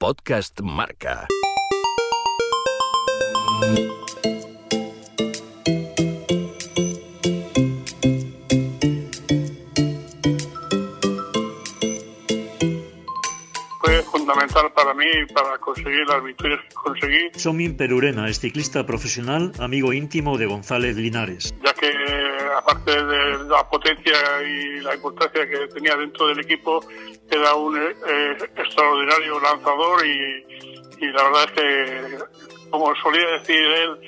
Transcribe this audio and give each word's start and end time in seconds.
Podcast 0.00 0.58
Marca. 0.62 1.28
fue 13.78 14.02
fundamental 14.04 14.72
para 14.72 14.94
mí 14.94 15.04
para 15.34 15.58
conseguir 15.58 16.06
las 16.08 16.24
victorias 16.24 16.60
que 16.66 16.74
conseguí, 16.74 17.30
Somin 17.34 17.76
Perurena 17.76 18.26
es 18.30 18.40
ciclista 18.40 18.86
profesional, 18.86 19.52
amigo 19.58 19.92
íntimo 19.92 20.38
de 20.38 20.46
González 20.46 20.96
Linares. 20.96 21.54
ya 21.62 21.74
que 21.74 21.99
aparte 22.70 23.04
de 23.04 23.44
la 23.48 23.68
potencia 23.68 24.14
y 24.46 24.80
la 24.80 24.94
importancia 24.94 25.48
que 25.48 25.66
tenía 25.68 25.96
dentro 25.96 26.26
del 26.28 26.40
equipo, 26.40 26.80
era 27.30 27.54
un 27.54 27.76
eh, 27.76 28.36
extraordinario 28.56 29.40
lanzador 29.40 30.06
y, 30.06 30.44
y 30.98 31.06
la 31.12 31.22
verdad 31.24 31.44
es 31.44 31.50
que, 31.52 32.18
como 32.70 32.94
solía 32.96 33.26
decir 33.38 33.56
él, 33.56 34.00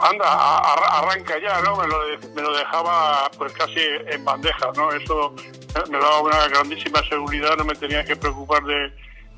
anda, 0.00 0.24
a- 0.26 0.98
arranca 1.00 1.38
ya, 1.38 1.60
¿no? 1.62 1.76
Me 1.76 1.86
lo, 1.86 1.98
me 2.34 2.42
lo 2.42 2.56
dejaba 2.56 3.30
pues 3.36 3.52
casi 3.52 3.80
en 4.06 4.24
bandeja, 4.24 4.70
¿no? 4.76 4.90
Eso 4.92 5.34
me 5.90 5.98
daba 5.98 6.20
una 6.20 6.48
grandísima 6.48 7.02
seguridad, 7.08 7.56
no 7.56 7.64
me 7.64 7.74
tenía 7.74 8.04
que 8.04 8.16
preocupar 8.16 8.62
de, 8.64 8.92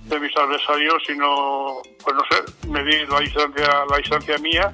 de 0.05 0.21
mis 0.21 0.37
adversarios, 0.37 1.03
sino, 1.07 1.83
pues 2.05 2.17
no 2.17 2.23
sé, 2.31 2.69
medir 2.69 3.09
la 3.09 3.21
distancia, 3.21 3.85
la 3.91 3.97
distancia 3.99 4.39
mía 4.39 4.73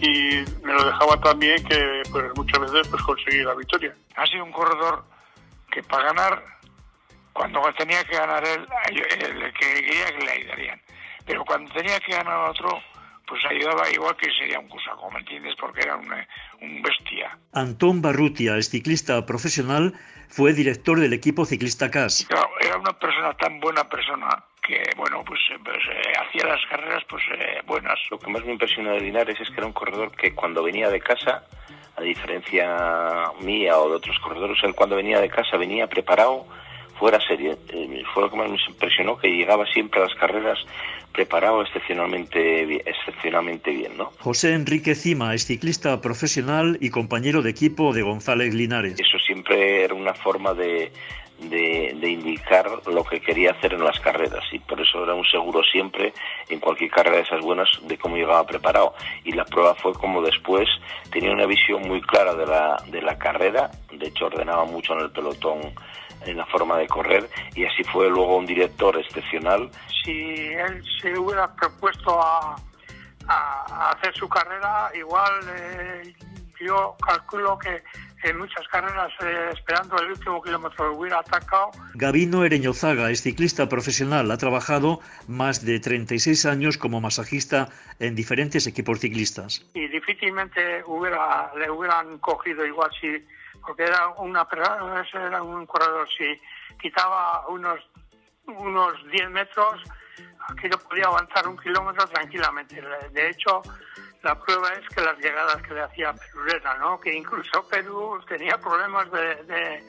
y 0.00 0.44
me 0.64 0.72
lo 0.72 0.84
dejaba 0.84 1.20
también 1.20 1.62
que 1.64 2.02
pues 2.10 2.24
muchas 2.36 2.60
veces 2.60 2.88
pues 2.88 3.02
conseguí 3.02 3.42
la 3.42 3.54
victoria. 3.54 3.94
ha 4.16 4.26
sido 4.26 4.44
un 4.44 4.52
corredor 4.52 5.04
que 5.70 5.82
para 5.82 6.12
ganar, 6.12 6.42
cuando 7.32 7.60
tenía 7.78 8.02
que 8.04 8.16
ganar 8.16 8.42
él, 8.44 8.66
el 8.90 9.52
que 9.52 9.60
quería 9.60 10.06
que 10.06 10.24
le 10.24 10.32
ayudarían. 10.32 10.80
Pero 11.26 11.44
cuando 11.44 11.72
tenía 11.72 12.00
que 12.00 12.12
ganar 12.12 12.50
otro, 12.50 12.82
pues 13.26 13.40
ayudaba 13.44 13.88
igual 13.90 14.16
que 14.16 14.30
sería 14.32 14.58
un 14.58 14.68
cusaco, 14.68 15.10
¿me 15.10 15.20
entiendes? 15.20 15.54
Porque 15.60 15.82
era 15.82 15.96
un, 15.96 16.12
un 16.60 16.82
bestia. 16.82 17.38
Antón 17.52 18.02
Barrutia 18.02 18.56
es 18.56 18.70
ciclista 18.70 19.24
profesional, 19.26 19.94
fue 20.28 20.52
director 20.52 20.98
del 20.98 21.12
equipo 21.12 21.44
ciclista 21.44 21.90
CAS. 21.90 22.26
Era 22.60 22.78
una 22.78 22.98
persona 22.98 23.32
tan 23.34 23.60
buena 23.60 23.88
persona 23.88 24.44
que, 24.60 24.82
bueno, 24.96 25.22
pues, 25.24 25.40
eh, 25.52 25.58
pues, 25.64 25.76
eh, 25.76 26.12
hacía 26.20 26.46
las 26.46 26.64
carreras 26.66 27.02
pues 27.08 27.22
eh, 27.32 27.60
buenas. 27.66 27.98
Lo 28.10 28.18
que 28.18 28.30
más 28.30 28.44
me 28.44 28.52
impresionó 28.52 28.92
de 28.92 29.00
Linares 29.00 29.40
es 29.40 29.48
que 29.48 29.56
era 29.56 29.66
un 29.66 29.72
corredor 29.72 30.10
que 30.12 30.34
cuando 30.34 30.62
venía 30.62 30.88
de 30.88 31.00
casa, 31.00 31.44
a 31.96 32.02
diferencia 32.02 33.32
mía 33.40 33.78
o 33.78 33.88
de 33.88 33.96
otros 33.96 34.18
corredores, 34.20 34.58
él 34.62 34.74
cuando 34.74 34.96
venía 34.96 35.20
de 35.20 35.28
casa 35.28 35.56
venía 35.56 35.86
preparado 35.86 36.46
fuera 37.00 37.18
serie. 37.26 37.56
Eh, 37.68 38.02
fue 38.12 38.22
lo 38.22 38.30
que 38.30 38.36
más 38.36 38.50
me 38.50 38.58
impresionó, 38.68 39.16
que 39.16 39.28
llegaba 39.28 39.64
siempre 39.66 40.00
a 40.00 40.04
las 40.04 40.14
carreras 40.14 40.58
preparado 41.12 41.62
excepcionalmente, 41.62 42.88
excepcionalmente 42.88 43.70
bien, 43.72 43.96
¿no? 43.96 44.12
José 44.20 44.54
Enrique 44.54 44.94
Cima 44.94 45.34
es 45.34 45.44
ciclista 45.44 46.00
profesional 46.00 46.78
y 46.80 46.90
compañero 46.90 47.42
de 47.42 47.50
equipo 47.50 47.92
de 47.92 48.02
González 48.02 48.54
Linares. 48.54 49.00
Eso 49.00 49.18
siempre 49.18 49.84
era 49.84 49.94
una 49.94 50.14
forma 50.14 50.54
de, 50.54 50.92
de, 51.40 51.96
de 52.00 52.08
indicar 52.10 52.68
lo 52.86 53.04
que 53.04 53.20
quería 53.20 53.52
hacer 53.52 53.74
en 53.74 53.84
las 53.84 53.98
carreras. 54.00 54.44
Y 54.52 54.58
por 54.58 54.80
eso 54.80 55.02
era 55.04 55.14
un 55.14 55.24
seguro 55.24 55.62
siempre 55.64 56.12
en 56.48 56.60
cualquier 56.60 56.90
carrera 56.90 57.16
de 57.16 57.22
esas 57.22 57.40
buenas 57.40 57.68
de 57.82 57.96
cómo 57.98 58.16
llegaba 58.16 58.44
preparado. 58.46 58.94
Y 59.24 59.32
la 59.32 59.44
prueba 59.44 59.74
fue 59.76 59.92
como 59.94 60.22
después 60.22 60.68
tenía 61.10 61.32
una 61.32 61.46
visión 61.46 61.82
muy 61.88 62.00
clara 62.02 62.34
de 62.34 62.46
la, 62.46 62.76
de 62.88 63.02
la 63.02 63.16
carrera, 63.18 63.70
de 63.92 64.06
hecho 64.08 64.26
ordenaba 64.26 64.64
mucho 64.64 64.92
en 64.94 65.00
el 65.00 65.10
pelotón 65.10 65.60
en 66.26 66.36
la 66.36 66.44
forma 66.46 66.76
de 66.76 66.86
correr. 66.86 67.28
Y 67.54 67.64
así 67.64 67.82
fue 67.84 68.08
luego 68.10 68.36
un 68.36 68.46
director 68.46 68.98
excepcional. 68.98 69.70
Si 70.04 70.12
él 70.12 70.82
se 71.00 71.18
hubiera 71.18 71.54
propuesto 71.54 72.20
a, 72.20 72.56
a- 73.28 73.90
hacer 73.90 74.14
su 74.14 74.28
carrera, 74.28 74.90
igual 74.94 75.32
eh, 75.56 76.14
yo 76.60 76.94
calculo 77.06 77.58
que 77.58 77.82
en 78.22 78.38
muchas 78.38 78.66
carreras, 78.68 79.12
eh, 79.22 79.50
esperando 79.52 79.98
el 79.98 80.10
último 80.12 80.42
kilómetro, 80.42 80.92
hubiera 80.94 81.20
atacado. 81.20 81.70
Gabino 81.94 82.44
Ereñozaga 82.44 83.10
es 83.10 83.22
ciclista 83.22 83.68
profesional, 83.68 84.30
ha 84.30 84.36
trabajado 84.36 85.00
más 85.26 85.64
de 85.64 85.80
36 85.80 86.46
años 86.46 86.78
como 86.78 87.00
masajista 87.00 87.68
en 87.98 88.14
diferentes 88.14 88.66
equipos 88.66 89.00
ciclistas. 89.00 89.64
y 89.74 89.88
difícilmente 89.88 90.82
hubiera, 90.86 91.52
le 91.56 91.70
hubieran 91.70 92.18
cogido 92.18 92.64
igual 92.66 92.90
si 93.00 93.24
porque 93.60 93.84
era 93.84 94.08
una 94.18 94.46
era 95.12 95.42
un 95.42 95.66
corredor 95.66 96.08
si 96.16 96.40
quitaba 96.80 97.46
unos 97.48 97.78
unos 98.46 98.94
10 99.10 99.30
metros 99.30 99.82
aquello 100.48 100.78
podía 100.78 101.06
avanzar 101.06 101.46
un 101.46 101.56
kilómetro 101.56 102.06
tranquilamente. 102.08 102.82
De 103.12 103.30
hecho 103.30 103.62
la 104.22 104.38
prueba 104.38 104.72
es 104.74 104.88
que 104.94 105.00
las 105.00 105.18
llegadas 105.18 105.62
que 105.62 105.74
le 105.74 105.82
hacía 105.82 106.12
Perurena 106.12 106.74
no 106.74 107.00
que 107.00 107.14
incluso 107.14 107.66
Perú 107.68 108.20
tenía 108.28 108.58
problemas 108.58 109.10
de, 109.10 109.34
de, 109.44 109.82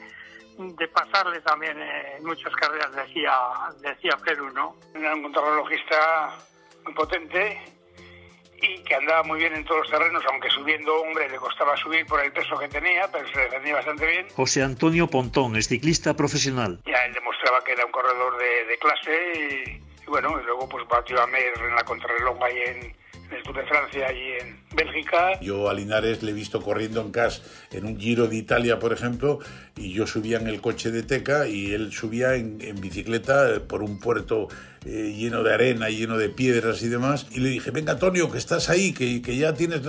de 0.58 0.88
pasarle 0.88 1.40
también 1.40 1.78
eh, 1.80 2.16
en 2.18 2.24
muchas 2.24 2.52
carreras 2.54 2.94
decía 2.94 3.32
decía 3.80 4.16
Perú 4.24 4.50
no 4.54 4.76
Era 4.94 5.14
un 5.14 5.22
contrarrelojista 5.22 6.36
muy 6.84 6.94
potente 6.94 7.60
y 8.62 8.82
que 8.84 8.94
andaba 8.94 9.24
muy 9.24 9.40
bien 9.40 9.54
en 9.54 9.64
todos 9.64 9.80
los 9.80 9.90
terrenos, 9.90 10.22
aunque 10.30 10.48
subiendo, 10.50 10.94
hombre, 11.00 11.28
le 11.28 11.36
costaba 11.36 11.76
subir 11.76 12.06
por 12.06 12.20
el 12.20 12.32
peso 12.32 12.56
que 12.56 12.68
tenía, 12.68 13.08
pero 13.10 13.26
se 13.32 13.40
defendía 13.40 13.74
bastante 13.74 14.06
bien. 14.06 14.28
José 14.36 14.62
Antonio 14.62 15.08
Pontón 15.08 15.56
es 15.56 15.66
ciclista 15.66 16.14
profesional. 16.14 16.80
Ya 16.86 17.04
él 17.04 17.12
demostraba 17.12 17.62
que 17.64 17.72
era 17.72 17.84
un 17.84 17.90
corredor 17.90 18.38
de, 18.38 18.64
de 18.66 18.78
clase 18.78 19.32
y, 19.34 20.02
y 20.04 20.06
bueno, 20.06 20.40
y 20.40 20.44
luego 20.44 20.68
pues 20.68 20.86
batió 20.86 21.20
a 21.20 21.26
Mer 21.26 21.52
en 21.58 21.74
la 21.74 21.82
contrarreloj 21.82 22.40
ahí 22.40 22.62
en, 22.66 23.01
Francia 23.66 24.12
y 24.12 24.42
en 24.42 24.56
Bélgica. 24.74 25.40
Yo 25.40 25.68
a 25.68 25.74
Linares 25.74 26.22
le 26.22 26.32
he 26.32 26.34
visto 26.34 26.60
corriendo 26.60 27.00
en 27.00 27.10
CAS 27.10 27.42
en 27.70 27.86
un 27.86 27.98
Giro 27.98 28.26
de 28.28 28.36
Italia, 28.36 28.78
por 28.78 28.92
ejemplo, 28.92 29.38
y 29.76 29.92
yo 29.92 30.06
subía 30.06 30.38
en 30.38 30.46
el 30.46 30.60
coche 30.60 30.90
de 30.90 31.02
Teca 31.02 31.46
y 31.48 31.72
él 31.72 31.92
subía 31.92 32.34
en, 32.34 32.58
bicicleta 32.80 33.50
eh, 33.50 33.60
por 33.60 33.82
un 33.82 33.98
puerto 33.98 34.48
eh, 34.84 35.14
lleno 35.16 35.42
de 35.42 35.54
arena, 35.54 35.88
lleno 35.88 36.18
de 36.18 36.28
piedras 36.28 36.82
y 36.82 36.88
demás. 36.88 37.26
Y 37.30 37.40
le 37.40 37.50
dije, 37.50 37.70
venga 37.70 37.92
Antonio, 37.92 38.30
que 38.30 38.38
estás 38.38 38.68
ahí, 38.68 38.92
que, 38.92 39.22
que 39.22 39.36
ya 39.36 39.54
tienes 39.54 39.82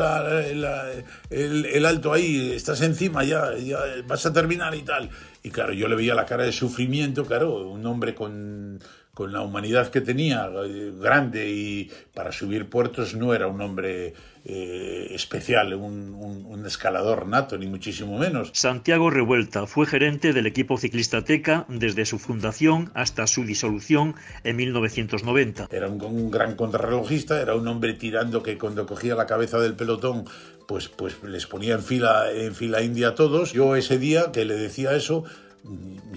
el, 0.50 1.66
el 1.66 1.86
alto 1.86 2.14
ahí, 2.14 2.52
estás 2.54 2.82
encima, 2.82 3.24
ya, 3.24 3.56
ya 3.58 3.80
vas 4.06 4.26
a 4.26 4.34
terminar 4.34 4.76
y 4.76 4.84
tal. 4.84 5.10
Y 5.44 5.50
claro, 5.50 5.74
yo 5.74 5.88
le 5.88 5.96
veía 5.96 6.16
la 6.16 6.26
cara 6.26 6.46
de 6.46 6.52
sufrimiento, 6.52 7.26
claro, 7.26 7.70
un 7.70 7.86
hombre 7.86 8.16
con 8.16 8.80
con 9.14 9.32
la 9.32 9.42
humanidad 9.42 9.90
que 9.90 10.02
tenía, 10.02 10.50
eh, 10.66 10.92
grande 11.00 11.48
y 11.52 11.92
para 12.16 12.32
subir 12.32 12.68
puertos 12.68 13.14
no 13.14 13.34
era 13.36 13.48
un 13.48 13.62
hombre 13.62 14.14
eh, 14.46 15.08
especial, 15.12 15.74
un, 15.76 16.16
un- 16.16 16.46
un 16.48 16.66
escalador 16.66 17.28
nato, 17.28 17.58
ni 17.58 17.68
muchísimo 17.68 18.18
menos. 18.18 18.50
Santiago 18.54 19.10
Revuelta 19.12 19.68
fue 19.68 19.86
gerente 19.86 20.34
del 20.34 20.48
equipo 20.48 20.78
ciclista 20.78 21.24
Teca 21.24 21.66
desde 21.70 22.06
su 22.06 22.18
fundación 22.20 22.92
hasta 22.96 23.28
su 23.28 23.46
disolución 23.46 24.16
en 24.44 24.56
1990. 24.56 25.68
Era 25.72 25.88
un, 25.88 26.02
un 26.04 26.32
gran 26.32 26.56
contrarrelojista, 26.56 27.40
era 27.40 27.56
un 27.56 27.68
hombre 27.68 27.94
tirando 27.94 28.42
que 28.42 28.58
cuando 28.58 28.86
cogía 28.88 29.14
la 29.16 29.28
cabeza 29.28 29.60
del 29.60 29.76
pelotón, 29.76 30.26
pues, 30.68 30.90
pues 30.90 31.22
les 31.24 31.46
ponía 31.46 31.76
en 31.76 31.84
fila, 31.84 32.32
en 32.32 32.56
fila 32.56 32.82
india 32.82 33.10
a 33.10 33.16
todos. 33.16 33.54
Yo 33.54 33.76
ese 33.76 33.98
día 34.00 34.32
que 34.34 34.44
le 34.44 34.56
decía 34.56 34.94
eso, 34.96 35.24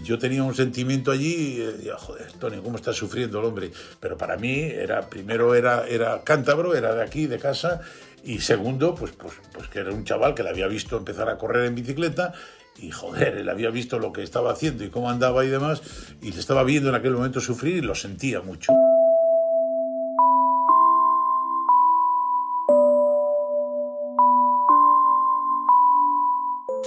yo 0.06 0.18
tenía 0.18 0.42
un 0.42 0.54
sentimiento 0.54 1.10
allí, 1.10 1.60
y 1.60 1.88
joder, 1.96 2.32
Tony, 2.32 2.58
¿cómo 2.62 2.76
está 2.76 2.92
sufriendo 2.92 3.40
el 3.40 3.46
hombre? 3.46 3.70
Pero 4.00 4.16
para 4.16 4.36
mí, 4.36 4.60
era, 4.60 5.10
primero 5.10 5.54
era, 5.54 5.86
era 5.86 6.22
cántabro, 6.22 6.74
era 6.74 6.94
de 6.94 7.02
aquí, 7.02 7.26
de 7.26 7.38
casa, 7.38 7.80
y 8.24 8.40
segundo, 8.40 8.94
pues, 8.94 9.12
pues, 9.12 9.34
pues 9.52 9.68
que 9.68 9.80
era 9.80 9.92
un 9.92 10.04
chaval 10.04 10.34
que 10.34 10.42
le 10.42 10.50
había 10.50 10.66
visto 10.68 10.96
empezar 10.96 11.28
a 11.28 11.36
correr 11.36 11.66
en 11.66 11.74
bicicleta, 11.74 12.32
y 12.78 12.90
joder, 12.90 13.36
él 13.38 13.48
había 13.48 13.70
visto 13.70 13.98
lo 13.98 14.12
que 14.12 14.22
estaba 14.22 14.52
haciendo 14.52 14.84
y 14.84 14.90
cómo 14.90 15.10
andaba 15.10 15.44
y 15.44 15.48
demás, 15.48 15.82
y 16.22 16.32
le 16.32 16.40
estaba 16.40 16.62
viendo 16.62 16.88
en 16.88 16.94
aquel 16.94 17.12
momento 17.12 17.40
sufrir 17.40 17.76
y 17.76 17.80
lo 17.82 17.94
sentía 17.94 18.40
mucho. 18.40 18.72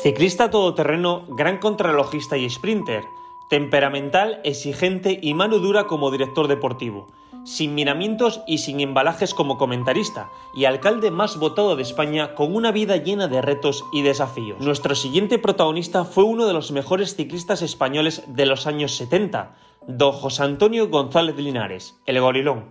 Ciclista 0.01 0.50
todoterreno, 0.50 1.25
gran 1.28 1.57
contrarrelojista 1.57 2.38
y 2.38 2.50
sprinter, 2.50 3.04
temperamental, 3.50 4.40
exigente 4.46 5.19
y 5.22 5.34
mano 5.34 5.60
dura 5.60 5.88
como 5.88 6.10
director 6.10 6.48
deportivo, 6.48 7.07
sin 7.44 7.75
miramientos 7.75 8.40
y 8.48 8.60
sin 8.60 8.80
embalajes 8.80 9.34
como 9.34 9.57
comentarista, 9.57 10.30
y 10.56 10.63
alcalde 10.63 11.12
más 11.12 11.38
votado 11.38 11.75
de 11.75 11.84
España 11.84 12.34
con 12.34 12.56
una 12.56 12.72
vida 12.72 12.96
llena 12.96 13.28
de 13.28 13.42
retos 13.42 13.84
y 13.92 14.01
desafíos. 14.01 14.62
Nuestro 14.62 14.96
siguiente 14.96 15.38
protagonista 15.38 16.06
fue 16.06 16.24
uno 16.24 16.48
de 16.48 16.54
los 16.54 16.72
mejores 16.72 17.18
ciclistas 17.18 17.62
españoles 17.62 18.24
de 18.28 18.45
los 18.45 18.68
años 18.68 18.95
70, 18.95 19.57
don 19.86 20.13
José 20.13 20.44
Antonio 20.44 20.88
González 20.88 21.36
Linares, 21.36 22.00
el 22.06 22.22
gorilón. 22.22 22.68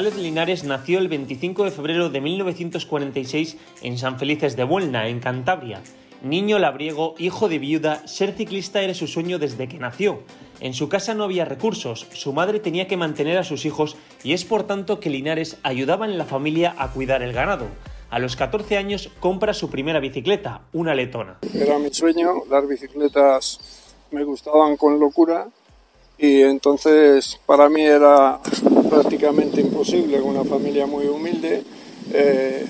González 0.00 0.22
Linares 0.22 0.64
nació 0.64 0.98
el 0.98 1.08
25 1.08 1.64
de 1.64 1.70
febrero 1.70 2.08
de 2.08 2.22
1946 2.22 3.58
en 3.82 3.98
San 3.98 4.18
Felices 4.18 4.56
de 4.56 4.64
Buelna, 4.64 5.08
en 5.08 5.20
Cantabria. 5.20 5.82
Niño 6.22 6.58
labriego, 6.58 7.14
hijo 7.18 7.50
de 7.50 7.58
viuda, 7.58 8.08
ser 8.08 8.32
ciclista 8.32 8.80
era 8.80 8.94
su 8.94 9.06
sueño 9.06 9.38
desde 9.38 9.68
que 9.68 9.78
nació. 9.78 10.20
En 10.60 10.72
su 10.72 10.88
casa 10.88 11.12
no 11.12 11.24
había 11.24 11.44
recursos, 11.44 12.06
su 12.14 12.32
madre 12.32 12.60
tenía 12.60 12.88
que 12.88 12.96
mantener 12.96 13.36
a 13.36 13.44
sus 13.44 13.66
hijos 13.66 13.98
y 14.24 14.32
es 14.32 14.46
por 14.46 14.62
tanto 14.62 15.00
que 15.00 15.10
Linares 15.10 15.58
ayudaba 15.64 16.06
en 16.06 16.16
la 16.16 16.24
familia 16.24 16.74
a 16.78 16.90
cuidar 16.92 17.20
el 17.20 17.34
ganado. 17.34 17.66
A 18.08 18.18
los 18.18 18.36
14 18.36 18.78
años 18.78 19.10
compra 19.20 19.52
su 19.52 19.68
primera 19.68 20.00
bicicleta, 20.00 20.62
una 20.72 20.94
letona. 20.94 21.40
Era 21.52 21.78
mi 21.78 21.92
sueño, 21.92 22.44
las 22.48 22.66
bicicletas 22.66 23.60
me 24.12 24.24
gustaban 24.24 24.78
con 24.78 24.98
locura 24.98 25.48
y 26.16 26.40
entonces 26.40 27.38
para 27.44 27.68
mí 27.68 27.82
era 27.82 28.40
prácticamente 28.90 29.60
imposible, 29.60 30.20
con 30.20 30.36
una 30.36 30.44
familia 30.44 30.84
muy 30.86 31.06
humilde. 31.06 31.62
Eh, 32.12 32.66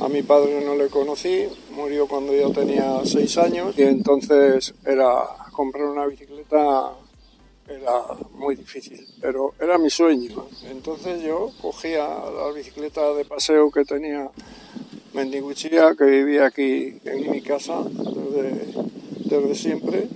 a 0.00 0.08
mi 0.08 0.22
padre 0.22 0.62
no 0.64 0.76
le 0.76 0.86
conocí, 0.86 1.46
murió 1.72 2.06
cuando 2.06 2.32
yo 2.32 2.50
tenía 2.50 3.00
6 3.04 3.38
años 3.38 3.74
y 3.76 3.82
entonces 3.82 4.72
era 4.86 5.24
comprar 5.52 5.86
una 5.86 6.06
bicicleta 6.06 6.92
era 7.66 8.02
muy 8.34 8.56
difícil, 8.56 9.06
pero 9.20 9.54
era 9.58 9.78
mi 9.78 9.90
sueño. 9.90 10.46
Entonces 10.70 11.22
yo 11.22 11.50
cogía 11.60 12.06
la 12.06 12.52
bicicleta 12.54 13.12
de 13.14 13.24
paseo 13.24 13.70
que 13.70 13.84
tenía 13.84 14.30
Mendiguchía, 15.14 15.94
que 15.96 16.04
vivía 16.04 16.46
aquí 16.46 16.98
en 17.04 17.30
mi 17.30 17.40
casa 17.40 17.82
desde, 17.84 18.74
desde 19.24 19.54
siempre, 19.54 20.08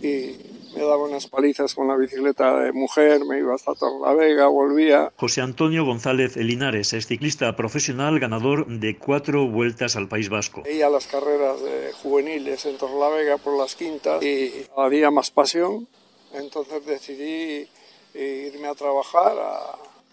y 0.00 0.45
me 0.76 0.82
daba 0.82 1.04
unas 1.04 1.26
palizas 1.26 1.74
con 1.74 1.88
la 1.88 1.96
bicicleta 1.96 2.58
de 2.60 2.72
mujer, 2.72 3.24
me 3.24 3.38
iba 3.38 3.54
hasta 3.54 3.74
Torlavega, 3.74 4.46
volvía. 4.48 5.12
José 5.16 5.40
Antonio 5.40 5.84
González 5.84 6.36
Linares 6.36 6.92
es 6.92 7.06
ciclista 7.06 7.56
profesional, 7.56 8.20
ganador 8.20 8.66
de 8.66 8.98
cuatro 8.98 9.46
vueltas 9.46 9.96
al 9.96 10.08
País 10.08 10.28
Vasco. 10.28 10.62
Veía 10.62 10.90
las 10.90 11.06
carreras 11.06 11.62
de 11.62 11.92
juveniles 12.02 12.66
en 12.66 12.76
Torlavega 12.76 13.38
por 13.38 13.58
las 13.58 13.74
quintas 13.74 14.22
y 14.22 14.66
había 14.76 15.10
más 15.10 15.30
pasión, 15.30 15.88
entonces 16.34 16.84
decidí 16.84 17.66
irme 18.14 18.68
a 18.68 18.74
trabajar 18.74 19.34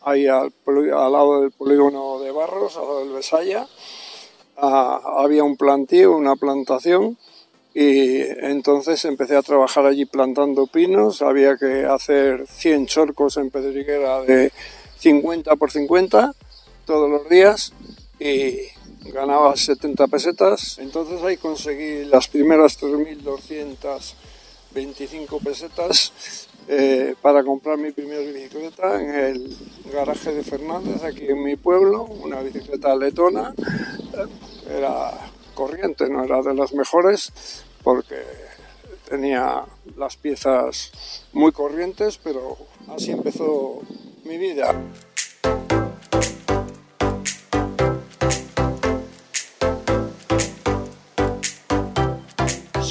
ahí 0.01 0.27
al, 0.27 0.54
al, 0.66 1.12
lado 1.12 1.42
del 1.42 1.51
polígono 1.51 2.19
de 2.19 2.31
Barros, 2.31 2.77
al 2.77 2.83
lado 2.83 3.00
del 3.00 3.13
Besaya, 3.13 3.68
había 4.56 5.44
un 5.44 5.57
plantío, 5.57 6.16
una 6.16 6.36
plantación, 6.36 7.18
y 7.74 8.22
entonces 8.22 9.04
empecé 9.06 9.36
a 9.36 9.42
trabajar 9.42 9.86
allí 9.86 10.06
plantando 10.06 10.68
pinos. 10.68 11.24
Había 11.24 11.58
que 11.58 11.86
hacer 11.86 12.46
100 12.48 12.86
chorcos 12.86 13.38
en 13.38 13.50
pedriguera 13.50 14.22
de 14.22 14.52
50 15.00 15.56
por 15.56 15.72
50 15.72 16.34
todos 16.86 17.10
los 17.10 17.28
días 17.30 17.74
y 18.20 18.58
ganaba 19.12 19.56
70 19.56 20.06
pesetas. 20.08 20.78
Entonces 20.80 21.24
ahí 21.24 21.38
conseguí 21.38 22.04
las 22.06 22.28
primeras 22.28 22.80
3.225 22.80 25.44
pesetas 25.44 26.48
eh, 26.68 27.16
para 27.22 27.44
comprar 27.44 27.80
mi 27.80 27.92
primera 27.92 28.22
bicicleta 28.22 29.02
en 29.02 29.16
el 29.16 29.58
garaje 29.92 30.31
de 30.34 30.44
Fernández, 30.44 31.04
aquí 31.04 31.26
en 31.28 31.42
mi 31.44 31.56
pueblo, 31.56 32.04
una 32.04 32.42
bicicleta 32.42 32.96
letona. 32.96 33.56
Era 34.69 35.32
corriente, 35.54 36.10
no 36.10 36.24
era 36.24 36.42
de 36.42 36.54
las 36.54 36.74
mejores, 36.74 37.64
porque 37.84 38.22
tenía 39.10 39.64
las 39.96 40.18
piezas 40.18 40.92
muy 41.34 41.52
corrientes, 41.52 42.18
pero 42.18 42.58
así 42.88 43.12
empezó 43.12 43.82
mi 44.24 44.38
vida. 44.38 44.76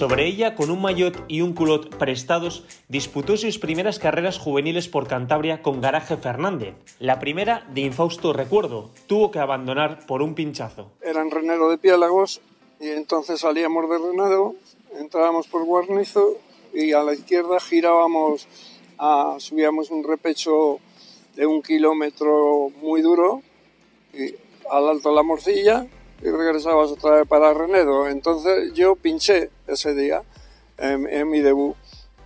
Sobre 0.03 0.27
ella, 0.27 0.57
con 0.57 0.71
un 0.71 0.83
maillot 0.83 1.25
y 1.29 1.43
un 1.43 1.53
culot 1.53 1.97
prestados, 1.97 2.65
disputó 2.89 3.37
sus 3.37 3.61
primeras 3.61 4.01
carreras 4.01 4.37
juveniles 4.37 4.89
por 4.89 5.07
Cantabria 5.07 5.63
con 5.63 5.81
Garaje 5.81 6.17
Fernández. 6.17 6.75
La 6.99 7.21
primera, 7.21 7.65
de 7.73 7.83
infausto 7.83 8.33
recuerdo, 8.33 8.91
tuvo 9.07 9.31
que 9.31 9.39
abandonar 9.39 10.05
por 10.07 10.21
un 10.21 10.35
pinchazo. 10.35 10.91
Era 11.03 11.23
en 11.23 11.31
Renero 11.31 11.71
de 11.71 11.79
Piélagos 11.79 12.41
y 12.83 12.91
entonces 12.91 13.41
salíamos 13.41 13.89
de 13.89 13.97
Renero, 13.97 14.57
entrábamos 14.99 15.47
por 15.47 15.65
Guarnizo 15.65 16.37
y 16.75 16.93
a 16.93 17.05
la 17.05 17.15
izquierda 17.15 17.61
girábamos, 17.61 18.49
a, 18.99 19.37
subíamos 19.39 19.93
un 19.93 20.03
repecho 20.03 20.81
de 21.37 21.47
un 21.47 21.63
kilómetro 21.63 22.71
muy 22.81 23.01
duro 23.01 23.41
y 24.13 24.35
al 24.69 24.89
alto 24.89 25.11
de 25.11 25.15
la 25.15 25.23
morcilla 25.23 25.87
y 26.21 26.29
regresabas 26.29 26.91
otra 26.91 27.19
vez 27.19 27.29
para 27.29 27.55
Renedo. 27.55 28.09
Entonces 28.09 28.73
yo 28.75 28.97
pinché 28.97 29.51
ese 29.69 29.95
día 29.95 30.25
en, 30.77 31.31
mi 31.31 31.41
debut. 31.41 31.77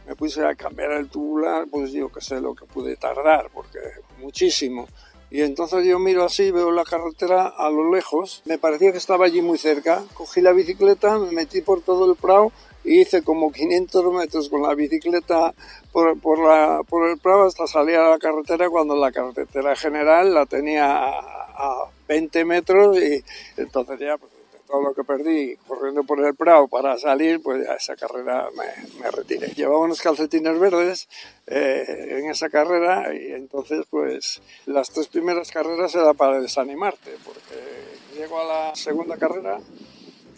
Me 0.07 0.17
puse 0.17 0.43
a 0.43 0.55
cambiar 0.55 0.93
el 0.93 1.11
tubular, 1.11 1.67
pues 1.71 1.93
yo 1.93 2.11
que 2.11 2.23
sé 2.23 2.41
lo 2.41 2.55
que 2.55 2.65
pude 2.65 2.97
tardar, 2.97 3.51
porque 3.53 3.79
muchísimo. 4.21 4.89
Y 5.37 5.43
entonces 5.43 5.85
yo 5.85 5.99
miro 5.99 6.25
así, 6.25 6.51
veo 6.51 6.71
la 6.71 6.83
carretera 6.83 7.49
a 7.49 7.69
lo 7.69 7.95
lejos, 7.95 8.41
me 8.47 8.57
parecía 8.57 8.91
que 8.91 8.97
estaba 8.97 9.27
allí 9.27 9.43
muy 9.43 9.59
cerca, 9.59 10.03
cogí 10.15 10.41
la 10.41 10.53
bicicleta, 10.53 11.19
me 11.19 11.31
metí 11.31 11.61
por 11.61 11.83
todo 11.83 12.11
el 12.11 12.17
prado 12.17 12.53
y 12.85 13.03
hice 13.03 13.23
como 13.23 13.53
500 13.53 14.15
metros 14.15 14.49
con 14.49 14.63
la 14.63 14.75
bicicleta 14.75 15.53
por, 15.93 16.19
por, 16.21 16.39
la, 16.39 16.81
por 16.89 17.11
el 17.11 17.19
prado 17.19 17.43
hasta 17.43 17.67
salir 17.67 17.97
a 17.97 18.13
la 18.13 18.19
carretera 18.19 18.71
cuando 18.71 18.97
la 18.97 19.13
carretera 19.13 19.77
general 19.77 20.33
la 20.33 20.47
tenía 20.47 20.87
a 20.87 21.85
20 22.09 22.45
metros 22.47 22.97
y 22.97 23.23
entonces 23.59 24.01
ya 24.01 24.17
pues, 24.17 24.33
todo 24.67 24.83
lo 24.83 24.95
que 24.95 25.05
perdí 25.05 25.57
corriendo 25.67 26.05
por 26.05 26.21
el 26.25 26.35
Prado 26.35 26.69
para 26.69 26.99
salir, 26.99 27.43
pues 27.43 27.65
ya 27.65 27.75
esa 27.75 27.97
carrera 27.97 28.49
me, 28.57 29.01
me 29.01 29.11
retiré. 29.11 29.49
Llevaba 29.49 29.81
unos 29.81 30.01
calcetines 30.01 30.59
verdes 30.59 31.09
eh, 31.47 32.19
en 32.19 32.31
esa 32.31 32.51
carrera 32.51 33.15
y 33.15 33.33
entonces 33.33 33.85
pues 33.89 34.43
las 34.67 34.91
tres 34.91 35.09
primeras 35.09 35.51
carreras 35.51 35.95
era 35.95 36.13
para 36.15 36.41
desanimarte 36.41 37.13
porque 37.25 38.19
llego 38.19 38.41
a 38.41 38.45
la 38.45 38.75
segunda 38.75 39.17
carrera 39.17 39.61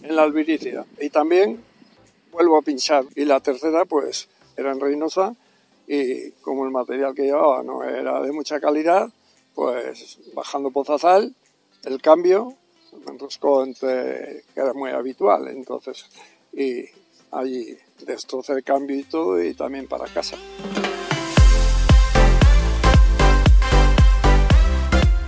en 0.02 0.16
la 0.16 0.22
Albiricia 0.22 0.84
y 1.00 1.10
también 1.10 1.62
vuelvo 2.30 2.58
a 2.58 2.62
pinchar 2.62 3.04
y 3.16 3.24
la 3.24 3.40
tercera 3.40 3.84
pues 3.84 4.28
era 4.56 4.72
en 4.72 4.80
Reynosa 4.80 5.34
y 5.86 6.32
como 6.42 6.64
el 6.64 6.70
material 6.70 7.14
que 7.14 7.22
llevaba 7.22 7.62
no 7.62 7.82
era 7.82 8.20
de 8.20 8.32
mucha 8.32 8.60
calidad 8.60 9.08
pues 9.54 10.18
bajando 10.34 10.70
Pozazal, 10.70 11.34
el 11.84 12.00
cambio 12.00 12.54
me 13.04 13.12
enroscó 13.12 13.64
entre, 13.64 14.44
que 14.54 14.60
era 14.60 14.72
muy 14.72 14.90
habitual, 14.90 15.48
entonces, 15.48 16.06
y 16.52 16.84
allí 17.32 17.76
destrocé 18.06 18.54
el 18.54 18.64
cambio 18.64 18.96
y 18.96 19.04
todo, 19.04 19.42
y 19.42 19.54
también 19.54 19.86
para 19.86 20.06
casa. 20.06 20.36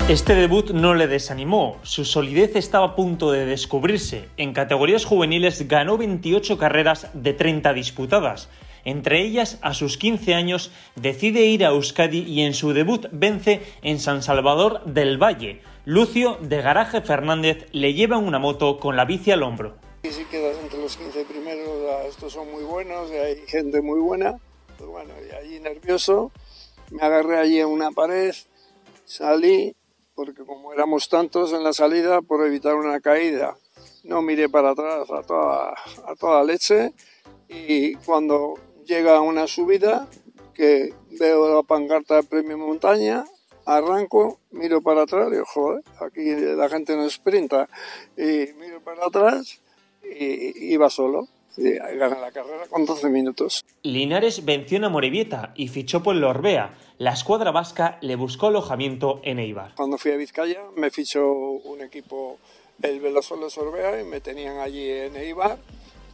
Este 0.08 0.34
debut 0.34 0.70
no 0.70 0.94
le 0.94 1.06
desanimó, 1.06 1.78
su 1.82 2.04
solidez 2.04 2.56
estaba 2.56 2.86
a 2.86 2.96
punto 2.96 3.30
de 3.30 3.46
descubrirse. 3.46 4.28
En 4.36 4.52
categorías 4.52 5.04
juveniles 5.04 5.68
ganó 5.68 5.96
28 5.98 6.58
carreras 6.58 7.06
de 7.14 7.32
30 7.32 7.72
disputadas 7.74 8.48
entre 8.84 9.20
ellas, 9.20 9.58
a 9.62 9.74
sus 9.74 9.96
15 9.98 10.34
años, 10.34 10.70
decide 10.96 11.46
ir 11.46 11.64
a 11.64 11.70
Euskadi 11.70 12.20
y 12.20 12.42
en 12.42 12.54
su 12.54 12.72
debut 12.72 13.06
vence 13.12 13.62
en 13.82 13.98
San 13.98 14.22
Salvador 14.22 14.84
del 14.84 15.18
Valle. 15.18 15.60
Lucio, 15.86 16.36
de 16.42 16.60
Garaje 16.60 17.00
Fernández, 17.00 17.66
le 17.72 17.94
lleva 17.94 18.18
una 18.18 18.38
moto 18.38 18.78
con 18.78 18.96
la 18.96 19.06
bici 19.06 19.30
al 19.30 19.42
hombro. 19.42 19.76
Y 20.02 20.08
si 20.08 20.24
quedas 20.26 20.56
entre 20.62 20.78
los 20.78 20.94
15 20.96 21.24
primeros, 21.24 21.68
estos 22.06 22.34
son 22.34 22.50
muy 22.50 22.64
buenos, 22.64 23.10
hay 23.10 23.36
gente 23.46 23.80
muy 23.80 23.98
buena. 23.98 24.36
Pues 24.76 24.90
bueno, 24.90 25.14
y 25.26 25.34
allí 25.34 25.58
nervioso, 25.58 26.32
me 26.90 27.02
agarré 27.02 27.38
allí 27.38 27.60
en 27.60 27.68
una 27.68 27.90
pared, 27.92 28.34
salí, 29.06 29.74
porque 30.14 30.44
como 30.44 30.72
éramos 30.72 31.08
tantos 31.08 31.52
en 31.54 31.64
la 31.64 31.72
salida, 31.72 32.20
por 32.20 32.46
evitar 32.46 32.74
una 32.74 33.00
caída, 33.00 33.56
no 34.04 34.20
miré 34.20 34.50
para 34.50 34.70
atrás 34.70 35.10
a 35.10 35.22
toda, 35.22 35.70
a 35.70 36.14
toda 36.18 36.44
leche 36.44 36.92
y 37.48 37.94
cuando 37.94 38.54
llega 38.84 39.16
a 39.16 39.20
una 39.22 39.46
subida 39.46 40.08
que 40.54 40.92
veo 41.18 41.54
la 41.54 41.62
pancarta 41.62 42.16
de 42.16 42.22
premio 42.22 42.58
montaña, 42.58 43.24
arranco, 43.66 44.38
miro 44.50 44.82
para 44.82 45.02
atrás 45.02 45.30
digo, 45.30 45.44
joder, 45.46 45.82
aquí 46.00 46.24
la 46.56 46.68
gente 46.68 46.96
no 46.96 47.08
sprinta. 47.08 47.68
Y 48.16 48.52
miro 48.58 48.80
para 48.84 49.06
atrás 49.06 49.60
y 50.02 50.72
iba 50.72 50.90
solo. 50.90 51.28
Y 51.56 51.72
gana 51.72 52.18
la 52.20 52.30
carrera 52.30 52.66
con 52.68 52.86
12 52.86 53.08
minutos. 53.08 53.64
Linares 53.82 54.44
venció 54.44 54.84
a 54.86 54.88
Morevieta 54.88 55.52
y 55.56 55.68
fichó 55.68 56.02
por 56.02 56.14
el 56.14 56.24
Orbea. 56.24 56.74
La 56.98 57.12
escuadra 57.12 57.50
vasca 57.50 57.98
le 58.02 58.14
buscó 58.14 58.46
alojamiento 58.46 59.20
en 59.24 59.40
Eibar. 59.40 59.74
Cuando 59.74 59.98
fui 59.98 60.12
a 60.12 60.16
Vizcaya 60.16 60.62
me 60.76 60.90
fichó 60.90 61.26
un 61.28 61.80
equipo, 61.82 62.38
el 62.82 63.00
Velosoles 63.00 63.58
Orbea, 63.58 64.00
y 64.00 64.04
me 64.04 64.20
tenían 64.20 64.58
allí 64.58 64.88
en 64.90 65.16
Eibar 65.16 65.58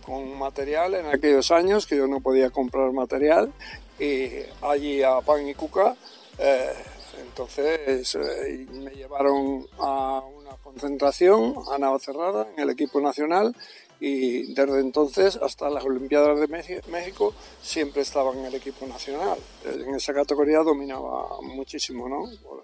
con 0.07 0.38
material 0.38 0.95
en 0.95 1.07
aquellos 1.07 1.50
años 1.50 1.87
que 1.87 1.97
yo 1.97 2.07
no 2.07 2.21
podía 2.21 2.50
comprar 2.50 2.93
material 2.93 3.53
y 3.99 4.29
allí 4.62 5.03
a 5.03 5.21
pan 5.21 5.49
y 5.49 5.55
cuca 5.55 5.97
eh, 6.38 6.73
Entonces 7.21 8.15
eh, 8.15 8.67
me 8.73 8.91
llevaron 8.91 9.67
a 9.79 10.23
una 10.39 10.51
concentración 10.63 11.55
a 11.73 11.79
Navacerrada 11.79 12.49
en 12.55 12.63
el 12.63 12.71
equipo 12.71 13.01
nacional 13.01 13.55
y 13.99 14.53
desde 14.53 14.81
entonces 14.81 15.37
hasta 15.37 15.71
las 15.71 15.85
Olimpiadas 15.85 16.39
de 16.39 16.49
México 16.49 17.35
siempre 17.63 18.03
estaba 18.03 18.33
en 18.33 18.45
el 18.45 18.55
equipo 18.55 18.87
nacional. 18.87 19.39
En 19.65 19.95
esa 19.95 20.13
categoría 20.13 20.59
dominaba 20.59 21.41
muchísimo, 21.43 22.09
¿no? 22.09 22.25
Por 22.43 22.63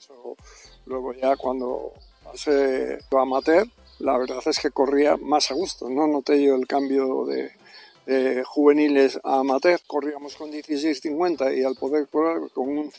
luego 0.87 1.15
ya 1.15 1.37
cuando 1.37 1.93
pasé 2.25 2.99
a 3.11 3.21
amateur, 3.21 3.67
la 3.99 4.19
verdad 4.19 4.43
es 4.47 4.59
que 4.59 4.71
corría 4.71 5.17
más 5.17 5.51
a 5.51 5.55
gusto, 5.55 5.89
no 5.89 6.07
noté 6.07 6.43
yo 6.43 6.55
el 6.55 6.67
cambio 6.67 7.25
de, 7.25 7.53
de 8.07 8.43
juveniles 8.45 9.19
a 9.23 9.41
amateur, 9.41 9.81
corríamos 9.87 10.35
con 10.37 10.51
16.50 10.51 11.57
y 11.57 11.65
al 11.65 11.77
poder 11.77 12.09
correr 12.09 12.51
con 12.53 12.69
un 12.69 12.91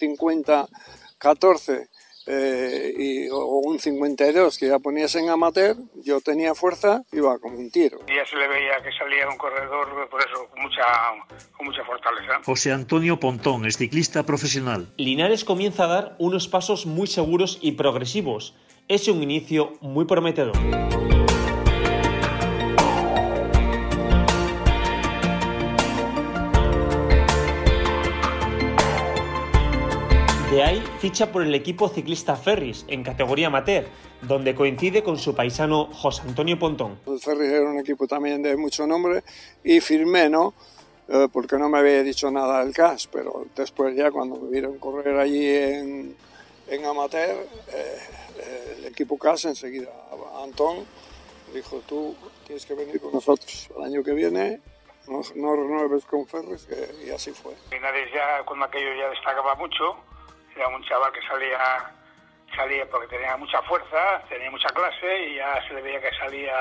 50-14 1.24 1.88
eh, 2.25 2.94
y, 2.98 3.30
o 3.30 3.60
un 3.60 3.80
52 3.80 4.58
que 4.58 4.68
ya 4.68 4.80
ponías 4.80 5.13
en 5.15 5.30
amateur, 5.30 5.75
yo 6.03 6.22
tenía 6.22 6.56
fuerza, 6.56 7.03
iba 7.12 7.38
como 7.39 7.58
un 7.58 7.70
tiro. 7.70 8.00
Y 8.08 8.15
ya 8.15 8.25
se 8.25 8.38
le 8.38 8.48
veía 8.48 8.82
que 8.82 8.92
salía 8.98 9.27
un 9.27 9.38
corredor, 9.38 10.10
por 10.10 10.22
eso, 10.22 10.48
con 10.50 10.62
mucha, 10.62 10.84
con 11.58 11.68
mucha 11.68 11.84
fortaleza. 11.84 12.42
José 12.46 12.72
Antonio 12.72 13.20
Pontón 13.20 13.65
es 13.65 13.77
ciclista 13.77 14.24
profesional. 14.24 14.88
Linares 14.98 15.44
comienza 15.44 15.84
a 15.84 15.88
dar 15.88 16.15
unos 16.18 16.48
pasos 16.48 16.86
muy 16.86 17.08
seguros 17.08 17.60
y 17.62 17.74
progresivos. 17.74 18.56
Es 18.88 19.08
un 19.08 19.22
inicio 19.22 19.74
muy 19.82 20.06
prometedor. 20.06 20.56
De 30.54 30.62
ahí 30.62 30.84
ficha 31.00 31.32
por 31.32 31.42
el 31.42 31.56
equipo 31.56 31.90
ciclista 31.90 32.36
Ferris 32.36 32.86
en 32.88 33.04
categoría 33.04 33.48
amateur, 33.48 33.86
donde 34.22 34.54
coincide 34.54 35.02
con 35.02 35.18
su 35.18 35.34
paisano 35.34 35.86
José 35.92 36.22
Antonio 36.28 36.60
Pontón. 36.60 37.00
El 37.08 37.20
Ferris 37.20 37.52
era 37.52 37.68
un 37.68 37.80
equipo 37.80 38.06
también 38.06 38.44
de 38.44 38.56
mucho 38.56 38.86
nombre 38.86 39.24
y 39.64 39.82
firmé, 39.82 40.30
¿no? 40.30 40.54
Eh, 41.08 41.28
porque 41.34 41.58
no 41.58 41.70
me 41.70 41.80
había 41.80 42.04
dicho 42.04 42.30
nada 42.30 42.64
del 42.64 42.72
CAS, 42.72 43.08
pero 43.08 43.48
después 43.56 43.96
ya 43.96 44.12
cuando 44.12 44.36
me 44.36 44.52
vieron 44.52 44.78
correr 44.78 45.18
allí 45.18 45.44
en, 45.44 46.16
en 46.68 46.86
amateur, 46.86 47.48
eh, 47.72 47.98
el 48.78 48.86
equipo 48.86 49.18
CAS 49.18 49.46
enseguida, 49.46 49.90
Antón 50.44 50.86
dijo, 51.52 51.82
tú 51.88 52.16
tienes 52.46 52.64
que 52.68 52.76
venir 52.76 53.02
con 53.02 53.12
nosotros 53.12 53.72
el 53.76 53.86
año 53.86 54.04
que 54.04 54.14
viene 54.14 54.62
no, 55.08 55.22
no 55.36 55.56
renueves 55.56 56.06
con 56.06 56.28
Ferris, 56.28 56.68
y 57.04 57.10
así 57.10 57.32
fue. 57.32 57.56
Linares 57.72 58.08
ya, 58.14 58.46
cuando 58.46 58.66
aquello 58.66 58.94
ya 58.96 59.10
destacaba 59.10 59.56
mucho, 59.56 59.98
era 60.56 60.68
un 60.68 60.84
chaval 60.84 61.12
que 61.12 61.22
salía, 61.28 61.60
salía 62.56 62.90
porque 62.90 63.08
tenía 63.08 63.38
mucha 63.38 63.62
fuerza, 63.64 64.24
tenía 64.30 64.52
mucha 64.52 64.70
clase 64.70 65.30
y 65.30 65.36
ya 65.36 65.62
se 65.68 65.74
le 65.74 65.82
veía 65.82 66.02
que 66.02 66.16
salía, 66.18 66.54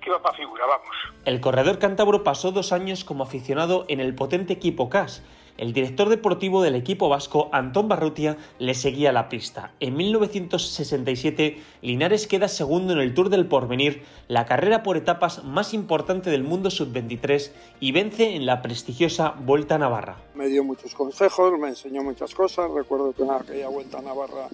que 0.00 0.08
iba 0.08 0.22
para 0.22 0.36
figura, 0.36 0.66
vamos. 0.66 0.96
El 1.24 1.40
corredor 1.40 1.78
cántabro 1.78 2.24
pasó 2.24 2.52
dos 2.52 2.72
años 2.72 3.04
como 3.04 3.24
aficionado 3.24 3.84
en 3.88 4.00
el 4.00 4.14
potente 4.14 4.52
equipo 4.52 4.88
CAS 4.88 5.22
el 5.56 5.72
director 5.72 6.08
deportivo 6.08 6.62
del 6.62 6.74
equipo 6.74 7.08
vasco, 7.08 7.48
Antón 7.52 7.88
Barrutia, 7.88 8.36
le 8.58 8.74
seguía 8.74 9.12
la 9.12 9.28
pista. 9.28 9.72
En 9.80 9.96
1967, 9.96 11.62
Linares 11.82 12.26
queda 12.26 12.48
segundo 12.48 12.92
en 12.92 12.98
el 12.98 13.14
Tour 13.14 13.28
del 13.30 13.46
Porvenir, 13.46 14.02
la 14.28 14.46
carrera 14.46 14.82
por 14.82 14.96
etapas 14.96 15.44
más 15.44 15.72
importante 15.74 16.30
del 16.30 16.42
mundo 16.42 16.70
sub-23, 16.70 17.52
y 17.80 17.92
vence 17.92 18.34
en 18.34 18.46
la 18.46 18.62
prestigiosa 18.62 19.34
Vuelta 19.38 19.76
a 19.76 19.78
Navarra. 19.78 20.16
Me 20.34 20.48
dio 20.48 20.64
muchos 20.64 20.94
consejos, 20.94 21.58
me 21.58 21.68
enseñó 21.68 22.02
muchas 22.02 22.34
cosas. 22.34 22.70
Recuerdo 22.70 23.12
que 23.12 23.22
en 23.22 23.30
aquella 23.30 23.68
Vuelta 23.68 23.98
a 23.98 24.02
Navarra 24.02 24.48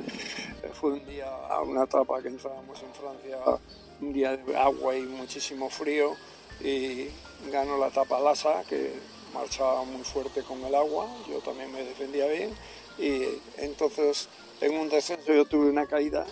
eh, 0.62 0.70
fue 0.72 0.92
un 0.92 1.06
día, 1.06 1.26
una 1.66 1.84
etapa 1.84 2.20
que 2.20 2.28
entrábamos 2.28 2.82
en 2.82 2.92
Francia, 2.92 3.38
un 4.00 4.12
día 4.12 4.36
de 4.36 4.56
agua 4.56 4.96
y 4.96 5.02
muchísimo 5.02 5.70
frío, 5.70 6.12
y 6.62 7.08
ganó 7.50 7.78
la 7.78 7.88
etapa 7.88 8.20
Lasa, 8.20 8.62
que 8.68 8.92
marchaba 9.32 9.84
muy 9.84 10.02
fuerte 10.02 10.42
con 10.42 10.62
el 10.64 10.74
agua, 10.74 11.08
yo 11.28 11.38
también 11.40 11.72
me 11.72 11.82
defendía 11.82 12.26
bien 12.26 12.50
y 12.98 13.22
entonces 13.58 14.28
en 14.60 14.78
un 14.78 14.88
descenso 14.88 15.32
yo 15.32 15.44
tuve 15.44 15.70
una 15.70 15.86
caída 15.86 16.26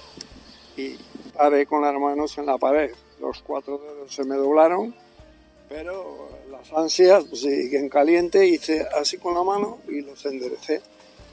y 0.76 0.96
paré 1.34 1.66
con 1.66 1.82
las 1.82 1.94
manos 1.94 2.36
en 2.38 2.46
la 2.46 2.58
pared. 2.58 2.92
Los 3.20 3.42
cuatro 3.42 3.78
dedos 3.78 4.14
se 4.14 4.24
me 4.24 4.36
doblaron, 4.36 4.94
pero 5.68 6.28
las 6.50 6.72
ansias 6.72 7.24
pues, 7.24 7.40
siguen 7.40 7.88
caliente, 7.88 8.46
hice 8.46 8.86
así 9.00 9.18
con 9.18 9.34
la 9.34 9.42
mano 9.42 9.78
y 9.88 10.02
los 10.02 10.24
enderecé. 10.26 10.80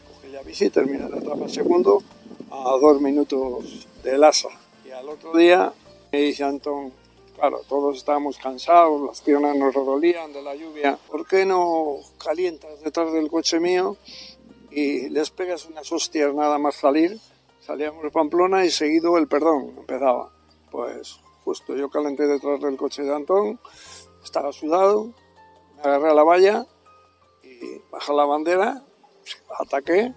Cogí 0.07 0.31
la 0.31 0.41
bici, 0.41 0.69
terminé 0.69 1.07
la 1.09 1.17
etapa 1.17 1.47
segundo 1.47 2.01
a 2.49 2.77
dos 2.81 3.01
minutos 3.01 3.87
del 4.03 4.23
asa. 4.23 4.49
Y 4.85 4.91
al 4.91 5.09
otro 5.09 5.35
día 5.35 5.73
me 6.11 6.19
dice 6.19 6.43
Antón, 6.43 6.91
Claro, 7.35 7.61
todos 7.67 7.97
estábamos 7.97 8.37
cansados, 8.37 9.01
las 9.01 9.21
piernas 9.21 9.57
nos 9.57 9.73
dolían 9.73 10.31
de 10.31 10.41
la 10.41 10.55
lluvia. 10.55 10.97
¿Por 11.09 11.27
qué 11.27 11.45
no 11.45 11.97
calientas 12.17 12.81
detrás 12.81 13.11
del 13.11 13.29
coche 13.29 13.59
mío 13.59 13.97
y 14.71 15.09
les 15.09 15.31
pegas 15.31 15.65
unas 15.65 15.91
hostias 15.91 16.33
nada 16.33 16.57
más 16.57 16.75
salir? 16.75 17.19
Salíamos 17.59 18.03
de 18.03 18.11
Pamplona 18.11 18.63
y 18.65 18.71
seguido 18.71 19.17
el 19.17 19.27
perdón 19.27 19.73
empezaba. 19.77 20.31
Pues 20.71 21.19
justo 21.43 21.75
yo 21.75 21.89
calenté 21.89 22.25
detrás 22.25 22.61
del 22.61 22.77
coche 22.77 23.03
de 23.03 23.13
Antón, 23.13 23.59
estaba 24.23 24.53
sudado, 24.53 25.13
me 25.75 25.81
agarré 25.81 26.11
a 26.11 26.13
la 26.13 26.23
valla 26.23 26.65
y 27.43 27.81
bajé 27.91 28.13
la 28.13 28.25
bandera, 28.25 28.81
ataqué 29.59 30.13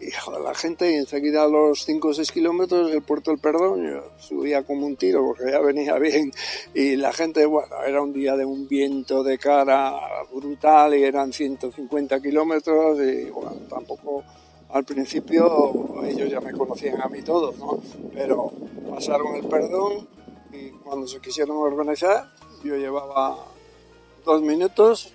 y 0.00 0.10
la 0.42 0.54
gente 0.54 0.90
y 0.90 0.94
enseguida 0.94 1.44
a 1.44 1.48
los 1.48 1.84
5 1.84 2.08
o 2.08 2.14
6 2.14 2.32
kilómetros 2.32 2.90
del 2.90 3.02
puerto 3.02 3.30
del 3.30 3.40
perdón 3.40 3.82
yo 3.84 4.02
subía 4.18 4.62
como 4.62 4.86
un 4.86 4.96
tiro 4.96 5.24
porque 5.24 5.50
ya 5.50 5.60
venía 5.60 5.94
bien. 5.98 6.32
Y 6.74 6.96
la 6.96 7.12
gente 7.12 7.46
bueno 7.46 7.76
era 7.86 8.02
un 8.02 8.12
día 8.12 8.36
de 8.36 8.44
un 8.44 8.68
viento 8.68 9.22
de 9.22 9.38
cara 9.38 9.94
brutal 10.32 10.94
y 10.94 11.04
eran 11.04 11.32
150 11.32 12.20
kilómetros 12.20 13.00
y 13.00 13.30
bueno 13.30 13.56
tampoco 13.68 14.22
al 14.70 14.84
principio 14.84 16.02
ellos 16.04 16.30
ya 16.30 16.40
me 16.40 16.52
conocían 16.52 17.00
a 17.00 17.08
mí 17.08 17.22
todos 17.22 17.56
no 17.58 17.80
pero 18.12 18.52
pasaron 18.90 19.36
el 19.36 19.46
perdón 19.46 20.08
y 20.52 20.70
cuando 20.70 21.06
se 21.06 21.20
quisieron 21.20 21.56
organizar 21.56 22.30
yo 22.62 22.76
llevaba 22.76 23.36
dos 24.24 24.42
minutos 24.42 25.12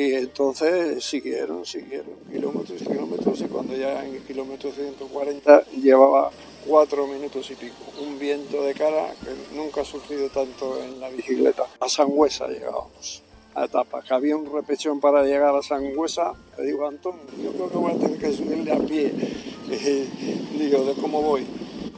y 0.00 0.14
entonces 0.14 1.04
siguieron, 1.04 1.66
siguieron, 1.66 2.14
kilómetros 2.32 2.80
y 2.80 2.86
kilómetros, 2.86 3.38
y 3.42 3.44
cuando 3.44 3.76
ya 3.76 4.02
en 4.02 4.14
el 4.14 4.22
kilómetro 4.22 4.72
140 4.72 5.64
llevaba 5.82 6.30
cuatro 6.66 7.06
minutos 7.06 7.50
y 7.50 7.54
pico. 7.54 7.74
Un 8.00 8.18
viento 8.18 8.62
de 8.62 8.72
cara 8.72 9.12
que 9.22 9.54
nunca 9.54 9.82
ha 9.82 9.84
surgido 9.84 10.30
tanto 10.30 10.82
en 10.82 11.00
la 11.00 11.10
bicicleta. 11.10 11.64
A 11.80 11.86
Sangüesa 11.86 12.48
llegábamos, 12.48 13.22
a 13.54 13.66
etapa, 13.66 14.00
que 14.00 14.14
había 14.14 14.38
un 14.38 14.50
repechón 14.50 15.00
para 15.00 15.22
llegar 15.22 15.54
a 15.54 15.62
Sangüesa. 15.62 16.32
Le 16.56 16.64
digo, 16.64 16.86
Antón, 16.86 17.16
yo 17.42 17.52
creo 17.52 17.68
que 17.68 17.76
voy 17.76 17.92
a 17.92 17.96
tener 17.96 18.18
que 18.18 18.32
subirle 18.32 18.72
a 18.72 18.78
pie. 18.78 19.12
Y, 19.68 20.58
digo, 20.58 20.82
¿de 20.82 20.94
cómo 20.94 21.20
voy? 21.20 21.46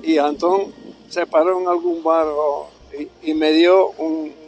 Y 0.02 0.18
Antón 0.18 0.72
se 1.08 1.24
paró 1.24 1.60
en 1.60 1.68
algún 1.68 2.02
bar 2.02 2.26
y, 2.98 3.30
y 3.30 3.34
me 3.34 3.52
dio 3.52 3.90
un, 3.90 4.41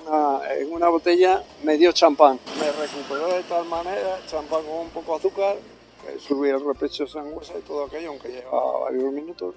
en 0.58 0.72
una 0.72 0.88
botella 0.88 1.42
me 1.62 1.76
dio 1.76 1.92
champán. 1.92 2.38
Me 2.58 2.70
recuperó 2.72 3.28
de 3.28 3.42
tal 3.44 3.64
manera, 3.66 4.20
champán 4.26 4.62
con 4.64 4.78
un 4.78 4.90
poco 4.90 5.12
de 5.12 5.18
azúcar, 5.18 5.56
que 6.04 6.18
subí 6.18 6.48
el 6.50 6.64
repecho 6.64 7.06
sangüesa 7.06 7.54
y 7.58 7.62
todo 7.62 7.84
aquello, 7.84 8.10
aunque 8.10 8.28
llevaba 8.28 8.80
varios 8.80 9.12
minutos. 9.12 9.54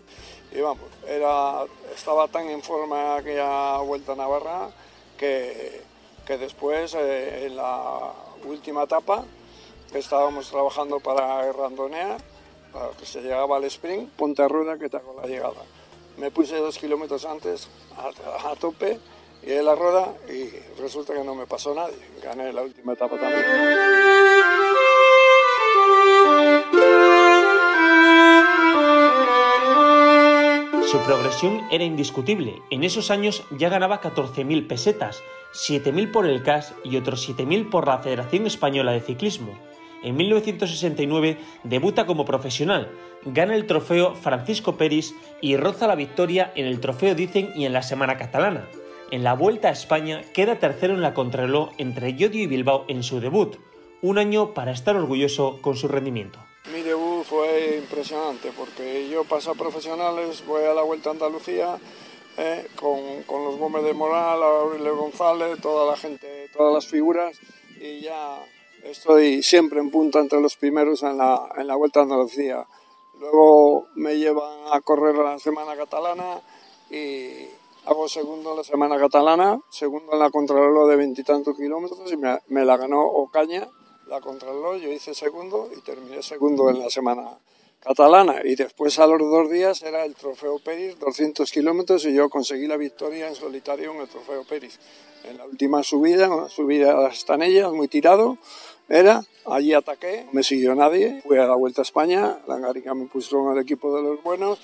Y 0.52 0.62
vamos, 0.62 0.88
era, 1.08 1.66
estaba 1.94 2.28
tan 2.28 2.50
en 2.50 2.62
forma 2.62 3.18
aquella 3.18 3.78
vuelta 3.80 4.14
a 4.14 4.16
Navarra 4.16 4.70
que, 5.18 5.82
que 6.26 6.38
después, 6.38 6.94
eh, 6.96 7.48
en 7.48 7.56
la 7.56 8.14
última 8.46 8.84
etapa, 8.84 9.26
estábamos 9.94 10.50
trabajando 10.50 11.00
para 11.00 11.52
randonear, 11.52 12.18
para 12.72 12.90
que 12.92 13.06
se 13.06 13.22
llegaba 13.22 13.58
al 13.58 13.66
sprint, 13.66 14.10
ponte 14.14 14.48
rueda 14.48 14.78
que 14.78 14.90
te 14.90 14.98
hago 14.98 15.20
la 15.20 15.28
llegada. 15.28 15.62
Me 16.18 16.32
puse 16.32 16.56
dos 16.58 16.78
kilómetros 16.78 17.26
antes 17.26 17.68
a, 17.98 18.52
a 18.52 18.56
tope 18.56 19.00
y 19.48 19.52
de 19.52 19.64
la 19.64 19.76
rueda 19.76 20.14
y 20.28 20.50
resulta 20.82 21.14
que 21.14 21.24
no 21.24 21.34
me 21.34 21.48
pasó 21.48 21.74
nadie. 21.74 21.96
Gané 22.22 22.52
la 22.52 22.64
última 22.64 22.94
etapa 22.94 23.18
también. 23.18 23.46
Su 30.86 31.00
progresión 31.00 31.62
era 31.72 31.86
indiscutible. 31.86 32.62
En 32.72 32.84
esos 32.84 33.10
años 33.10 33.44
ya 33.52 33.70
ganaba 33.70 34.02
14.000 34.02 34.68
pesetas, 34.68 35.24
7.000 35.54 36.12
por 36.12 36.28
el 36.28 36.44
CAS 36.44 36.74
y 36.84 36.98
otros 36.98 37.28
7.000 37.30 37.70
por 37.70 37.88
la 37.88 38.00
Federación 38.00 38.48
Española 38.48 38.92
de 38.92 39.00
Ciclismo. 39.00 39.58
En 40.04 40.18
1969 40.18 41.38
debuta 41.64 42.06
como 42.06 42.26
profesional, 42.26 42.90
gana 43.24 43.56
el 43.56 43.66
trofeo 43.66 44.14
Francisco 44.14 44.76
Peris 44.76 45.16
y 45.42 45.56
roza 45.56 45.88
la 45.88 45.96
victoria 45.96 46.52
en 46.56 46.66
el 46.66 46.82
trofeo 46.82 47.16
Dicen 47.16 47.52
y 47.56 47.66
en 47.66 47.74
la 47.74 47.82
Semana 47.82 48.18
Catalana. 48.18 48.68
En 49.10 49.24
la 49.24 49.36
Vuelta 49.36 49.70
a 49.70 49.72
España 49.72 50.22
queda 50.34 50.60
tercero 50.60 50.94
en 50.94 51.02
la 51.02 51.14
contrarreloj 51.14 51.70
entre 51.78 52.16
Yodio 52.16 52.44
y 52.44 52.48
Bilbao 52.48 52.84
en 52.90 53.04
su 53.04 53.22
debut, 53.22 53.56
un 54.02 54.18
año 54.18 54.54
para 54.54 54.72
estar 54.72 54.98
orgulloso 54.98 55.60
con 55.62 55.78
su 55.78 55.88
rendimiento. 55.88 56.40
Mi 56.74 56.82
debut 56.82 57.24
fue 57.24 57.78
impresionante, 57.78 58.52
porque 58.52 59.08
yo 59.10 59.24
paso 59.24 59.52
a 59.52 59.56
profesionales, 59.56 60.44
voy 60.46 60.66
a 60.66 60.74
la 60.74 60.82
Vuelta 60.82 61.10
a 61.10 61.14
Andalucía 61.14 61.78
eh, 62.38 62.68
con, 62.76 63.24
con, 63.24 63.46
los 63.46 63.56
Gómez 63.56 63.84
de 63.84 63.94
Moral, 63.94 64.44
Aurelio 64.44 64.98
González, 64.98 65.58
toda 65.62 65.90
la 65.90 65.96
gente, 65.96 66.50
todas 66.52 66.74
las 66.74 66.86
figuras, 66.86 67.40
y 67.80 68.02
ya 68.02 68.44
estoy 68.84 69.42
siempre 69.42 69.80
en 69.80 69.90
punta 69.90 70.20
entre 70.20 70.42
los 70.42 70.58
primeros 70.58 71.02
en 71.04 71.18
la, 71.18 71.48
en 71.58 71.66
la 71.66 71.76
Vuelta 71.76 72.02
a 72.02 72.04
Andalucía. 72.04 72.68
Luego 73.22 73.88
me 73.96 74.18
llevan 74.18 74.74
a 74.74 74.82
correr 74.82 75.16
la 75.16 75.40
Semana 75.40 75.78
Catalana 75.78 76.42
y 76.92 77.48
hago 77.88 78.10
segundo 78.10 78.52
en 78.52 78.58
la 78.58 78.64
Semana 78.66 78.98
Catalana, 79.00 79.62
segundo 79.70 80.12
en 80.12 80.20
la 80.20 80.30
Contrarreloj 80.30 80.90
de 80.90 80.98
veintitantos 80.98 81.56
kilómetros 81.56 82.12
y 82.12 82.18
me, 82.18 82.38
me, 82.48 82.66
la 82.66 82.76
ganó 82.76 83.02
Ocaña, 83.02 83.66
la 84.08 84.20
Contrarreloj, 84.20 84.82
yo 84.82 84.92
hice 84.92 85.14
segundo 85.14 85.70
y 85.76 85.80
terminé 85.82 86.22
segundo 86.22 86.70
en 86.70 86.80
la 86.80 86.90
Semana 86.90 87.40
Catalana. 87.80 88.42
Y 88.44 88.56
después 88.56 89.00
a 89.00 89.08
los 89.08 89.20
dos 89.20 89.50
días 89.50 89.82
era 89.84 90.04
el 90.04 90.16
Trofeo 90.16 90.60
Peris, 90.60 91.00
200 91.00 91.50
kilómetros 91.50 92.04
y 92.06 92.14
yo 92.14 92.30
conseguí 92.30 92.68
la 92.68 92.76
victoria 92.76 93.30
en 93.30 93.36
solitario 93.36 93.94
en 93.94 94.02
el 94.02 94.10
Trofeo 94.10 94.44
Peris. 94.44 94.80
En 95.24 95.38
la 95.38 95.46
última 95.46 95.82
subida, 95.82 96.30
una 96.30 96.50
subida 96.50 96.92
a 96.92 97.02
las 97.02 97.20
Estanellas, 97.20 97.72
muy 97.72 97.88
tirado, 97.88 98.38
era, 98.90 99.24
allí 99.46 99.74
ataqué, 99.74 100.28
me 100.34 100.44
siguió 100.44 100.76
nadie, 100.76 101.22
fui 101.26 101.38
a 101.38 101.46
la 101.46 101.56
Vuelta 101.56 101.82
a 101.82 101.84
España, 101.84 102.40
la 102.48 102.58
Garica 102.60 102.94
me 102.94 103.06
puso 103.06 103.46
en 103.46 103.58
el 103.58 103.64
equipo 103.64 103.96
de 103.96 104.02
los 104.02 104.24
buenos 104.24 104.60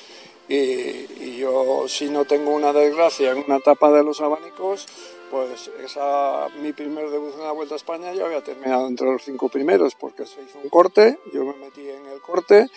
y, 0.48 0.56
y, 0.56 1.38
yo 1.38 1.88
si 1.88 2.10
no 2.10 2.26
tengo 2.26 2.52
una 2.52 2.74
desgracia 2.74 3.32
en 3.32 3.40
una 3.40 3.58
etapa 3.58 3.92
de 3.92 4.04
los 4.04 4.22
abanicos, 4.22 4.88
pues 5.32 5.70
esa 5.84 6.48
mi 6.62 6.74
primer 6.74 7.10
debut 7.10 7.34
en 7.36 7.44
la 7.44 7.52
Vuelta 7.52 7.76
a 7.76 7.78
España 7.78 8.14
yo 8.14 8.26
había 8.26 8.44
terminado 8.44 8.88
entre 8.88 9.08
los 9.08 9.24
cinco 9.24 9.50
primeros 9.50 9.96
porque 9.96 10.26
se 10.26 10.42
hizo 10.42 10.60
un 10.62 10.70
corte, 10.70 11.18
yo 11.34 11.44
me 11.46 11.54
metí 11.54 11.90
en 11.90 12.06
el 12.08 12.22
corte 12.22 12.68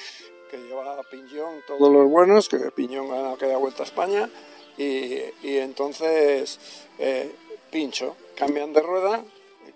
que 0.50 0.58
llevaba 0.58 1.02
Piñón 1.02 1.62
todos 1.66 1.92
los 1.92 2.08
buenos, 2.08 2.48
que 2.48 2.58
Piñón 2.70 3.08
gana 3.08 3.32
aquella 3.32 3.56
Vuelta 3.56 3.82
a 3.82 3.86
España 3.86 4.30
y, 4.78 5.16
y 5.42 5.56
entonces 5.58 6.58
eh, 6.98 7.34
pincho, 7.70 8.16
cambian 8.36 8.72
de 8.72 8.80
rueda 8.80 9.24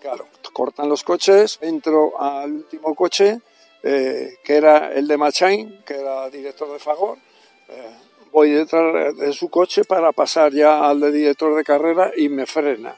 claro, 0.00 0.26
cortan 0.52 0.88
los 0.88 1.04
coches, 1.04 1.58
entro 1.60 2.20
al 2.20 2.52
último 2.52 2.94
coche, 2.94 3.40
eh, 3.82 4.38
que 4.42 4.56
era 4.56 4.92
el 4.92 5.06
de 5.06 5.16
Machain, 5.16 5.82
que 5.84 5.94
era 5.94 6.28
director 6.30 6.72
de 6.72 6.78
Fagor. 6.78 7.18
Voy 8.32 8.50
detrás 8.50 9.16
de 9.16 9.32
su 9.32 9.48
coche 9.48 9.84
para 9.84 10.12
pasar 10.12 10.52
ya 10.52 10.88
al 10.88 11.00
de 11.00 11.10
director 11.10 11.54
de 11.56 11.64
carrera 11.64 12.12
y 12.16 12.28
me 12.28 12.46
frena, 12.46 12.96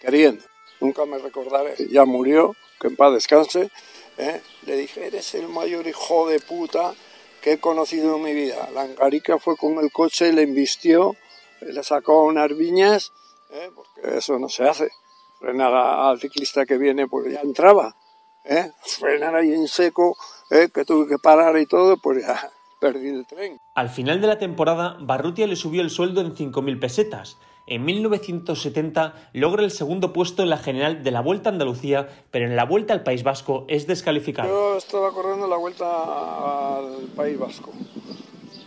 queriendo. 0.00 0.44
Nunca 0.80 1.04
me 1.04 1.18
recordaré, 1.18 1.74
ya 1.90 2.04
murió, 2.04 2.54
que 2.80 2.86
en 2.86 2.96
paz 2.96 3.12
descanse. 3.12 3.70
Eh. 4.18 4.40
Le 4.66 4.76
dije, 4.76 5.06
eres 5.06 5.34
el 5.34 5.48
mayor 5.48 5.86
hijo 5.86 6.28
de 6.28 6.38
puta 6.40 6.94
que 7.40 7.52
he 7.52 7.58
conocido 7.58 8.16
en 8.16 8.22
mi 8.22 8.34
vida. 8.34 8.68
La 8.72 8.82
Angarica 8.82 9.38
fue 9.38 9.56
con 9.56 9.78
el 9.78 9.90
coche, 9.90 10.32
le 10.32 10.42
embistió, 10.42 11.16
le 11.60 11.82
sacó 11.82 12.24
unas 12.24 12.56
viñas, 12.56 13.12
eh, 13.50 13.70
porque 13.74 14.18
eso 14.18 14.38
no 14.38 14.48
se 14.48 14.68
hace 14.68 14.90
frenar 15.38 15.72
al 15.74 16.20
ciclista 16.20 16.66
que 16.66 16.78
viene, 16.78 17.06
pues 17.06 17.32
ya 17.32 17.40
entraba. 17.40 17.96
¿eh? 18.44 18.72
Frenar 18.82 19.36
ahí 19.36 19.52
en 19.52 19.68
seco, 19.68 20.16
¿eh? 20.50 20.68
que 20.72 20.84
tuve 20.84 21.08
que 21.08 21.18
parar 21.18 21.56
y 21.58 21.66
todo, 21.66 21.96
pues 21.96 22.24
ya 22.26 22.50
perdí 22.80 23.08
el 23.08 23.26
tren. 23.26 23.58
Al 23.74 23.88
final 23.88 24.20
de 24.20 24.26
la 24.26 24.38
temporada, 24.38 24.96
Barrutia 25.00 25.46
le 25.46 25.56
subió 25.56 25.82
el 25.82 25.90
sueldo 25.90 26.20
en 26.20 26.34
5.000 26.34 26.80
pesetas. 26.80 27.38
En 27.66 27.84
1970 27.84 29.30
logra 29.34 29.62
el 29.62 29.70
segundo 29.70 30.14
puesto 30.14 30.42
en 30.42 30.48
la 30.48 30.56
general 30.56 31.02
de 31.02 31.10
la 31.10 31.20
Vuelta 31.20 31.50
a 31.50 31.52
Andalucía, 31.52 32.08
pero 32.30 32.46
en 32.46 32.56
la 32.56 32.64
Vuelta 32.64 32.94
al 32.94 33.02
País 33.02 33.22
Vasco 33.22 33.66
es 33.68 33.86
descalificado. 33.86 34.48
Yo 34.48 34.78
estaba 34.78 35.12
corriendo 35.12 35.46
la 35.46 35.56
Vuelta 35.56 36.78
al 36.78 37.08
País 37.14 37.38
Vasco 37.38 37.70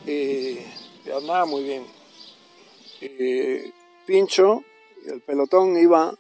y, 0.06 0.60
andaba 1.12 1.46
muy 1.46 1.64
bien. 1.64 1.84
Y 3.02 3.72
pincho 4.06 4.64
y 5.04 5.10
el 5.10 5.22
pelotón 5.22 5.76
iba 5.78 6.14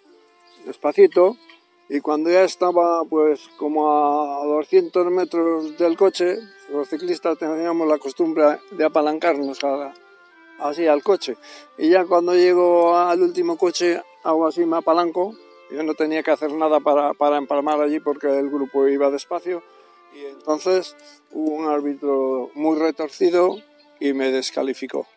despacito 0.65 1.37
y 1.87 1.99
cuando 1.99 2.31
ya 2.31 2.43
estaba 2.43 3.03
pues 3.03 3.47
como 3.57 3.91
a 3.91 4.45
200 4.45 5.11
metros 5.11 5.77
del 5.77 5.97
coche, 5.97 6.37
los 6.71 6.89
ciclistas 6.89 7.37
teníamos 7.37 7.87
la 7.87 7.97
costumbre 7.97 8.59
de 8.71 8.85
apalancarnos 8.85 9.59
así 10.59 10.87
al 10.87 11.03
coche. 11.03 11.37
Y 11.77 11.89
ya 11.89 12.05
cuando 12.05 12.35
llego 12.35 12.95
al 12.95 13.21
último 13.21 13.57
coche, 13.57 14.01
hago 14.23 14.47
así, 14.47 14.65
me 14.65 14.77
apalanco. 14.77 15.35
Yo 15.69 15.83
no 15.83 15.93
tenía 15.93 16.23
que 16.23 16.31
hacer 16.31 16.51
nada 16.53 16.79
para, 16.79 17.13
para 17.13 17.37
empalmar 17.37 17.81
allí 17.81 17.99
porque 17.99 18.27
el 18.27 18.49
grupo 18.49 18.87
iba 18.87 19.09
despacio. 19.09 19.63
Y 20.13 20.25
entonces 20.25 20.95
hubo 21.31 21.51
un 21.51 21.67
árbitro 21.67 22.51
muy 22.55 22.77
retorcido 22.77 23.57
y 23.99 24.13
me 24.13 24.31
descalificó. 24.31 25.07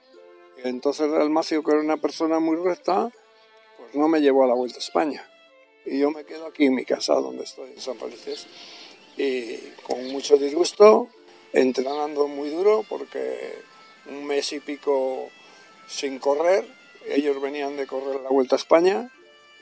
Y 0.62 0.68
entonces 0.68 1.12
el 1.12 1.30
Macio, 1.30 1.62
que 1.62 1.72
era 1.72 1.80
una 1.80 1.96
persona 1.96 2.38
muy 2.38 2.56
recta, 2.56 3.10
pues 3.78 3.94
no 3.94 4.08
me 4.08 4.20
llevó 4.20 4.44
a 4.44 4.46
la 4.46 4.54
Vuelta 4.54 4.76
a 4.76 4.80
España 4.80 5.28
y 5.86 5.98
yo 5.98 6.10
me 6.10 6.24
quedo 6.24 6.46
aquí 6.46 6.66
en 6.66 6.74
mi 6.74 6.84
casa 6.84 7.14
donde 7.14 7.44
estoy, 7.44 7.70
en 7.70 7.80
San 7.80 7.98
Felices, 7.98 8.46
y 9.16 9.56
con 9.82 10.06
mucho 10.08 10.36
disgusto, 10.36 11.08
entrenando 11.54 12.26
muy 12.26 12.50
duro 12.50 12.84
porque 12.88 13.54
un 14.06 14.26
mes 14.26 14.52
y 14.52 14.60
pico 14.60 15.30
sin 15.86 16.18
correr, 16.18 16.66
ellos 17.06 17.40
venían 17.40 17.76
de 17.76 17.86
correr 17.86 18.20
la 18.20 18.28
Vuelta 18.28 18.56
a 18.56 18.58
España 18.58 19.10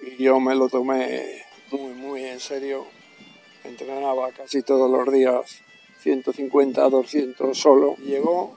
y 0.00 0.22
yo 0.22 0.40
me 0.40 0.54
lo 0.54 0.68
tomé 0.68 1.44
muy, 1.70 1.92
muy 1.92 2.24
en 2.24 2.40
serio, 2.40 2.86
entrenaba 3.64 4.30
casi 4.32 4.62
todos 4.62 4.90
los 4.90 5.12
días 5.12 5.62
150, 6.00 6.88
200 6.88 7.56
solo. 7.56 7.96
Llegó 7.96 8.56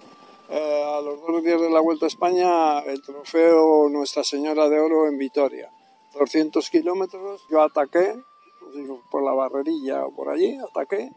eh, 0.49 0.83
a 0.85 1.01
los 1.01 1.21
dos 1.21 1.43
días 1.43 1.61
de 1.61 1.69
la 1.69 1.81
Vuelta 1.81 2.05
a 2.05 2.07
España 2.07 2.79
el 2.79 3.01
trofeo 3.01 3.89
Nuestra 3.89 4.23
Señora 4.23 4.69
de 4.69 4.79
Oro 4.79 5.07
en 5.07 5.17
Vitoria. 5.17 5.69
200 6.13 6.69
kilómetros, 6.69 7.45
yo 7.49 7.61
ataqué, 7.61 8.15
por 9.11 9.23
la 9.23 9.33
barrerilla 9.33 10.05
o 10.05 10.15
por 10.15 10.29
allí, 10.29 10.57
ataqué 10.57 11.11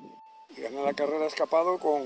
y 0.57 0.61
gané 0.61 0.83
la 0.83 0.95
carrera 0.95 1.27
escapado 1.27 1.79
con, 1.79 2.03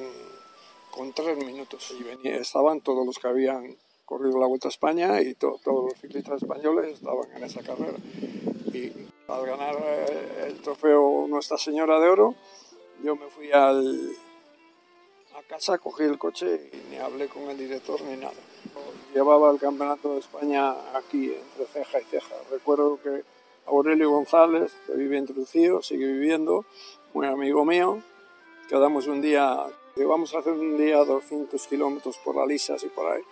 con 0.90 1.12
tres 1.12 1.36
minutos. 1.38 1.94
Y 1.98 2.02
venía, 2.02 2.36
estaban 2.36 2.80
todos 2.80 3.06
los 3.06 3.18
que 3.18 3.28
habían 3.28 3.76
corrido 4.04 4.38
la 4.38 4.46
Vuelta 4.46 4.68
a 4.68 4.70
España 4.70 5.20
y 5.20 5.34
todos 5.34 5.60
los 5.64 6.00
ciclistas 6.00 6.42
españoles 6.42 6.94
estaban 6.94 7.30
en 7.34 7.44
esa 7.44 7.62
carrera. 7.62 7.98
Y 8.72 8.92
al 9.28 9.46
ganar 9.46 9.76
eh, 9.80 10.46
el 10.48 10.60
trofeo 10.60 11.26
Nuestra 11.28 11.58
Señora 11.58 11.98
de 12.00 12.08
Oro, 12.08 12.34
yo 13.02 13.16
me 13.16 13.28
fui 13.28 13.50
al, 13.52 14.12
a 15.36 15.42
casa, 15.48 15.78
cogí 15.78 16.04
el 16.04 16.18
coche 16.18 16.70
y 16.72 16.90
ni 16.90 16.98
hablé 16.98 17.28
con 17.28 17.48
el 17.50 17.56
director 17.58 18.00
ni 18.02 18.16
nada 18.16 18.32
llevaba 19.14 19.50
el 19.50 19.58
campeonato 19.58 20.14
de 20.14 20.20
España 20.20 20.74
aquí, 20.94 21.34
entre 21.34 21.66
ceja 21.66 22.00
y 22.00 22.04
ceja. 22.04 22.34
Recuerdo 22.50 22.98
que 23.02 23.24
Aurelio 23.66 24.10
González, 24.10 24.72
que 24.86 24.94
vive 24.94 25.18
en 25.18 25.28
sigue 25.82 26.06
viviendo, 26.06 26.64
muy 27.14 27.26
amigo 27.26 27.64
mío, 27.64 28.02
quedamos 28.68 29.06
un 29.06 29.20
día, 29.20 29.56
que 29.94 30.04
vamos 30.04 30.34
a 30.34 30.38
hacer 30.38 30.52
un 30.52 30.76
día 30.76 31.04
200 31.04 31.66
kilómetros 31.66 32.18
por 32.18 32.36
la 32.36 32.46
Lisas 32.46 32.82
y 32.84 32.88
por 32.88 33.12
ahí. 33.12 33.22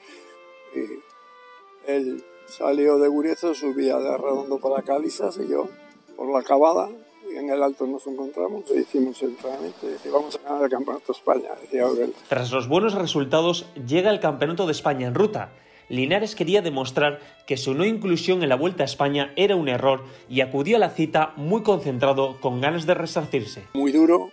Y 0.75 1.91
él 1.91 2.25
salió 2.47 2.99
de 2.99 3.09
Gurezo, 3.09 3.55
subía 3.55 3.99
de 3.99 4.09
Arredondo 4.09 4.59
para 4.59 4.83
Calizas 4.83 5.39
y 5.39 5.49
yo 5.49 5.69
por 6.17 6.31
la 6.31 6.41
acabada 6.41 6.89
en 7.37 7.49
el 7.49 7.63
alto 7.63 7.87
nos 7.87 8.07
encontramos 8.07 8.69
e 8.71 8.81
hicimos 8.81 9.23
el 9.23 9.31
entrenamiento 9.31 9.87
y 9.89 10.09
vamos 10.09 10.37
a 10.37 10.49
ganar 10.49 10.65
el 10.65 10.71
Campeonato 10.71 11.13
de 11.13 11.19
España, 11.19 11.49
decía 11.61 11.85
Aurelio. 11.85 12.15
Tras 12.29 12.51
los 12.51 12.69
buenos 12.69 12.95
resultados, 12.95 13.67
llega 13.87 14.11
el 14.11 14.21
Campeonato 14.21 14.67
de 14.67 14.73
España 14.73 15.07
en 15.07 15.15
ruta 15.15 15.53
Linares 15.91 16.37
quería 16.37 16.63
demostrar 16.63 17.19
que 17.49 17.57
su 17.57 17.75
no 17.75 17.85
inclusión 17.85 18.45
en 18.45 18.49
la 18.49 18.55
Vuelta 18.55 18.85
a 18.85 18.87
España 18.87 19.33
era 19.35 19.57
un 19.57 19.69
error 19.69 20.05
y 20.29 20.41
acudió 20.41 20.77
a 20.77 20.79
la 20.79 20.91
cita 20.91 21.33
muy 21.37 21.63
concentrado, 21.63 22.41
con 22.41 22.61
ganas 22.61 22.87
de 22.87 22.95
resarcirse. 22.95 23.65
Muy 23.75 23.91
duro, 23.91 24.31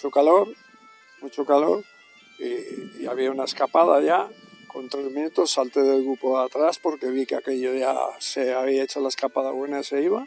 mucho 0.00 0.10
calor, 0.10 0.48
mucho 1.20 1.44
calor, 1.44 1.84
y, 2.38 3.04
había 3.06 3.30
una 3.30 3.44
escapada 3.44 4.00
ya. 4.00 4.30
Con 4.66 4.88
tres 4.88 5.10
minutos 5.10 5.50
salté 5.50 5.82
del 5.82 6.04
grupo 6.04 6.38
de 6.38 6.46
atrás 6.46 6.78
porque 6.78 7.10
vi 7.10 7.26
que 7.26 7.34
aquello 7.34 7.74
ya 7.74 7.94
se 8.18 8.54
había 8.54 8.84
hecho 8.84 9.00
la 9.00 9.08
escapada 9.08 9.50
buena 9.50 9.80
y 9.80 9.84
se 9.84 10.00
iba. 10.00 10.26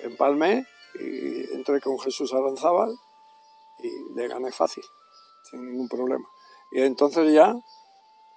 Empalmé 0.00 0.66
y 0.98 1.54
entré 1.54 1.80
con 1.80 1.96
Jesús 2.00 2.32
Aranzábal 2.32 2.96
y 3.78 4.14
le 4.16 4.26
gané 4.26 4.50
fácil, 4.50 4.82
sin 5.48 5.64
ningún 5.64 5.88
problema. 5.88 6.26
Y 6.72 6.80
entonces 6.80 7.32
ya 7.32 7.54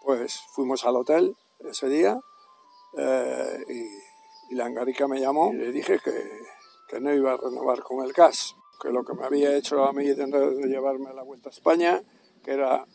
pues 0.01 0.41
fuimos 0.53 0.85
al 0.85 0.97
hotel 0.97 1.35
ese 1.61 1.89
día 1.89 2.19
eh, 2.97 3.65
y, 4.49 4.53
la 4.53 4.65
Angarica 4.65 5.07
me 5.07 5.19
llamó 5.19 5.51
y 5.53 5.57
le 5.57 5.71
dije 5.71 5.99
que, 6.03 6.13
que, 6.87 6.99
no 6.99 7.11
iba 7.11 7.33
a 7.33 7.37
renovar 7.37 7.81
con 7.81 8.05
el 8.05 8.13
CAS, 8.13 8.55
que 8.81 8.89
lo 8.89 9.03
que 9.03 9.13
me 9.13 9.25
había 9.25 9.55
hecho 9.55 9.83
a 9.85 9.93
mí 9.93 10.05
de, 10.05 10.25
de 10.25 10.67
llevarme 10.67 11.13
la 11.13 11.23
Vuelta 11.23 11.49
a 11.49 11.51
España, 11.51 12.01
que 12.43 12.51
era 12.51 12.85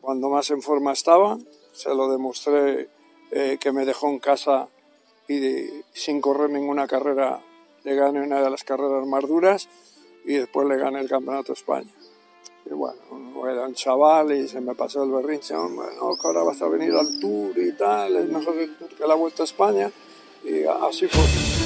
cuando 0.00 0.28
más 0.28 0.50
en 0.50 0.62
forma 0.62 0.92
estaba, 0.92 1.38
se 1.72 1.94
lo 1.94 2.10
demostré 2.10 2.88
eh, 3.30 3.58
que 3.60 3.72
me 3.72 3.84
dejó 3.84 4.08
en 4.08 4.18
casa 4.18 4.68
y 5.28 5.68
sin 5.92 6.20
correr 6.20 6.50
ninguna 6.50 6.86
carrera 6.86 7.40
le 7.84 7.94
gané 7.94 8.22
una 8.22 8.40
de 8.40 8.50
las 8.50 8.64
carreras 8.64 9.06
más 9.06 9.26
duras 9.26 9.68
y 10.24 10.34
después 10.34 10.66
le 10.66 10.76
gané 10.76 11.00
el 11.00 11.08
Campeonato 11.08 11.52
de 11.52 11.58
España. 11.58 11.90
Y 12.64 12.70
bueno, 12.70 12.98
era 13.48 13.66
un 13.66 13.74
chaval 13.74 14.32
y 14.32 14.48
se 14.48 14.60
me 14.60 14.74
pasó 14.74 15.02
el 15.02 15.10
berrinche, 15.10 15.54
bueno, 15.54 16.16
que 16.20 16.26
ahora 16.26 16.42
vas 16.42 16.60
a 16.62 16.68
venir 16.68 16.94
al 16.94 17.18
tour 17.20 17.56
y 17.58 17.72
tal, 17.72 18.16
es 18.16 18.28
mejor 18.28 18.58
el 18.58 18.76
tour 18.76 18.88
que 18.88 19.06
la 19.06 19.14
Vuelta 19.14 19.42
a 19.42 19.44
España. 19.44 19.90
Y 20.44 20.64
así 20.64 21.06
fue. 21.08 21.57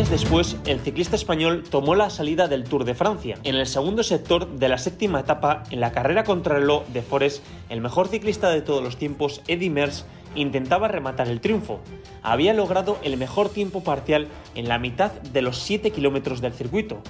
Días 0.00 0.10
después, 0.22 0.56
el 0.64 0.80
ciclista 0.80 1.14
español 1.14 1.62
tomó 1.68 1.94
la 1.94 2.08
salida 2.08 2.48
del 2.48 2.64
Tour 2.64 2.86
de 2.86 2.94
Francia. 2.94 3.36
En 3.44 3.54
el 3.54 3.66
segundo 3.66 4.02
sector 4.02 4.48
de 4.48 4.70
la 4.70 4.78
séptima 4.78 5.20
etapa, 5.20 5.64
en 5.70 5.80
la 5.80 5.92
carrera 5.92 6.24
contra 6.24 6.54
el 6.54 6.62
reloj 6.62 6.86
de 6.86 7.02
Forest, 7.02 7.44
el 7.68 7.82
mejor 7.82 8.08
ciclista 8.08 8.48
de 8.48 8.62
todos 8.62 8.82
los 8.82 8.96
tiempos, 8.96 9.42
Eddy 9.46 9.68
Merckx, 9.68 10.06
intentaba 10.34 10.88
rematar 10.88 11.28
el 11.28 11.42
triunfo. 11.42 11.80
Había 12.22 12.54
logrado 12.54 12.96
el 13.02 13.18
mejor 13.18 13.50
tiempo 13.50 13.84
parcial 13.84 14.28
en 14.54 14.70
la 14.70 14.78
mitad 14.78 15.12
de 15.12 15.42
los 15.42 15.58
7 15.58 15.90
kilómetros 15.90 16.40
del 16.40 16.54
circuito. 16.54 17.02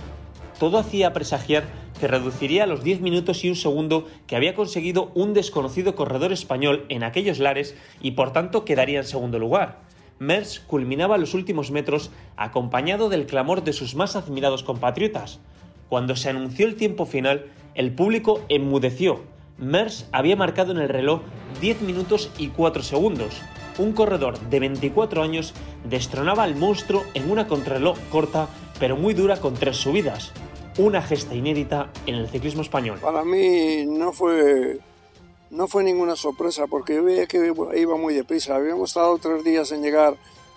Todo 0.59 0.77
hacía 0.77 1.13
presagiar 1.13 1.63
que 2.01 2.09
reduciría 2.09 2.67
los 2.67 2.83
10 2.83 3.03
minutos 3.03 3.45
y 3.45 3.51
un 3.51 3.57
segundo 3.57 4.09
que 4.27 4.35
había 4.35 4.57
conseguido 4.57 5.13
un 5.15 5.33
desconocido 5.33 5.95
corredor 5.95 6.33
español 6.33 6.87
en 6.89 7.05
aquellos 7.05 7.39
lares 7.39 7.77
y 8.01 8.11
por 8.11 8.33
tanto 8.33 8.65
quedaría 8.65 8.99
en 8.99 9.07
segundo 9.07 9.39
lugar. 9.39 9.90
Merckx 10.21 10.61
culminaba 10.61 11.17
los 11.17 11.33
últimos 11.33 11.71
metros 11.71 12.11
acompañado 12.37 13.09
del 13.09 13.25
clamor 13.25 13.65
de 13.65 13.73
sus 13.73 13.95
más 13.95 14.17
admirados 14.17 14.63
compatriotas. 14.63 15.41
Cuando 15.89 16.15
se 16.15 16.29
anunció 16.29 16.67
el 16.67 16.77
tiempo 16.77 17.07
final, 17.07 17.47
el 17.75 17.95
público 17.95 18.43
enmudeció. 18.51 19.23
Merckx 19.57 20.11
había 20.13 20.37
marcado 20.37 20.73
en 20.73 20.79
el 20.79 20.91
reloj 20.91 21.23
10 21.63 21.81
minutos 21.81 22.31
y 22.37 22.49
4 22.49 22.83
segundos. 22.83 23.41
Un 23.79 23.93
corredor 23.95 24.39
de 24.39 24.61
24 24.61 25.23
años 25.23 25.55
destronaba 25.89 26.43
al 26.43 26.55
monstruo 26.55 27.03
en 27.15 27.31
una 27.31 27.49
contrarreloj 27.49 27.99
corta 28.11 28.49
pero 28.79 28.97
muy 28.97 29.15
dura 29.15 29.39
con 29.39 29.55
tres 29.55 29.79
subidas. 29.79 30.33
Una 30.77 31.01
gesta 31.01 31.35
inédita 31.35 31.91
en 32.05 32.17
el 32.17 32.29
ciclismo 32.29 32.61
español. 32.61 32.99
Para 33.01 33.25
mí 33.25 33.87
no 33.87 34.13
fue 34.13 34.81
no 35.51 35.69
fue 35.69 35.85
ninguna 35.85 36.17
sorpresa 36.17 36.67
porque 36.67 36.95
yo 36.95 37.05
veía 37.05 37.27
que 37.27 37.53
iba 37.77 37.97
muy 37.97 38.15
deprisa. 38.15 38.57
Habíamos 38.57 38.91
estado 38.91 39.19
tres 39.19 39.45
días 39.45 39.73
en 39.73 39.83
llegar 39.83 40.17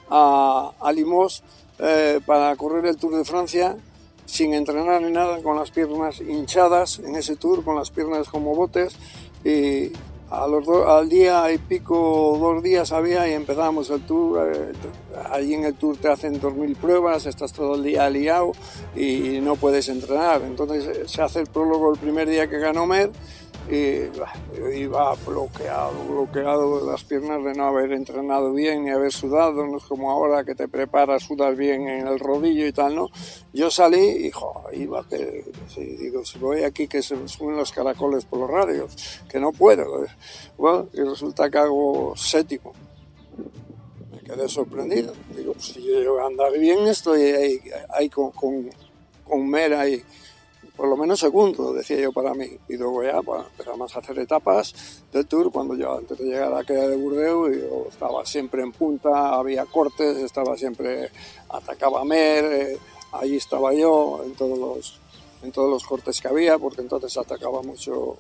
a, 0.10 0.72
a 0.80 0.92
Limos 0.92 1.44
eh, 1.80 2.20
para 2.26 2.56
correr 2.56 2.86
el 2.86 2.98
Tour 2.98 3.16
de 3.16 3.26
Francia 3.26 3.78
sin 4.26 4.54
entrenar 4.54 5.02
ni 5.02 5.12
nada, 5.12 5.42
con 5.42 5.58
las 5.58 5.72
piernas 5.72 6.22
hinchadas 6.22 7.00
en 7.00 7.16
ese 7.16 7.36
tour, 7.36 7.64
con 7.64 7.76
las 7.76 7.92
piernas 7.92 8.30
como 8.30 8.56
botes 8.56 8.96
y 9.44 9.92
a 10.30 10.48
los 10.48 10.68
al 10.88 11.10
día 11.10 11.52
y 11.52 11.60
pico, 11.60 12.38
dos 12.40 12.64
días 12.64 12.92
había 12.92 13.30
y 13.30 13.34
empezamos 13.34 13.92
el 13.92 14.02
tour. 14.02 14.52
Eh, 14.52 14.74
allí 15.32 15.54
en 15.54 15.66
el 15.66 15.76
tour 15.76 15.98
te 15.98 16.08
hacen 16.08 16.42
2.000 16.42 16.76
pruebas, 16.76 17.28
estás 17.28 17.54
todo 17.54 17.76
el 17.76 17.84
día 17.84 18.10
liado 18.10 18.54
y 18.96 19.40
no 19.42 19.56
puedes 19.56 19.90
entrenar. 19.90 20.42
Entonces 20.42 21.12
se 21.12 21.22
hace 21.22 21.42
el 21.42 21.48
prólogo 21.48 21.94
el 21.94 22.00
primer 22.00 22.28
día 22.28 22.50
que 22.50 22.58
ganó 22.58 22.88
Mer 22.88 23.12
y 23.70 24.10
iba 24.76 25.16
bloqueado, 25.26 26.04
bloqueado 26.10 26.82
de 26.82 26.92
las 26.92 27.04
piernas 27.06 27.44
de 27.44 27.54
no 27.54 27.66
haber 27.68 27.94
entrenado 27.94 28.52
bien 28.54 28.84
ni 28.84 28.92
haber 28.92 29.12
sudado, 29.12 29.66
no 29.66 29.78
es 29.78 29.84
como 29.84 30.12
ahora 30.12 30.44
que 30.44 30.54
te 30.54 30.68
preparas, 30.68 31.24
sudas 31.24 31.56
bien 31.56 31.88
en 31.88 32.08
el 32.08 32.20
rodillo 32.20 32.68
y 32.68 32.74
tal, 32.74 32.96
¿no? 32.96 33.10
Yo 33.54 33.72
salí 33.72 34.26
y 34.28 34.32
jo, 34.32 34.66
iba 34.74 35.08
que, 35.08 35.46
digo, 35.78 36.26
si 36.26 36.40
voy 36.40 36.64
aquí 36.64 36.88
que 36.88 37.02
se 37.02 37.16
me 37.16 37.30
suben 37.30 37.56
los 37.56 37.72
caracoles 37.72 38.26
por 38.26 38.40
los 38.40 38.50
radios, 38.50 39.22
que 39.30 39.40
no 39.40 39.54
puedo. 39.54 40.06
Bueno, 40.58 40.88
y 40.94 41.02
resulta 41.02 41.50
que 41.50 41.58
hago 41.58 42.14
séptimo. 42.18 42.74
Me 44.12 44.20
quedé 44.20 44.50
sorprendido. 44.50 45.14
Digo, 45.36 45.54
si 45.58 45.84
yo 45.84 46.26
andar 46.26 46.52
bien 46.60 46.86
estoy 46.88 47.22
ahí, 47.22 47.62
ahí 47.90 48.10
con, 48.10 48.32
con, 48.32 48.70
con 49.24 49.48
Mera 49.50 49.88
y 49.88 50.04
por 50.76 50.88
lo 50.88 50.98
menos 50.98 51.20
segundo, 51.20 51.74
decía 51.74 52.00
yo 52.00 52.12
para 52.12 52.34
mí. 52.34 52.48
Y 52.68 52.78
luego 52.78 53.04
ya 53.04 53.22
pues, 53.22 53.44
empezamos 53.52 53.96
a 53.96 54.00
hacer 54.00 54.18
etapas 54.20 55.04
del 55.12 55.28
tour. 55.28 55.52
Cuando 55.52 55.76
yo 55.76 55.98
antes 55.98 56.18
de 56.18 56.26
llegar 56.26 56.54
a 56.54 56.60
aquella 56.60 56.88
de 56.88 56.96
Burdeos, 56.96 57.56
yo 57.56 57.88
estaba 57.90 58.26
siempre 58.26 58.64
en 58.64 58.72
punta, 58.72 59.36
había 59.36 59.66
cortes, 59.66 60.18
estaba 60.18 60.58
siempre, 60.58 61.12
atacaba 61.50 62.04
Mer, 62.04 62.46
eh, 62.46 62.78
allí 63.12 63.38
estaba 63.38 63.74
yo 63.74 64.22
en 64.26 64.34
todos, 64.34 64.58
los, 64.58 65.00
en 65.44 65.52
todos 65.52 65.70
los 65.70 65.84
cortes 65.84 66.20
que 66.20 66.28
había, 66.28 66.58
porque 66.58 66.82
entonces 66.82 67.16
atacaba 67.18 67.62
mucho 67.62 68.18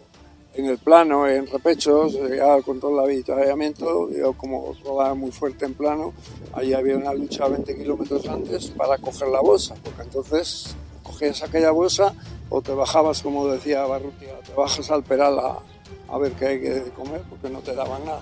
en 0.53 0.65
el 0.65 0.77
plano, 0.77 1.27
en 1.27 1.47
repechos, 1.47 2.13
ya 2.29 2.61
con 2.61 2.79
todo 2.79 2.91
el 2.99 3.05
avituallamiento, 3.05 4.11
yo 4.11 4.33
como 4.33 4.75
rodaba 4.83 5.15
muy 5.15 5.31
fuerte 5.31 5.65
en 5.65 5.73
plano, 5.73 6.13
allí 6.53 6.73
había 6.73 6.95
una 6.95 7.13
lucha 7.13 7.47
20 7.47 7.75
kilómetros 7.75 8.27
antes 8.27 8.67
para 8.69 8.99
coger 8.99 9.29
la 9.29 9.41
bolsa, 9.41 9.73
porque 9.83 10.03
entonces 10.03 10.75
cogías 11.01 11.41
aquella 11.41 11.71
bolsa 11.71 12.13
o 12.55 12.61
te 12.61 12.71
bajabas, 12.71 13.23
como 13.23 13.47
decía 13.47 13.83
Barrutia, 13.87 14.39
te 14.45 14.53
bajas 14.53 14.91
al 14.91 15.01
peral 15.01 15.39
a, 15.39 16.17
ver 16.19 16.33
qué 16.33 16.45
hay 16.45 16.61
que 16.61 16.83
comer 16.91 17.23
porque 17.27 17.49
no 17.49 17.61
te 17.61 17.73
daban 17.73 18.05
nada 18.05 18.21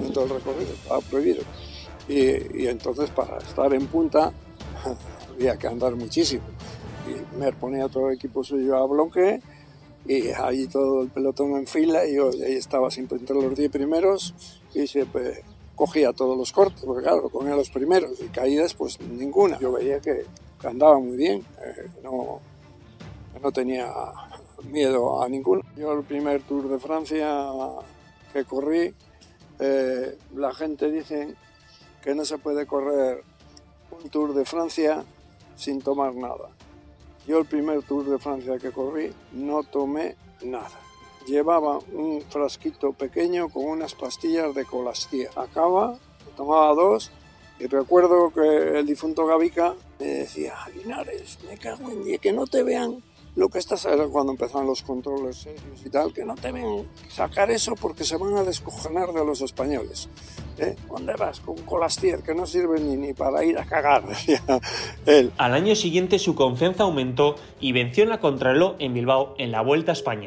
en 0.00 0.10
todo 0.10 0.24
el 0.24 0.30
recorrido, 0.30 0.72
estaba 0.72 1.00
prohibido. 1.02 1.42
Y, 2.08 2.66
entonces 2.66 3.10
para 3.10 3.36
estar 3.36 3.70
en 3.74 3.86
punta 3.88 4.32
había 5.34 5.58
que 5.58 5.66
andar 5.66 5.94
muchísimo. 5.96 6.44
Y 7.06 7.38
me 7.38 7.52
ponía 7.52 7.90
todo 7.90 8.08
el 8.08 8.14
equipo 8.14 8.42
suyo 8.42 8.74
a 8.74 8.86
bloque 8.86 9.42
y 10.06 10.30
allí 10.30 10.66
todo 10.66 11.02
el 11.02 11.10
pelotón 11.10 11.58
en 11.58 11.66
fila 11.66 12.06
y 12.06 12.16
yo 12.16 12.30
ahí 12.30 12.54
estaba 12.54 12.90
siempre 12.90 13.18
entre 13.18 13.36
los 13.36 13.54
10 13.54 13.70
primeros 13.70 14.34
y 14.74 14.86
siempre 14.86 15.44
cogía 15.76 16.14
todos 16.14 16.38
los 16.38 16.52
cortes, 16.52 16.84
porque 16.86 17.02
claro, 17.02 17.28
ponía 17.28 17.54
los 17.54 17.68
primeros 17.68 18.18
y 18.18 18.28
caídas 18.28 18.72
pues 18.72 18.98
ninguna. 18.98 19.58
Yo 19.58 19.72
veía 19.72 20.00
que, 20.00 20.24
andaba 20.64 20.98
muy 20.98 21.18
bien, 21.18 21.44
eh, 21.62 21.90
no, 22.02 22.40
no 23.42 23.52
tenía 23.52 23.92
miedo 24.64 25.22
a 25.22 25.28
ninguno. 25.28 25.62
Yo 25.76 25.92
el 25.92 26.04
primer 26.04 26.42
Tour 26.42 26.68
de 26.68 26.78
Francia 26.78 27.28
que 28.32 28.44
corrí, 28.44 28.94
eh, 29.58 30.18
la 30.34 30.52
gente 30.52 30.90
dice 30.90 31.34
que 32.02 32.14
no 32.14 32.24
se 32.24 32.38
puede 32.38 32.66
correr 32.66 33.22
un 33.90 34.10
Tour 34.10 34.34
de 34.34 34.44
Francia 34.44 35.04
sin 35.56 35.80
tomar 35.80 36.14
nada. 36.14 36.50
Yo 37.26 37.38
el 37.38 37.46
primer 37.46 37.82
Tour 37.82 38.08
de 38.08 38.18
Francia 38.18 38.58
que 38.58 38.70
corrí 38.70 39.12
no 39.32 39.62
tomé 39.62 40.16
nada. 40.42 40.70
Llevaba 41.26 41.78
un 41.92 42.22
frasquito 42.22 42.92
pequeño 42.92 43.50
con 43.50 43.66
unas 43.66 43.94
pastillas 43.94 44.54
de 44.54 44.64
colastía. 44.64 45.30
Acaba, 45.36 45.98
tomaba 46.36 46.72
dos 46.74 47.10
y 47.58 47.66
recuerdo 47.66 48.30
que 48.30 48.78
el 48.78 48.86
difunto 48.86 49.26
Gavica 49.26 49.74
me 49.98 50.06
decía, 50.06 50.54
Linares, 50.74 51.38
me 51.46 51.58
cago 51.58 51.90
en 51.90 52.04
día, 52.04 52.18
que 52.18 52.32
no 52.32 52.46
te 52.46 52.62
vean 52.62 53.02
lo 53.38 53.48
que 53.48 53.60
estás 53.60 53.86
cuando 54.10 54.32
empezaron 54.32 54.66
los 54.66 54.82
controles 54.82 55.36
serios 55.36 55.86
y 55.86 55.90
tal, 55.90 56.12
que 56.12 56.24
no 56.24 56.34
te 56.34 56.50
ven 56.50 56.88
sacar 57.08 57.52
eso 57.52 57.76
porque 57.80 58.02
se 58.02 58.16
van 58.16 58.36
a 58.36 58.42
descojonar 58.42 59.12
de 59.12 59.24
los 59.24 59.42
españoles. 59.42 60.08
¿Eh? 60.58 60.74
¿Dónde 60.90 61.14
vas? 61.14 61.38
Con 61.38 61.56
Colastier, 61.58 62.20
que 62.24 62.34
no 62.34 62.46
sirve 62.46 62.80
ni, 62.80 62.96
ni 62.96 63.14
para 63.14 63.44
ir 63.44 63.56
a 63.56 63.64
cagar, 63.64 64.02
él. 65.06 65.32
Al 65.38 65.54
año 65.54 65.76
siguiente 65.76 66.18
su 66.18 66.34
confianza 66.34 66.82
aumentó 66.82 67.36
y 67.60 67.70
venció 67.70 68.02
en 68.02 68.10
la 68.10 68.18
contrarreloj 68.18 68.74
en 68.80 68.92
Bilbao 68.92 69.36
en 69.38 69.52
la 69.52 69.62
Vuelta 69.62 69.92
a 69.92 69.94
España. 69.94 70.26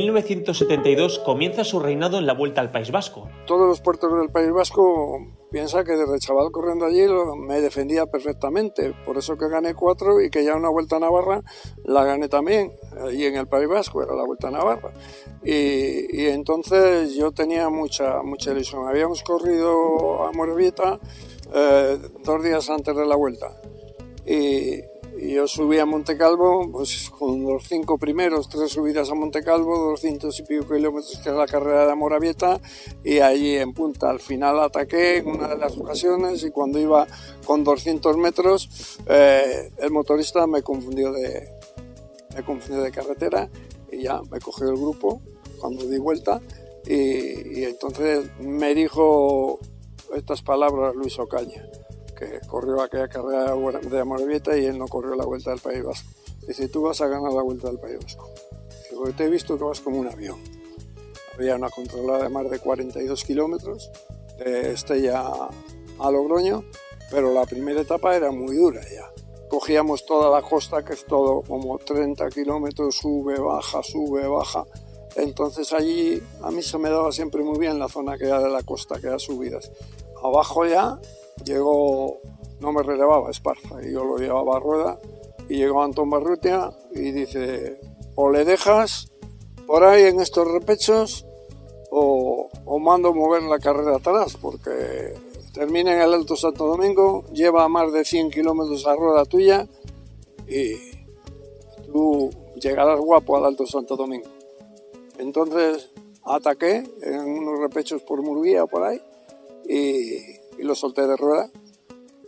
1972 0.00 1.20
comienza 1.20 1.64
su 1.64 1.80
reinado 1.80 2.18
en 2.18 2.26
la 2.26 2.34
Vuelta 2.34 2.60
al 2.60 2.70
País 2.70 2.90
Vasco. 2.90 3.30
Todos 3.46 3.66
los 3.66 3.80
puertos 3.80 4.12
del 4.12 4.30
País 4.30 4.52
Vasco 4.52 5.18
piensa 5.50 5.84
que 5.84 5.92
desde 5.92 6.18
chaval 6.18 6.50
corriendo 6.52 6.84
allí 6.84 7.06
me 7.38 7.62
defendía 7.62 8.04
perfectamente, 8.04 8.92
por 9.06 9.16
eso 9.16 9.38
que 9.38 9.48
gané 9.48 9.74
cuatro 9.74 10.20
y 10.20 10.28
que 10.28 10.44
ya 10.44 10.54
una 10.54 10.68
Vuelta 10.68 10.96
a 10.96 11.00
Navarra 11.00 11.42
la 11.84 12.04
gané 12.04 12.28
también, 12.28 12.74
allí 13.00 13.24
en 13.24 13.36
el 13.36 13.46
País 13.46 13.68
Vasco, 13.68 14.02
era 14.02 14.14
la 14.14 14.24
Vuelta 14.24 14.48
a 14.48 14.50
Navarra. 14.50 14.92
Y, 15.42 16.26
entonces 16.26 17.14
yo 17.14 17.32
tenía 17.32 17.70
mucha, 17.70 18.22
mucha 18.22 18.50
ilusión. 18.50 18.86
Habíamos 18.86 19.22
corrido 19.22 20.24
a 20.24 20.32
Morevieta 20.32 20.98
eh, 21.54 21.98
dos 22.22 22.42
días 22.44 22.68
antes 22.68 22.94
de 22.94 23.06
la 23.06 23.16
Vuelta. 23.16 23.50
Y, 24.26 24.82
y 25.18 25.34
yo 25.34 25.48
subí 25.48 25.78
a 25.78 25.86
Monte 25.86 26.16
Calvo, 26.16 26.68
pues 26.70 27.10
con 27.10 27.42
los 27.44 27.64
cinco 27.64 27.98
primeros, 27.98 28.48
tres 28.48 28.72
subidas 28.72 29.10
a 29.10 29.14
Monte 29.14 29.42
Calvo, 29.42 29.90
200 29.90 30.38
y 30.38 30.42
pico 30.42 30.66
kilómetros 30.66 31.18
que 31.22 31.30
es 31.30 31.34
la 31.34 31.46
carrera 31.46 31.86
de 31.86 31.94
Moravieta, 31.94 32.60
y 33.02 33.20
allí 33.20 33.56
en 33.56 33.72
punta. 33.72 34.10
Al 34.10 34.20
final 34.20 34.60
ataqué 34.60 35.18
en 35.18 35.28
una 35.28 35.48
de 35.48 35.56
las 35.56 35.76
ocasiones 35.76 36.42
y 36.42 36.50
cuando 36.50 36.78
iba 36.78 37.06
con 37.44 37.64
200 37.64 38.16
metros, 38.18 38.98
eh, 39.06 39.70
el 39.78 39.90
motorista 39.90 40.46
me 40.46 40.62
confundió 40.62 41.12
de, 41.12 41.48
me 42.34 42.44
confundió 42.44 42.82
de 42.82 42.92
carretera 42.92 43.48
y 43.90 44.02
ya 44.02 44.20
me 44.30 44.40
cogió 44.40 44.68
el 44.68 44.76
grupo 44.76 45.22
cuando 45.58 45.86
di 45.86 45.98
vuelta 45.98 46.40
y, 46.86 47.60
y 47.60 47.64
entonces 47.64 48.30
me 48.40 48.74
dijo 48.74 49.58
estas 50.14 50.42
palabras 50.42 50.94
Luis 50.94 51.18
Ocaña 51.18 51.64
que 52.16 52.40
corrió 52.48 52.80
aquella 52.82 53.08
carrera 53.08 53.54
de 53.54 54.00
Amorebieta 54.00 54.56
y 54.56 54.64
él 54.64 54.78
no 54.78 54.88
corrió 54.88 55.14
la 55.14 55.24
Vuelta 55.24 55.50
del 55.50 55.60
País 55.60 55.84
Vasco. 55.84 56.10
Dice, 56.46 56.68
tú 56.68 56.82
vas 56.82 57.00
a 57.00 57.06
ganar 57.06 57.32
la 57.32 57.42
Vuelta 57.42 57.68
del 57.68 57.78
País 57.78 57.98
Vasco. 58.02 58.30
Digo, 58.90 59.04
te 59.12 59.24
he 59.24 59.30
visto 59.30 59.56
que 59.56 59.64
vas 59.64 59.80
como 59.80 59.98
un 59.98 60.08
avión. 60.08 60.38
Había 61.34 61.56
una 61.56 61.70
controlada 61.70 62.24
de 62.24 62.28
más 62.30 62.50
de 62.50 62.58
42 62.58 63.24
kilómetros, 63.24 63.90
de 64.38 64.72
Estella 64.72 65.22
a 65.98 66.10
Logroño, 66.10 66.64
pero 67.10 67.32
la 67.32 67.44
primera 67.44 67.80
etapa 67.80 68.16
era 68.16 68.30
muy 68.30 68.56
dura 68.56 68.80
ya. 68.82 69.10
Cogíamos 69.48 70.04
toda 70.06 70.30
la 70.30 70.46
costa, 70.46 70.84
que 70.84 70.94
es 70.94 71.04
todo 71.04 71.42
como 71.42 71.78
30 71.78 72.28
kilómetros, 72.30 72.96
sube, 72.96 73.38
baja, 73.38 73.82
sube, 73.82 74.26
baja. 74.26 74.64
Entonces 75.14 75.72
allí 75.72 76.22
a 76.42 76.50
mí 76.50 76.62
se 76.62 76.78
me 76.78 76.90
daba 76.90 77.12
siempre 77.12 77.42
muy 77.42 77.58
bien 77.58 77.78
la 77.78 77.88
zona 77.88 78.18
que 78.18 78.24
era 78.24 78.40
de 78.40 78.50
la 78.50 78.62
costa, 78.62 79.00
que 79.00 79.06
era 79.06 79.18
subidas. 79.18 79.70
Abajo 80.22 80.66
ya 80.66 80.98
llegó, 81.44 82.20
no 82.60 82.72
me 82.72 82.82
relevaba 82.82 83.30
Esparza, 83.30 83.80
yo 83.82 84.04
lo 84.04 84.16
llevaba 84.16 84.56
a 84.56 84.60
rueda, 84.60 85.00
y 85.48 85.56
llegó 85.56 85.82
Antón 85.82 86.10
Barrutia 86.10 86.70
y 86.92 87.12
dice, 87.12 87.80
o 88.14 88.30
le 88.30 88.44
dejas 88.44 89.12
por 89.66 89.84
ahí 89.84 90.04
en 90.04 90.20
estos 90.20 90.50
repechos 90.50 91.26
o, 91.90 92.48
o 92.64 92.78
mando 92.78 93.14
mover 93.14 93.42
la 93.42 93.58
carrera 93.58 93.96
atrás, 93.96 94.36
porque 94.40 95.14
termina 95.52 95.94
en 95.94 96.02
el 96.02 96.12
Alto 96.12 96.36
Santo 96.36 96.66
Domingo, 96.66 97.24
lleva 97.32 97.68
más 97.68 97.92
de 97.92 98.04
100 98.04 98.30
kilómetros 98.30 98.86
a 98.86 98.94
rueda 98.94 99.24
tuya 99.24 99.66
y 100.46 100.74
tú 101.86 102.30
llegarás 102.60 103.00
guapo 103.00 103.36
al 103.36 103.46
Alto 103.46 103.66
Santo 103.66 103.96
Domingo. 103.96 104.28
Entonces 105.18 105.90
ataqué 106.24 106.84
en 107.02 107.20
unos 107.20 107.58
repechos 107.58 108.02
por 108.02 108.22
Murguía 108.22 108.66
por 108.66 108.82
ahí 108.82 109.00
y, 109.68 110.35
lo 110.64 110.74
solté 110.74 111.06
de 111.06 111.16
rueda 111.16 111.50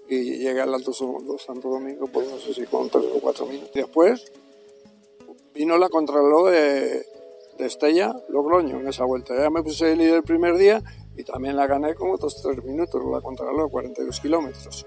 y 0.08 0.38
llegué 0.38 0.60
al 0.60 0.74
Alto 0.74 0.92
Santo 0.92 1.68
Domingo 1.68 2.06
por 2.06 2.24
no 2.24 2.38
sé 2.38 2.54
si 2.54 2.64
con 2.64 2.88
tres 2.88 3.04
o 3.14 3.20
cuatro 3.20 3.46
minutos. 3.46 3.72
Después 3.74 4.32
vino 5.54 5.76
la 5.76 5.88
contrarreloj 5.88 6.50
de, 6.50 7.06
de 7.58 7.66
Estella 7.66 8.14
Logroño 8.28 8.80
en 8.80 8.88
esa 8.88 9.04
vuelta. 9.04 9.36
Ya 9.36 9.50
me 9.50 9.62
puse 9.62 9.92
el 9.92 9.98
líder 9.98 10.14
el 10.14 10.22
primer 10.22 10.56
día 10.56 10.82
y 11.16 11.24
también 11.24 11.56
la 11.56 11.66
gané 11.66 11.94
con 11.94 12.10
otros 12.10 12.40
tres 12.40 12.62
minutos, 12.64 13.02
la 13.10 13.20
contrarreloj, 13.20 13.70
42 13.70 14.20
kilómetros. 14.20 14.86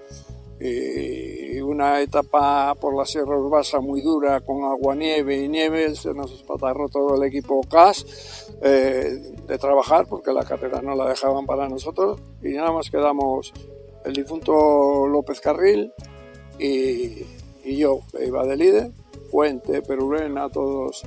Y 0.64 1.60
una 1.60 2.00
etapa 2.00 2.74
por 2.76 2.96
la 2.96 3.04
Sierra 3.04 3.36
Urbasa 3.36 3.80
muy 3.80 4.00
dura 4.00 4.40
con 4.42 4.62
agua, 4.62 4.94
nieve 4.94 5.42
y 5.42 5.48
nieve, 5.48 5.92
se 5.96 6.14
nos 6.14 6.32
espatarró 6.32 6.88
todo 6.88 7.16
el 7.16 7.24
equipo 7.24 7.62
CAS 7.62 8.46
eh, 8.62 9.34
de 9.44 9.58
trabajar 9.58 10.06
porque 10.08 10.32
la 10.32 10.44
carrera 10.44 10.80
no 10.80 10.94
la 10.94 11.08
dejaban 11.08 11.46
para 11.46 11.68
nosotros 11.68 12.20
y 12.42 12.50
nada 12.50 12.70
más 12.70 12.90
quedamos 12.90 13.52
el 14.04 14.12
difunto 14.12 15.08
López 15.08 15.40
Carril 15.40 15.92
y, 16.60 17.24
yo, 17.64 18.00
que 18.12 18.26
iba 18.26 18.46
de 18.46 18.56
líder, 18.56 18.90
Fuente, 19.32 19.82
Perurena, 19.82 20.48
todos 20.48 21.02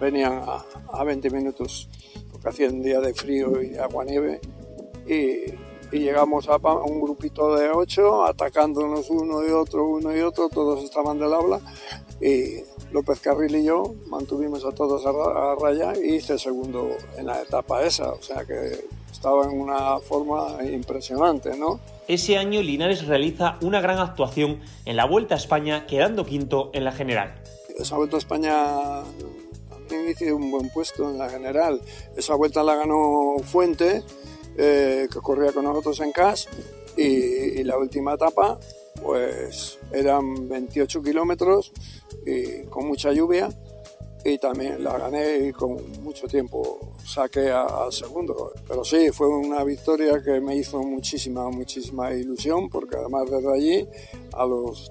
venían 0.00 0.34
a, 0.46 0.64
a 0.92 1.02
20 1.02 1.30
minutos 1.30 1.88
porque 2.30 2.48
hacía 2.48 2.68
un 2.68 2.80
día 2.80 3.00
de 3.00 3.12
frío 3.12 3.60
y 3.60 3.76
agua-nieve 3.76 4.40
y, 5.08 5.73
llegamos 5.92 6.48
a 6.48 6.56
un 6.56 7.00
grupito 7.00 7.56
de 7.56 7.70
ocho 7.70 8.24
atacándonos 8.24 9.10
uno 9.10 9.46
y 9.46 9.50
otro, 9.50 9.86
uno 9.86 10.16
y 10.16 10.20
otro, 10.20 10.48
todos 10.48 10.82
estaban 10.82 11.18
del 11.18 11.32
habla 11.32 11.60
y 12.20 12.62
López 12.92 13.20
Carril 13.20 13.56
y 13.56 13.64
yo 13.64 13.94
mantuvimos 14.06 14.64
a 14.64 14.72
todos 14.72 15.04
a, 15.06 15.54
raya 15.60 15.92
y 15.96 16.14
hice 16.14 16.38
segundo 16.38 16.88
en 17.16 17.26
la 17.26 17.42
etapa 17.42 17.82
esa, 17.82 18.12
o 18.12 18.22
sea 18.22 18.44
que 18.44 18.84
estaba 19.10 19.44
en 19.44 19.60
una 19.60 19.98
forma 19.98 20.58
impresionante, 20.64 21.56
¿no? 21.56 21.80
Ese 22.06 22.36
año 22.36 22.60
Linares 22.60 23.06
realiza 23.06 23.56
una 23.62 23.80
gran 23.80 23.98
actuación 23.98 24.60
en 24.84 24.96
la 24.96 25.06
Vuelta 25.06 25.34
a 25.34 25.38
España, 25.38 25.86
quedando 25.86 26.26
quinto 26.26 26.70
en 26.74 26.84
la 26.84 26.92
general. 26.92 27.34
Esa 27.78 27.96
Vuelta 27.96 28.16
a 28.16 28.18
España 28.18 29.02
también 29.88 30.10
hice 30.10 30.32
un 30.32 30.50
buen 30.50 30.70
puesto 30.70 31.10
en 31.10 31.18
la 31.18 31.28
general. 31.28 31.80
Esa 32.16 32.34
vuelta 32.34 32.62
la 32.62 32.74
ganó 32.74 33.36
Fuente, 33.44 34.02
eh, 34.56 35.08
que 35.12 35.20
corría 35.20 35.52
con 35.52 35.64
nosotros 35.64 36.00
en 36.00 36.12
CAS, 36.12 36.48
y, 36.96 37.62
la 37.64 37.78
última 37.78 38.14
etapa, 38.14 38.58
pues 39.02 39.78
eran 39.92 40.48
28 40.48 41.02
kilómetros 41.02 41.72
y 42.24 42.64
con 42.66 42.86
mucha 42.86 43.12
lluvia, 43.12 43.48
y 44.24 44.38
también 44.38 44.82
la 44.82 44.96
gané 44.96 45.48
y 45.48 45.52
con 45.52 45.76
mucho 46.02 46.26
tiempo 46.26 46.94
saqué 47.04 47.50
al 47.50 47.92
segundo. 47.92 48.52
Pero 48.66 48.84
sí, 48.84 49.10
fue 49.10 49.28
una 49.28 49.62
victoria 49.64 50.22
que 50.22 50.40
me 50.40 50.56
hizo 50.56 50.82
muchísima, 50.82 51.50
muchísima 51.50 52.12
ilusión, 52.12 52.70
porque 52.70 52.96
además 52.96 53.30
desde 53.30 53.52
allí, 53.52 53.88
a 54.32 54.46
los 54.46 54.90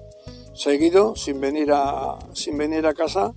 seguidos, 0.54 1.22
sin 1.22 1.40
venir 1.40 1.72
a, 1.72 2.18
sin 2.32 2.56
venir 2.56 2.86
a 2.86 2.94
casa, 2.94 3.34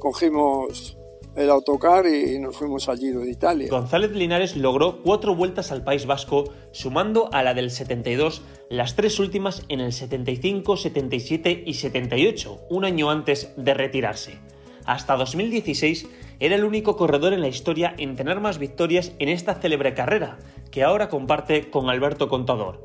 cogimos 0.00 0.96
el 1.36 1.50
autocar 1.50 2.06
y 2.06 2.38
nos 2.38 2.56
fuimos 2.56 2.88
al 2.88 2.98
Giro 2.98 3.20
de 3.20 3.30
Italia. 3.30 3.68
González 3.70 4.12
Linares 4.12 4.56
logró 4.56 5.02
cuatro 5.02 5.34
vueltas 5.34 5.72
al 5.72 5.84
País 5.84 6.06
Vasco, 6.06 6.44
sumando 6.72 7.28
a 7.32 7.42
la 7.42 7.54
del 7.54 7.70
72 7.70 8.42
las 8.68 8.96
tres 8.96 9.18
últimas 9.18 9.64
en 9.68 9.80
el 9.80 9.92
75, 9.92 10.76
77 10.76 11.64
y 11.66 11.74
78, 11.74 12.60
un 12.70 12.84
año 12.84 13.10
antes 13.10 13.52
de 13.56 13.74
retirarse. 13.74 14.38
Hasta 14.84 15.16
2016 15.16 16.08
era 16.40 16.56
el 16.56 16.64
único 16.64 16.96
corredor 16.96 17.32
en 17.32 17.40
la 17.40 17.48
historia 17.48 17.94
en 17.98 18.16
tener 18.16 18.40
más 18.40 18.58
victorias 18.58 19.12
en 19.18 19.28
esta 19.28 19.54
célebre 19.54 19.94
carrera, 19.94 20.38
que 20.70 20.82
ahora 20.82 21.08
comparte 21.08 21.70
con 21.70 21.88
Alberto 21.88 22.28
Contador. 22.28 22.84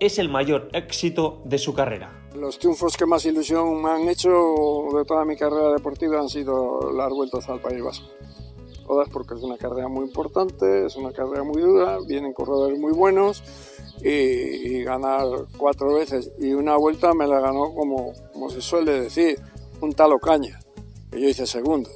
Es 0.00 0.20
el 0.20 0.28
mayor 0.28 0.68
éxito 0.72 1.42
de 1.44 1.58
su 1.58 1.74
carrera. 1.74 2.12
Los 2.36 2.60
triunfos 2.60 2.96
que 2.96 3.04
más 3.04 3.24
ilusión 3.24 3.82
me 3.82 3.90
han 3.90 4.08
hecho 4.08 4.30
de 4.94 5.04
toda 5.04 5.24
mi 5.24 5.36
carrera 5.36 5.72
deportiva 5.72 6.20
han 6.20 6.28
sido 6.28 6.92
las 6.92 7.10
vueltas 7.10 7.48
al 7.48 7.60
País 7.60 7.82
Vasco. 7.82 8.06
Todas 8.86 9.08
porque 9.08 9.34
es 9.34 9.42
una 9.42 9.56
carrera 9.56 9.88
muy 9.88 10.04
importante, 10.04 10.86
es 10.86 10.94
una 10.94 11.10
carrera 11.10 11.42
muy 11.42 11.60
dura, 11.60 11.98
vienen 12.06 12.32
corredores 12.32 12.78
muy 12.78 12.92
buenos 12.92 13.42
y, 14.00 14.84
ganar 14.84 15.26
cuatro 15.56 15.94
veces 15.94 16.30
y 16.38 16.52
una 16.52 16.76
vuelta 16.76 17.12
me 17.12 17.26
la 17.26 17.40
ganó 17.40 17.74
como, 17.74 18.12
como 18.32 18.50
se 18.50 18.62
suele 18.62 19.00
decir, 19.00 19.40
un 19.80 19.92
tal 19.94 20.12
Ocaña, 20.12 20.60
que 21.10 21.20
yo 21.20 21.28
hice 21.28 21.44
segundo. 21.44 21.90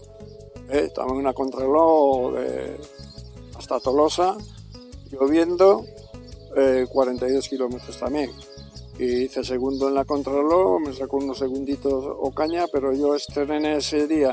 ¿eh? 0.71 0.91
También 0.93 1.19
una 1.19 1.33
contrarreloj 1.33 2.35
de 2.35 2.81
hasta 3.57 3.79
Tolosa, 3.79 4.37
lloviendo, 5.09 5.85
42 6.89 7.45
eh, 7.45 7.49
kilómetros 7.49 7.99
también. 7.99 8.31
Y 8.99 9.25
hice 9.25 9.43
segundo 9.43 9.89
en 9.89 9.95
la 9.95 10.05
contrarreloj, 10.05 10.81
me 10.81 10.93
sacó 10.93 11.17
unos 11.17 11.39
segunditos 11.39 12.05
o 12.07 12.31
caña, 12.33 12.67
pero 12.71 12.93
yo 12.93 13.15
estrené 13.15 13.77
ese 13.77 14.07
día 14.07 14.33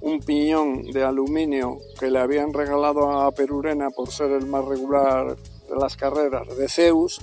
un 0.00 0.20
piñón 0.20 0.90
de 0.90 1.04
aluminio 1.04 1.78
que 1.98 2.10
le 2.10 2.18
habían 2.18 2.52
regalado 2.52 3.10
a 3.10 3.30
Perurena 3.32 3.90
por 3.90 4.10
ser 4.10 4.32
el 4.32 4.46
más 4.46 4.64
regular 4.64 5.36
de 5.36 5.76
las 5.76 5.96
carreras 5.96 6.56
de 6.56 6.68
Zeus. 6.68 7.20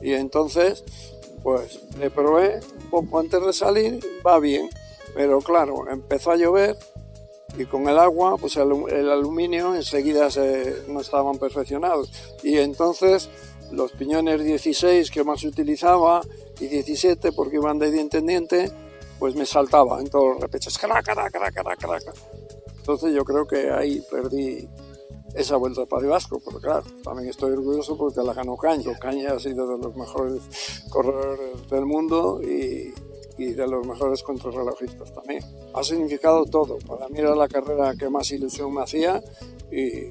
Y 0.00 0.12
entonces 0.12 0.84
pues 1.42 1.80
le 1.98 2.10
probé 2.10 2.60
poco 2.90 3.18
antes 3.18 3.44
de 3.44 3.52
salir, 3.52 4.00
va 4.26 4.38
bien, 4.38 4.68
pero 5.14 5.40
claro, 5.40 5.88
empezó 5.90 6.32
a 6.32 6.36
llover 6.36 6.76
y 7.56 7.64
con 7.64 7.88
el 7.88 7.98
agua 7.98 8.36
pues 8.36 8.56
el, 8.56 9.10
aluminio 9.10 9.74
enseguida 9.74 10.30
se, 10.30 10.82
no 10.88 11.00
estaban 11.00 11.38
perfeccionados. 11.38 12.12
Y 12.42 12.58
entonces 12.58 13.28
los 13.72 13.92
piñones 13.92 14.42
16 14.44 15.10
que 15.10 15.24
más 15.24 15.44
utilizaba 15.44 16.20
y 16.60 16.66
17 16.66 17.32
porque 17.32 17.56
iban 17.56 17.78
de 17.78 17.90
diente 17.90 18.18
en 18.18 18.26
diente, 18.26 18.70
pues 19.18 19.34
me 19.34 19.46
saltaba 19.46 20.00
en 20.00 20.08
todos 20.08 20.34
los 20.34 20.40
repechos. 20.40 20.78
Entonces 22.78 23.14
yo 23.14 23.24
creo 23.24 23.46
que 23.46 23.70
ahí 23.70 24.02
perdí 24.10 24.68
esa 25.34 25.56
vuelta 25.56 25.84
para 25.86 26.02
el 26.02 26.08
Vasco, 26.08 26.40
pero 26.44 26.58
claro, 26.58 26.84
también 27.04 27.28
estoy 27.28 27.52
orgulloso 27.52 27.96
porque 27.96 28.22
la 28.22 28.32
ganó 28.32 28.56
Caña. 28.56 28.98
Caña 28.98 29.32
ha 29.32 29.38
sido 29.38 29.66
de 29.68 29.78
los 29.78 29.94
mejores 29.94 30.42
corredores 30.88 31.68
del 31.68 31.84
mundo 31.84 32.40
y, 32.42 32.92
y 33.36 33.52
de 33.52 33.66
los 33.66 33.86
mejores 33.86 34.22
contrarrelojistas 34.22 35.12
también. 35.12 35.42
Ha 35.74 35.84
significado 35.84 36.44
todo. 36.46 36.78
Para 36.78 37.08
mí 37.08 37.18
era 37.18 37.34
la 37.34 37.48
carrera 37.48 37.94
que 37.94 38.08
más 38.08 38.30
ilusión 38.30 38.72
me 38.72 38.82
hacía 38.82 39.22
y, 39.70 40.10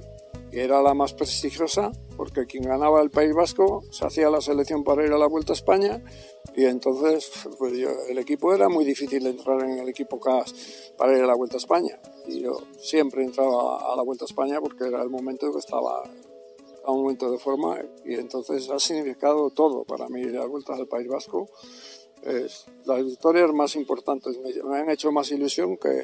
y 0.57 0.59
era 0.59 0.81
la 0.81 0.95
más 0.95 1.13
prestigiosa 1.13 1.91
porque 2.15 2.47
quien 2.47 2.63
ganaba 2.63 3.03
el 3.03 3.11
País 3.11 3.31
Vasco 3.31 3.83
se 3.91 4.07
hacía 4.07 4.31
la 4.31 4.41
selección 4.41 4.83
para 4.83 5.05
ir 5.05 5.13
a 5.13 5.17
la 5.19 5.27
Vuelta 5.27 5.53
a 5.53 5.55
España 5.55 6.03
y 6.55 6.65
entonces 6.65 7.29
pues 7.59 7.73
el 7.73 8.17
equipo 8.17 8.51
era 8.55 8.67
muy 8.67 8.83
difícil 8.83 9.27
entrar 9.27 9.61
en 9.61 9.77
el 9.77 9.87
equipo 9.87 10.19
CAS 10.19 10.55
para 10.97 11.15
ir 11.15 11.23
a 11.23 11.27
la 11.27 11.35
Vuelta 11.35 11.57
a 11.57 11.59
España. 11.59 11.99
Y 12.25 12.41
yo 12.41 12.57
siempre 12.79 13.23
entraba 13.23 13.93
a 13.93 13.95
la 13.95 14.01
Vuelta 14.01 14.25
a 14.25 14.29
España 14.29 14.59
porque 14.59 14.87
era 14.87 15.03
el 15.03 15.11
momento 15.11 15.51
que 15.51 15.59
estaba 15.59 16.01
a 16.83 16.91
un 16.91 17.01
momento 17.03 17.29
de 17.29 17.37
forma 17.37 17.79
y 18.03 18.15
entonces 18.15 18.67
ha 18.71 18.79
significado 18.79 19.51
todo 19.51 19.83
para 19.83 20.09
mí 20.09 20.23
la 20.23 20.47
Vuelta 20.47 20.73
al 20.73 20.87
País 20.87 21.07
Vasco. 21.07 21.51
Es 22.23 22.65
las 22.85 23.05
victorias 23.05 23.53
más 23.53 23.75
importantes 23.75 24.39
me 24.39 24.79
han 24.79 24.89
hecho 24.89 25.11
más 25.11 25.29
ilusión 25.29 25.77
que 25.77 26.01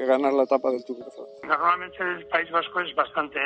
que 0.00 0.06
ganar 0.06 0.32
la 0.32 0.44
etapa 0.44 0.70
del 0.70 0.82
Tour 0.82 0.96
de 0.96 1.10
Francia. 1.10 1.46
Normalmente 1.46 1.98
el 2.02 2.26
País 2.28 2.50
Vasco 2.50 2.80
es 2.80 2.94
bastante 2.94 3.38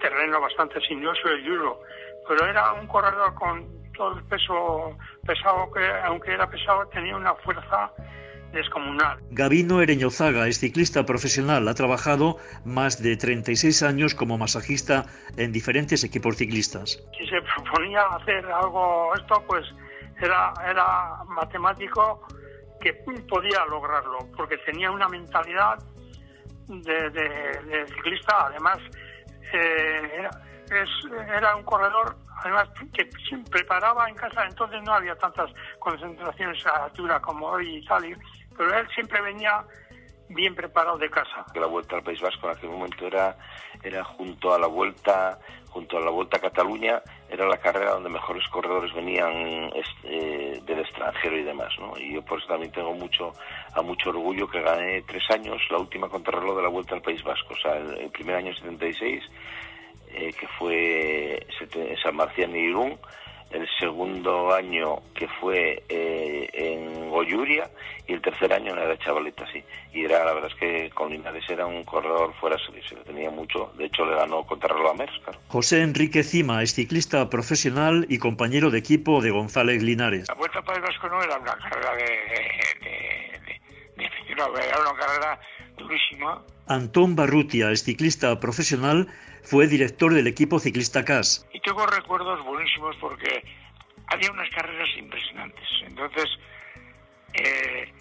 terreno, 0.00 0.40
bastante 0.40 0.80
sinuoso 0.82 1.28
el 1.28 1.44
Euro, 1.44 1.80
pero 2.28 2.46
era 2.46 2.72
un 2.74 2.86
corredor 2.86 3.34
con 3.34 3.66
todo 3.92 4.16
el 4.16 4.24
peso 4.26 4.96
pesado 5.26 5.72
que, 5.72 5.84
aunque 6.04 6.34
era 6.34 6.48
pesado, 6.48 6.86
tenía 6.86 7.16
una 7.16 7.34
fuerza 7.34 7.90
descomunal. 8.52 9.18
Gabino 9.32 9.82
Ereñozaga 9.82 10.46
es 10.46 10.60
ciclista 10.60 11.04
profesional, 11.04 11.66
ha 11.66 11.74
trabajado 11.74 12.36
más 12.64 13.02
de 13.02 13.16
36 13.16 13.82
años 13.82 14.14
como 14.14 14.38
masajista 14.38 15.06
en 15.36 15.50
diferentes 15.50 16.04
equipos 16.04 16.36
ciclistas. 16.36 17.02
Si 17.18 17.26
se 17.26 17.42
proponía 17.42 18.02
hacer 18.02 18.46
algo 18.46 19.12
esto, 19.16 19.42
pues 19.48 19.66
era, 20.20 20.52
era 20.64 21.24
matemático 21.26 22.24
que 22.82 22.92
podía 23.28 23.64
lograrlo, 23.66 24.18
porque 24.36 24.58
tenía 24.58 24.90
una 24.90 25.08
mentalidad 25.08 25.78
de, 26.66 27.86
ciclista, 27.88 28.46
además 28.46 28.78
eh, 29.52 30.18
era, 30.18 30.30
era 31.36 31.56
un 31.56 31.64
corredor 31.64 32.16
además 32.42 32.68
que 32.92 33.08
preparaba 33.50 34.08
en 34.08 34.14
casa, 34.14 34.44
entonces 34.44 34.82
no 34.82 34.94
había 34.94 35.14
tantas 35.16 35.50
concentraciones 35.78 36.64
a 36.66 36.84
altura 36.84 37.20
como 37.20 37.46
hoy 37.46 37.76
y 37.76 37.84
tal, 37.84 38.16
pero 38.56 38.78
él 38.78 38.88
siempre 38.94 39.20
venía 39.20 39.64
bien 40.28 40.54
preparado 40.54 40.98
de 40.98 41.10
casa. 41.10 41.44
La 41.54 41.66
vuelta 41.66 41.96
al 41.96 42.02
País 42.02 42.20
Vasco 42.20 42.48
en 42.48 42.56
aquel 42.56 42.70
momento 42.70 43.06
era, 43.06 43.36
era 43.82 44.04
junto 44.04 44.54
a 44.54 44.58
la 44.58 44.66
vuelta 44.66 45.38
junto 45.72 45.96
a 45.96 46.00
la 46.00 46.10
Vuelta 46.10 46.36
a 46.36 46.40
Cataluña 46.40 47.02
era 47.30 47.48
la 47.48 47.56
carrera 47.56 47.92
donde 47.92 48.10
mejores 48.10 48.46
corredores 48.48 48.92
venían 48.92 49.72
eh, 50.04 50.60
del 50.66 50.80
extranjero 50.80 51.38
y 51.38 51.44
demás, 51.44 51.72
¿no? 51.80 51.98
Y 51.98 52.12
yo 52.12 52.22
por 52.22 52.38
eso 52.38 52.48
también 52.48 52.70
tengo 52.72 52.92
mucho 52.92 53.32
a 53.74 53.80
mucho 53.80 54.10
orgullo 54.10 54.46
que 54.46 54.60
gané 54.60 55.02
tres 55.02 55.22
años 55.30 55.62
la 55.70 55.78
última 55.78 56.10
contrarreloj 56.10 56.56
de 56.56 56.62
la 56.62 56.68
Vuelta 56.68 56.94
al 56.94 57.00
País 57.00 57.22
Vasco, 57.24 57.54
o 57.54 57.56
sea, 57.56 57.78
el, 57.78 58.10
primer 58.10 58.36
año 58.36 58.54
76 58.54 59.22
eh, 60.10 60.32
que 60.38 60.46
fue 60.58 61.46
San 62.02 62.16
Marcián 62.16 62.54
y 62.54 62.58
Irún, 62.58 62.98
el 63.54 63.68
segundo 63.78 64.52
año 64.52 65.00
que 65.14 65.28
fue 65.40 65.82
eh, 65.88 66.48
en 66.52 67.10
Goyuria 67.10 67.70
y 68.06 68.14
el 68.14 68.22
tercer 68.22 68.52
año 68.52 68.72
en 68.72 68.88
la 68.88 68.98
Chavaleta, 68.98 69.46
sí. 69.52 69.62
Y 69.92 70.04
era, 70.04 70.24
la 70.24 70.32
verdad 70.32 70.50
es 70.50 70.58
que 70.58 70.90
con 70.90 71.10
Linares 71.10 71.44
era 71.48 71.66
un 71.66 71.84
corredor 71.84 72.32
fuera 72.40 72.56
se 72.58 72.94
le 72.94 73.02
tenía 73.04 73.30
mucho. 73.30 73.72
De 73.76 73.86
hecho, 73.86 74.04
le 74.04 74.16
ganó 74.16 74.44
contra 74.44 74.74
a 74.74 74.94
Mers, 74.94 75.12
José 75.48 75.82
Enrique 75.82 76.22
Cima 76.22 76.62
es 76.62 76.74
ciclista 76.74 77.28
profesional 77.28 78.06
y 78.08 78.18
compañero 78.18 78.70
de 78.70 78.78
equipo 78.78 79.20
de 79.20 79.30
González 79.30 79.82
Linares. 79.82 80.28
La 80.28 80.34
Vuelta 80.34 80.62
para 80.62 80.78
el 80.78 80.84
Vasco 80.84 81.08
no 81.08 81.22
era 81.22 81.38
una 81.38 81.56
carrera 81.56 81.94
de, 81.96 82.04
de, 82.84 83.62
era 84.36 84.46
una 84.46 84.98
carrera 84.98 85.40
durísima. 85.76 86.42
Antón 86.66 87.16
Barrutia 87.16 87.70
es 87.70 87.82
ciclista 87.84 88.38
profesional 88.40 89.08
fue 89.42 89.66
director 89.66 90.14
del 90.14 90.26
equipo 90.26 90.58
ciclista 90.58 91.04
CAS. 91.04 91.46
Y 91.52 91.60
tengo 91.60 91.84
recuerdos 91.86 92.44
buenísimos 92.44 92.96
porque 93.00 93.42
había 94.06 94.30
unas 94.30 94.48
carreras 94.50 94.88
impresionantes. 94.96 95.68
Entonces, 95.86 96.26
eh, 97.34 97.92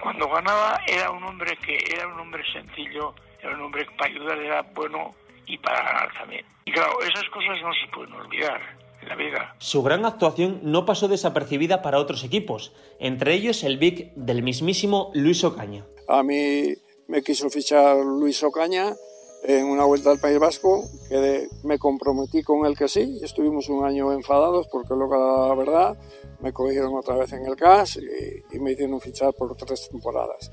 cuando 0.00 0.28
ganaba 0.28 0.80
era 0.86 1.10
un 1.10 1.24
hombre 1.24 1.56
que 1.56 1.78
era 1.94 2.06
un 2.08 2.20
hombre 2.20 2.42
sencillo, 2.52 3.14
era 3.42 3.54
un 3.54 3.62
hombre 3.62 3.86
que 3.86 3.94
para 3.96 4.10
ayudar 4.10 4.38
era 4.38 4.62
bueno 4.62 5.14
y 5.46 5.56
para 5.58 5.82
ganar 5.82 6.12
también. 6.14 6.44
Y 6.64 6.72
claro, 6.72 7.00
esas 7.02 7.28
cosas 7.30 7.60
no 7.62 7.72
se 7.72 7.90
pueden 7.92 8.12
olvidar 8.12 8.60
en 9.00 9.08
la 9.08 9.16
vida. 9.16 9.54
Su 9.58 9.82
gran 9.82 10.04
actuación 10.04 10.60
no 10.62 10.84
pasó 10.84 11.08
desapercibida 11.08 11.80
para 11.80 11.98
otros 11.98 12.22
equipos, 12.22 12.74
entre 12.98 13.34
ellos 13.34 13.64
el 13.64 13.78
Big 13.78 14.12
del 14.14 14.42
mismísimo 14.42 15.10
Luis 15.14 15.42
Ocaña. 15.42 15.84
A 16.08 16.22
mí 16.22 16.74
me 17.10 17.22
quiso 17.22 17.50
fichar 17.50 17.96
Luis 17.96 18.40
Ocaña 18.44 18.94
en 19.42 19.66
una 19.66 19.84
vuelta 19.84 20.12
al 20.12 20.20
País 20.20 20.38
Vasco, 20.38 20.84
que 21.08 21.48
me 21.64 21.76
comprometí 21.76 22.42
con 22.42 22.64
él 22.66 22.76
que 22.76 22.86
sí, 22.86 23.18
estuvimos 23.22 23.68
un 23.68 23.84
año 23.84 24.12
enfadados 24.12 24.68
porque 24.68 24.94
luego 24.94 25.48
la 25.48 25.54
verdad 25.56 25.98
me 26.40 26.52
cogieron 26.52 26.94
otra 26.94 27.16
vez 27.16 27.32
en 27.32 27.44
el 27.46 27.56
CAS 27.56 27.98
y, 27.98 28.58
me 28.60 28.72
hicieron 28.72 29.00
fichar 29.00 29.34
por 29.34 29.56
tres 29.56 29.88
temporadas. 29.90 30.50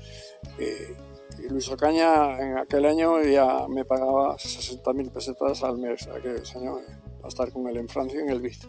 Y, 0.58 1.48
Luis 1.48 1.70
Ocaña 1.70 2.36
en 2.40 2.58
aquel 2.58 2.84
año 2.86 3.22
ya 3.22 3.68
me 3.68 3.84
pagaba 3.84 4.36
60.000 4.36 5.12
pesetas 5.12 5.62
al 5.62 5.78
mes, 5.78 6.08
aquel 6.08 6.42
año, 6.56 6.80
a 7.22 7.28
estar 7.28 7.52
con 7.52 7.68
él 7.68 7.76
en 7.76 7.88
Francia 7.88 8.20
en 8.20 8.30
el 8.30 8.40
BID. 8.40 8.64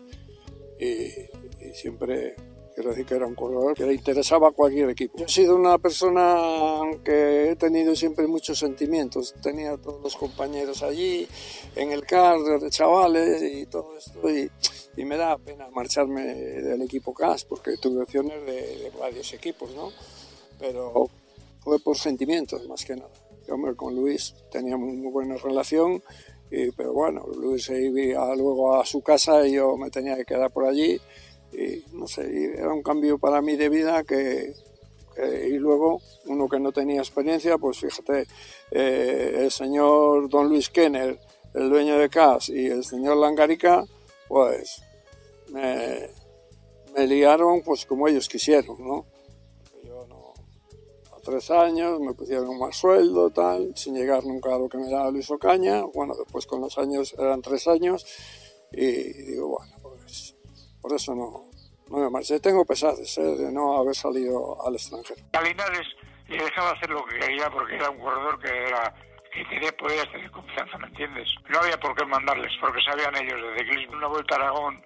y 0.80 1.74
siempre 1.74 2.36
Quiero 2.80 2.92
decir 2.92 3.06
que 3.08 3.16
era 3.16 3.28
un 3.28 3.36
corredor 3.36 3.74
que 3.76 3.86
le 3.86 3.94
interesaba 3.94 4.48
a 4.48 4.52
cualquier 4.52 4.90
equipo. 4.90 5.18
Yo 5.18 5.26
he 5.26 5.28
sido 5.28 5.54
una 5.54 5.78
persona 5.80 6.80
que 7.04 7.50
he 7.52 7.56
tenido 7.58 7.94
siempre 7.94 8.26
muchos 8.26 8.58
sentimientos. 8.58 9.36
Tenía 9.44 9.76
todos 9.76 10.02
los 10.02 10.16
compañeros 10.16 10.82
allí, 10.82 11.28
en 11.76 11.92
el 11.92 12.06
car 12.06 12.40
de 12.40 12.70
chavales 12.70 13.44
y 13.44 13.66
todo 13.66 13.98
esto. 13.98 14.30
Y, 14.30 14.50
y 14.96 15.04
me 15.04 15.18
da 15.18 15.38
pena 15.38 15.68
marcharme 15.72 16.24
del 16.24 16.82
equipo 16.84 17.14
CAS 17.14 17.44
porque 17.44 17.76
tuve 17.76 18.04
opciones 18.04 18.46
de, 18.46 18.90
varios 18.98 19.34
equipos, 19.34 19.70
¿no? 19.76 19.92
Pero 20.58 21.10
fue 21.60 21.82
por 21.82 21.98
sentimientos 21.98 22.66
más 22.70 22.86
que 22.86 22.96
nada. 22.96 23.12
Yo, 23.46 23.58
con 23.76 23.94
Luis 23.94 24.36
teníamos 24.50 24.94
muy 24.94 25.12
buena 25.12 25.36
relación, 25.36 26.02
y, 26.50 26.72
pero 26.72 26.94
bueno, 26.94 27.26
Luis 27.36 27.66
se 27.66 27.78
iba 27.82 28.34
luego 28.38 28.80
a 28.80 28.86
su 28.86 29.02
casa 29.02 29.46
y 29.46 29.56
yo 29.56 29.76
me 29.76 29.90
tenía 29.90 30.16
que 30.16 30.24
quedar 30.24 30.50
por 30.50 30.64
allí 30.64 30.98
y 31.52 31.84
no 31.94 32.08
sé, 32.08 32.54
era 32.58 32.74
un 32.74 32.84
cambio 32.84 33.18
para 33.18 33.42
mí 33.42 33.56
de 33.56 33.70
vida 33.70 34.04
que, 34.04 34.54
y 35.48 35.58
luego 35.58 36.02
uno 36.28 36.48
que 36.48 36.60
no 36.60 36.72
tenía 36.72 37.00
experiencia, 37.00 37.58
pues 37.58 37.80
fíjate, 37.80 38.28
eh, 38.72 39.36
el 39.40 39.52
señor 39.52 40.30
Don 40.30 40.48
Luis 40.48 40.70
Kenner, 40.70 41.20
el 41.54 41.70
dueño 41.70 41.98
de 41.98 42.10
CAS 42.10 42.50
y 42.50 42.68
el 42.68 42.84
señor 42.84 43.18
Langarica, 43.18 43.84
pues 44.28 44.82
me, 45.50 46.10
me 46.96 47.08
liaron 47.08 47.62
pues 47.62 47.86
como 47.86 48.08
ellos 48.08 48.30
quisieron, 48.30 48.78
¿no? 48.80 49.06
A 51.12 51.22
tres 51.22 51.52
años 51.52 52.00
me 52.00 52.14
pusieron 52.14 52.58
más 52.58 52.78
sueldo, 52.78 53.30
tal, 53.30 53.74
sin 53.76 53.96
llegar 53.96 54.24
nunca 54.24 54.56
a 54.56 54.60
lo 54.60 54.70
que 54.70 54.78
me 54.78 54.90
daba 54.90 55.12
Luis 55.12 55.30
Ocaña, 55.30 55.84
bueno, 55.94 56.16
después 56.16 56.46
con 56.46 56.62
los 56.62 56.78
años 56.78 57.14
eran 57.18 57.42
tres 57.42 57.68
años 57.68 58.06
y 58.72 59.24
digo, 59.24 59.50
bueno, 59.50 59.79
por 60.82 60.94
eso 60.94 61.16
no, 61.16 61.50
no 61.90 62.04
me 62.04 62.10
marché. 62.10 62.40
Tengo 62.40 62.66
pesares 62.66 63.18
¿eh? 63.18 63.22
de 63.22 63.52
no 63.52 63.78
haber 63.78 63.96
salido 63.96 64.66
al 64.66 64.74
extranjero. 64.76 65.22
A 65.34 65.42
Linares 65.42 65.88
le 66.28 66.44
dejaba 66.44 66.72
hacer 66.72 66.90
lo 66.90 67.06
que 67.06 67.20
quería 67.20 67.50
porque 67.50 67.76
era 67.76 67.90
un 67.90 68.00
corredor 68.00 68.40
que 68.40 68.50
era 68.50 68.94
que 69.32 69.46
tenía, 69.46 69.72
podía 69.74 70.06
tener 70.12 70.32
confianza, 70.32 70.78
¿me 70.78 70.88
entiendes? 70.88 71.30
No 71.50 71.60
había 71.60 71.80
por 71.80 71.96
qué 71.96 72.06
mandarles, 72.06 72.52
porque 72.60 72.82
sabían 72.82 73.16
ellos 73.16 73.42
de 73.42 73.60
ciclismo. 73.60 73.98
Una 73.98 74.08
vuelta 74.08 74.36
a 74.36 74.40
Aragón, 74.40 74.84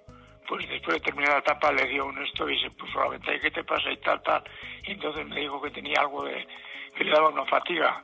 pues 0.48 0.68
después 0.68 0.98
de 0.98 1.00
terminar 1.00 1.32
la 1.32 1.38
etapa 1.38 1.72
le 1.72 1.86
dio 1.86 2.06
un 2.06 2.22
esto 2.22 2.48
y 2.48 2.60
se 2.60 2.70
puso 2.72 3.00
a 3.00 3.04
la 3.04 3.10
ventana, 3.10 3.38
¿qué 3.40 3.50
te 3.50 3.64
pasa? 3.64 3.90
y 3.90 3.96
tal, 3.98 4.22
tal. 4.22 4.44
Y 4.86 4.92
entonces 4.92 5.26
me 5.26 5.40
dijo 5.40 5.60
que 5.62 5.70
tenía 5.70 6.00
algo 6.00 6.24
de, 6.24 6.46
que 6.94 7.04
le 7.04 7.10
daba 7.10 7.30
una 7.30 7.46
fatiga. 7.46 8.02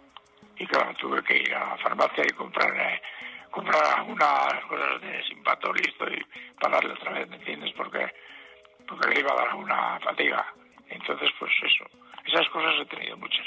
Y 0.57 0.67
claro, 0.67 0.95
tuve 0.99 1.23
que 1.23 1.39
ir 1.39 1.55
a 1.55 1.71
la 1.71 1.79
farmacia 1.79 2.25
y 2.27 2.33
comprar, 2.33 2.75
eh, 2.77 3.03
comprar 3.51 4.03
unas 4.09 4.65
cosas 4.69 5.01
de 5.01 5.23
simpato 5.25 5.73
listo 5.73 6.05
y 6.09 6.23
darle 6.61 6.93
otra 6.93 7.13
vez, 7.13 7.29
¿me 7.29 7.37
entiendes? 7.37 7.73
Porque 7.77 8.07
porque 8.91 9.09
le 9.09 9.21
iba 9.21 9.33
a 9.33 9.37
dar 9.37 9.55
una 9.55 10.01
fatiga. 10.01 10.45
Entonces, 10.89 11.31
pues 11.39 11.53
eso, 11.65 11.85
esas 12.27 12.49
cosas 12.51 12.73
he 12.83 12.87
tenido 12.87 13.17
muchas 13.17 13.47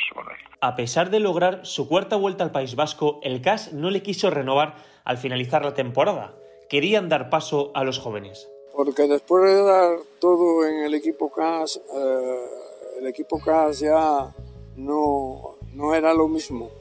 A 0.61 0.75
pesar 0.75 1.09
de 1.09 1.19
lograr 1.19 1.65
su 1.65 1.89
cuarta 1.89 2.15
vuelta 2.15 2.43
al 2.43 2.51
País 2.51 2.75
Vasco, 2.75 3.19
el 3.21 3.41
CAS 3.41 3.73
no 3.73 3.89
le 3.89 4.01
quiso 4.01 4.29
renovar 4.29 4.75
al 5.03 5.17
finalizar 5.17 5.65
la 5.65 5.73
temporada. 5.73 6.33
Querían 6.69 7.09
dar 7.09 7.29
paso 7.29 7.71
a 7.75 7.83
los 7.83 7.99
jóvenes. 7.99 8.49
Porque 8.73 9.03
después 9.03 9.43
de 9.43 9.63
dar 9.63 9.97
todo 10.19 10.65
en 10.65 10.85
el 10.85 10.93
equipo 10.95 11.31
CAS, 11.31 11.79
eh, 11.93 12.45
el 12.99 13.07
equipo 13.07 13.39
CAS 13.39 13.81
ya 13.81 14.33
no, 14.77 15.57
no 15.73 15.93
era 15.93 16.13
lo 16.13 16.29
mismo. 16.29 16.71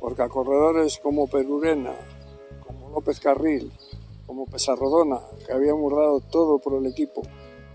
Porque 0.00 0.22
a 0.22 0.28
corredores 0.28 0.98
como 0.98 1.28
Perurena, 1.28 1.94
López 2.96 3.20
Carril, 3.20 3.70
como 4.26 4.46
Pesarrodona, 4.46 5.20
que 5.46 5.52
habíamos 5.52 5.92
dado 5.92 6.20
todo 6.20 6.58
por 6.58 6.82
el 6.82 6.86
equipo, 6.86 7.20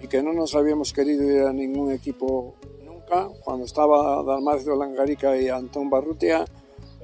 y 0.01 0.07
que 0.07 0.23
no 0.23 0.33
nos 0.33 0.55
habíamos 0.55 0.93
querido 0.93 1.23
ir 1.23 1.43
a 1.43 1.53
ningún 1.53 1.91
equipo 1.91 2.55
nunca. 2.83 3.29
Cuando 3.43 3.65
estaba 3.65 4.23
Dalmacio 4.23 4.75
Langarica 4.75 5.37
y 5.37 5.47
Antón 5.47 5.91
Barrutia, 5.91 6.43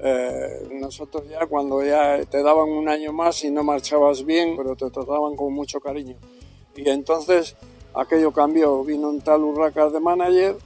eh, 0.02 0.68
nosotros 0.72 1.28
ya 1.30 1.46
cuando 1.46 1.84
ya 1.84 2.20
te 2.24 2.42
daban 2.42 2.68
un 2.68 2.88
año 2.88 3.12
más 3.12 3.44
y 3.44 3.52
no 3.52 3.62
marchabas 3.62 4.24
bien, 4.24 4.56
pero 4.56 4.74
te 4.74 4.90
trataban 4.90 5.36
con 5.36 5.52
mucho 5.52 5.78
cariño. 5.78 6.16
Y 6.74 6.88
entonces 6.88 7.54
aquello 7.94 8.32
cambió, 8.32 8.82
vino 8.82 9.10
un 9.10 9.20
tal 9.20 9.44
Urraca 9.44 9.90
de 9.90 10.00
manager 10.00 10.56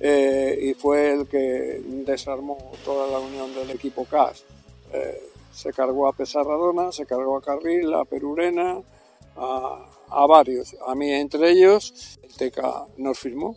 eh, 0.00 0.58
y 0.58 0.72
fue 0.72 1.12
el 1.12 1.26
que 1.26 1.82
desarmó 2.06 2.56
toda 2.82 3.06
la 3.08 3.18
unión 3.18 3.54
del 3.54 3.70
equipo 3.72 4.06
CAS. 4.06 4.42
Eh, 4.90 5.33
se 5.54 5.72
cargó 5.72 6.08
a 6.08 6.12
Pesarradona, 6.12 6.92
se 6.92 7.06
cargó 7.06 7.36
a 7.36 7.42
Carril, 7.42 7.94
a 7.94 8.04
Perurena, 8.04 8.80
a, 9.36 9.88
a 10.10 10.26
varios, 10.26 10.76
a 10.86 10.94
mí 10.94 11.10
entre 11.12 11.50
ellos, 11.50 12.18
el 12.22 12.34
TECA 12.34 12.86
nos 12.98 13.18
firmó 13.18 13.56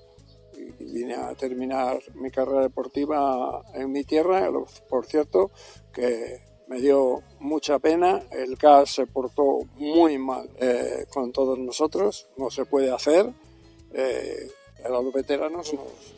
y 0.79 0.85
vine 0.85 1.15
a 1.15 1.33
terminar 1.35 1.99
mi 2.15 2.31
carrera 2.31 2.61
deportiva 2.61 3.63
en 3.73 3.91
mi 3.91 4.03
tierra, 4.03 4.49
por 4.89 5.05
cierto, 5.05 5.51
que 5.93 6.41
me 6.67 6.79
dio 6.79 7.21
mucha 7.39 7.79
pena, 7.79 8.21
el 8.31 8.57
CAS 8.57 8.91
se 8.91 9.07
portó 9.07 9.61
muy 9.77 10.17
mal 10.17 10.49
eh, 10.59 11.05
con 11.09 11.31
todos 11.31 11.57
nosotros, 11.57 12.27
no 12.37 12.49
se 12.49 12.65
puede 12.65 12.91
hacer, 12.91 13.31
eh, 13.93 14.51
a 14.83 14.89
los 14.89 15.13
veteranos 15.13 15.73
nos, 15.73 16.13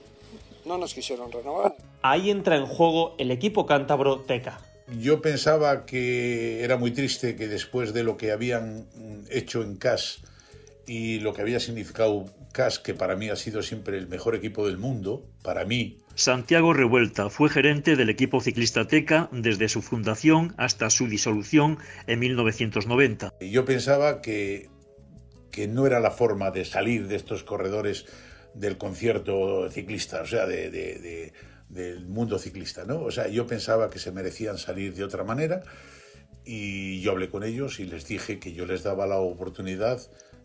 no 0.66 0.78
nos 0.78 0.94
quisieron 0.94 1.32
renovar. 1.32 1.76
Ahí 2.02 2.30
entra 2.30 2.56
en 2.56 2.66
juego 2.66 3.14
el 3.18 3.32
equipo 3.32 3.66
cántabro 3.66 4.22
Teca. 4.22 4.60
Yo 4.98 5.22
pensaba 5.22 5.86
que 5.86 6.64
era 6.64 6.78
muy 6.78 6.92
triste 6.92 7.36
que 7.36 7.48
después 7.48 7.94
de 7.94 8.04
lo 8.04 8.18
que 8.18 8.32
habían 8.32 8.88
hecho 9.30 9.62
en 9.62 9.76
CAS 9.76 10.22
y 10.88 11.20
lo 11.20 11.34
que 11.34 11.42
había 11.42 11.60
significado 11.60 12.26
CAS, 12.52 12.80
que 12.80 12.96
para 12.96 13.16
mí 13.16 13.30
ha 13.30 13.36
sido 13.36 13.62
siempre 13.62 13.98
el 13.98 14.08
mejor 14.08 14.36
equipo 14.36 14.66
del 14.66 14.78
mundo, 14.78 15.24
para 15.44 15.64
mí. 15.64 16.00
Santiago 16.16 16.74
Revuelta 16.74 17.30
fue 17.30 17.50
gerente 17.50 17.96
del 17.96 18.10
equipo 18.10 18.42
ciclista 18.42 18.88
Teca 18.88 19.30
desde 19.32 19.70
su 19.70 19.82
fundación 19.82 20.56
hasta 20.58 20.90
su 20.90 21.08
disolución 21.08 21.78
en 22.08 22.20
1990. 22.20 23.34
Yo 23.40 23.66
pensaba 23.66 24.22
que, 24.22 24.70
que 25.52 25.68
no 25.68 25.86
era 25.86 26.00
la 26.00 26.12
forma 26.12 26.50
de 26.50 26.66
salir 26.66 27.08
de 27.08 27.16
estos 27.16 27.44
corredores 27.44 28.06
del 28.56 28.78
concierto 28.78 29.70
ciclista, 29.70 30.22
o 30.22 30.26
sea, 30.26 30.46
de, 30.46 30.70
de, 30.70 31.00
de, 31.00 31.34
del 31.70 32.08
mundo 32.08 32.40
ciclista, 32.40 32.84
¿no? 32.84 33.02
O 33.02 33.12
sea, 33.12 33.28
yo 33.28 33.48
pensaba 33.48 33.90
que 33.90 34.00
se 34.00 34.12
merecían 34.12 34.58
salir 34.58 34.94
de 34.96 35.04
otra 35.04 35.24
manera 35.24 35.64
y 36.44 37.00
yo 37.02 37.12
hablé 37.12 37.30
con 37.30 37.44
ellos 37.44 37.80
y 37.80 37.86
les 37.86 38.06
dije 38.08 38.40
que 38.40 38.54
yo 38.54 38.66
les 38.66 38.84
daba 38.84 39.06
la 39.06 39.20
oportunidad 39.20 40.02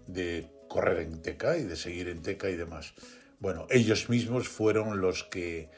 de 0.06 0.50
correr 0.68 0.98
en 0.98 1.22
Teca 1.22 1.56
y 1.56 1.64
de 1.64 1.76
seguir 1.76 2.08
en 2.08 2.22
Teca 2.22 2.50
y 2.50 2.56
demás. 2.56 2.94
Bueno, 3.40 3.66
ellos 3.70 4.08
mismos 4.10 4.48
fueron 4.48 5.00
los 5.00 5.24
que, 5.24 5.70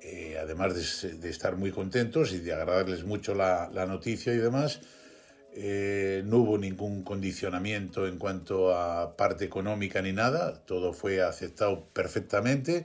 eh, 0.00 0.38
además 0.40 1.02
de, 1.02 1.28
estar 1.28 1.56
muy 1.56 1.72
contentos 1.72 2.32
y 2.32 2.38
de 2.38 2.52
agradarles 2.52 3.04
mucho 3.04 3.34
la, 3.34 3.68
la 3.72 3.86
noticia 3.86 4.32
y 4.32 4.38
demás, 4.38 4.80
eh, 5.56 6.22
no 6.26 6.38
hubo 6.38 6.58
ningún 6.58 7.04
condicionamiento 7.04 8.08
en 8.08 8.18
cuanto 8.18 8.76
a 8.76 9.16
parte 9.16 9.44
económica 9.44 10.02
ni 10.02 10.12
nada, 10.12 10.64
todo 10.64 10.92
fue 10.92 11.22
aceptado 11.22 11.88
perfectamente 11.92 12.84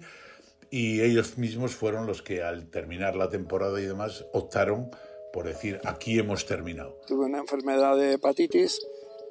y 0.71 1.01
ellos 1.01 1.37
mismos 1.37 1.75
fueron 1.75 2.05
los 2.05 2.21
que 2.21 2.43
al 2.43 2.69
terminar 2.69 3.15
la 3.15 3.29
temporada 3.29 3.79
y 3.81 3.85
demás 3.85 4.25
optaron 4.33 4.91
por 5.33 5.45
decir 5.45 5.79
aquí 5.85 6.19
hemos 6.19 6.45
terminado. 6.45 6.99
Tuve 7.07 7.25
una 7.25 7.39
enfermedad 7.39 7.97
de 7.97 8.13
hepatitis 8.13 8.79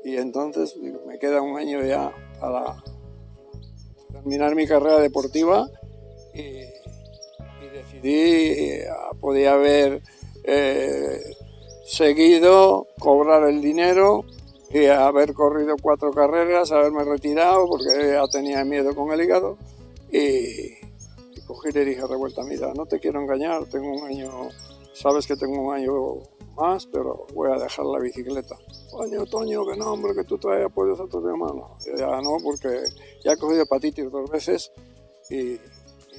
y 0.05 0.16
entonces 0.16 0.76
me 1.07 1.18
queda 1.18 1.43
un 1.43 1.59
año 1.59 1.82
ya 1.84 2.12
para 2.41 2.82
terminar 4.12 4.55
mi 4.55 4.66
carrera 4.66 5.01
deportiva 5.01 5.68
y, 6.34 6.41
y 6.41 7.68
decidí, 7.72 8.11
eh, 8.11 8.86
podía 9.20 9.53
haber 9.53 10.03
eh, 10.45 11.20
seguido, 11.84 12.86
cobrar 12.99 13.49
el 13.49 13.61
dinero 13.61 14.24
y 14.70 14.86
haber 14.86 15.34
corrido 15.34 15.76
cuatro 15.80 16.12
carreras, 16.12 16.70
haberme 16.72 17.05
retirado 17.05 17.66
porque 17.66 18.12
ya 18.12 18.26
tenía 18.28 18.64
miedo 18.64 18.95
con 18.95 19.12
el 19.12 19.20
hígado 19.22 19.57
y, 20.12 20.78
cogí 21.49 21.70
y 21.70 21.84
dije 21.84 22.07
revuelta, 22.07 22.44
mira, 22.44 22.72
no 22.74 22.84
te 22.84 23.01
quiero 23.01 23.22
engañar, 23.22 23.64
tengo 23.66 23.90
un 23.90 24.05
año, 24.05 24.51
sabes 24.92 25.26
que 25.26 25.34
tengo 25.34 25.62
un 25.62 25.74
año 25.74 25.92
más, 26.55 26.86
pero 26.86 27.26
voy 27.32 27.51
a 27.51 27.59
dejar 27.59 27.86
la 27.86 27.99
bicicleta. 27.99 28.57
Toño, 28.90 29.24
Toño, 29.24 29.66
que 29.66 29.76
no, 29.76 29.92
hombre, 29.92 30.14
que 30.14 30.24
tú 30.24 30.36
todavía 30.36 30.68
puedes 30.68 30.94
hacer 30.94 31.09
tu 31.09 31.26
hermano. 31.26 31.78
Ya 31.96 32.20
no, 32.20 32.36
porque 32.42 32.68
ya 33.24 33.32
he 33.32 33.36
cogido 33.38 33.62
hepatitis 33.62 34.11
dos 34.11 34.30
veces 34.30 34.70
y, 35.30 35.53
y, 35.53 35.61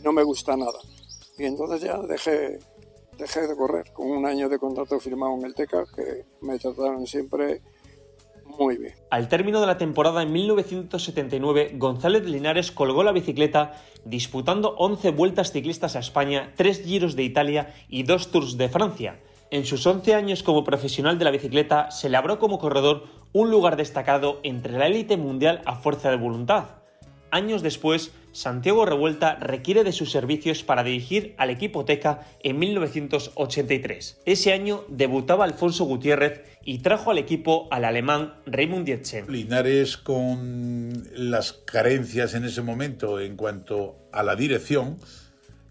no 0.03 0.11
me 0.11 0.23
gusta 0.23 0.57
nada. 0.57 0.79
Y 1.37 1.45
entonces 1.45 1.81
ya 1.81 1.99
dejé, 1.99 2.57
dejé 3.17 3.47
de 3.47 3.55
correr 3.55 3.93
con 3.93 4.09
un 4.09 4.25
año 4.25 4.49
de 4.49 4.57
contrato 4.57 4.99
firmado 4.99 5.35
en 5.35 5.45
el 5.45 5.53
TECA 5.53 5.85
que 5.95 6.25
me 6.41 6.57
trataron 6.57 7.05
siempre 7.05 7.61
Al 9.09 9.27
término 9.27 9.61
de 9.61 9.67
la 9.67 9.77
temporada 9.77 10.21
en 10.21 10.31
1979, 10.31 11.73
González 11.75 12.25
Linares 12.25 12.71
colgó 12.71 13.03
la 13.03 13.11
bicicleta 13.11 13.73
disputando 14.05 14.75
11 14.77 15.11
vueltas 15.11 15.51
ciclistas 15.51 15.95
a 15.95 15.99
España, 15.99 16.53
3 16.55 16.83
giros 16.83 17.15
de 17.15 17.23
Italia 17.23 17.73
y 17.87 18.03
2 18.03 18.31
tours 18.31 18.57
de 18.57 18.69
Francia. 18.69 19.19
En 19.51 19.65
sus 19.65 19.85
11 19.87 20.13
años 20.13 20.43
como 20.43 20.63
profesional 20.63 21.17
de 21.17 21.25
la 21.25 21.31
bicicleta, 21.31 21.89
se 21.89 22.09
labró 22.09 22.37
como 22.37 22.59
corredor 22.59 23.05
un 23.33 23.49
lugar 23.49 23.77
destacado 23.77 24.39
entre 24.43 24.77
la 24.77 24.87
élite 24.87 25.17
mundial 25.17 25.61
a 25.65 25.75
fuerza 25.75 26.11
de 26.11 26.17
voluntad. 26.17 26.78
Años 27.31 27.61
después, 27.61 28.11
Santiago 28.31 28.85
Revuelta 28.85 29.35
requiere 29.35 29.83
de 29.83 29.91
sus 29.91 30.11
servicios 30.11 30.63
para 30.63 30.83
dirigir 30.83 31.33
al 31.37 31.49
equipo 31.49 31.85
Teca 31.85 32.27
en 32.43 32.59
1983. 32.59 34.21
Ese 34.25 34.53
año 34.53 34.83
debutaba 34.87 35.45
Alfonso 35.45 35.85
Gutiérrez 35.85 36.43
y 36.63 36.79
trajo 36.79 37.11
al 37.11 37.17
equipo 37.17 37.67
al 37.71 37.85
alemán 37.85 38.35
Raymond 38.45 38.85
Dietzen. 38.85 39.31
Linares, 39.31 39.97
con 39.97 41.03
las 41.13 41.53
carencias 41.53 42.33
en 42.33 42.45
ese 42.45 42.61
momento 42.61 43.19
en 43.19 43.35
cuanto 43.35 43.97
a 44.11 44.23
la 44.23 44.35
dirección, 44.35 44.97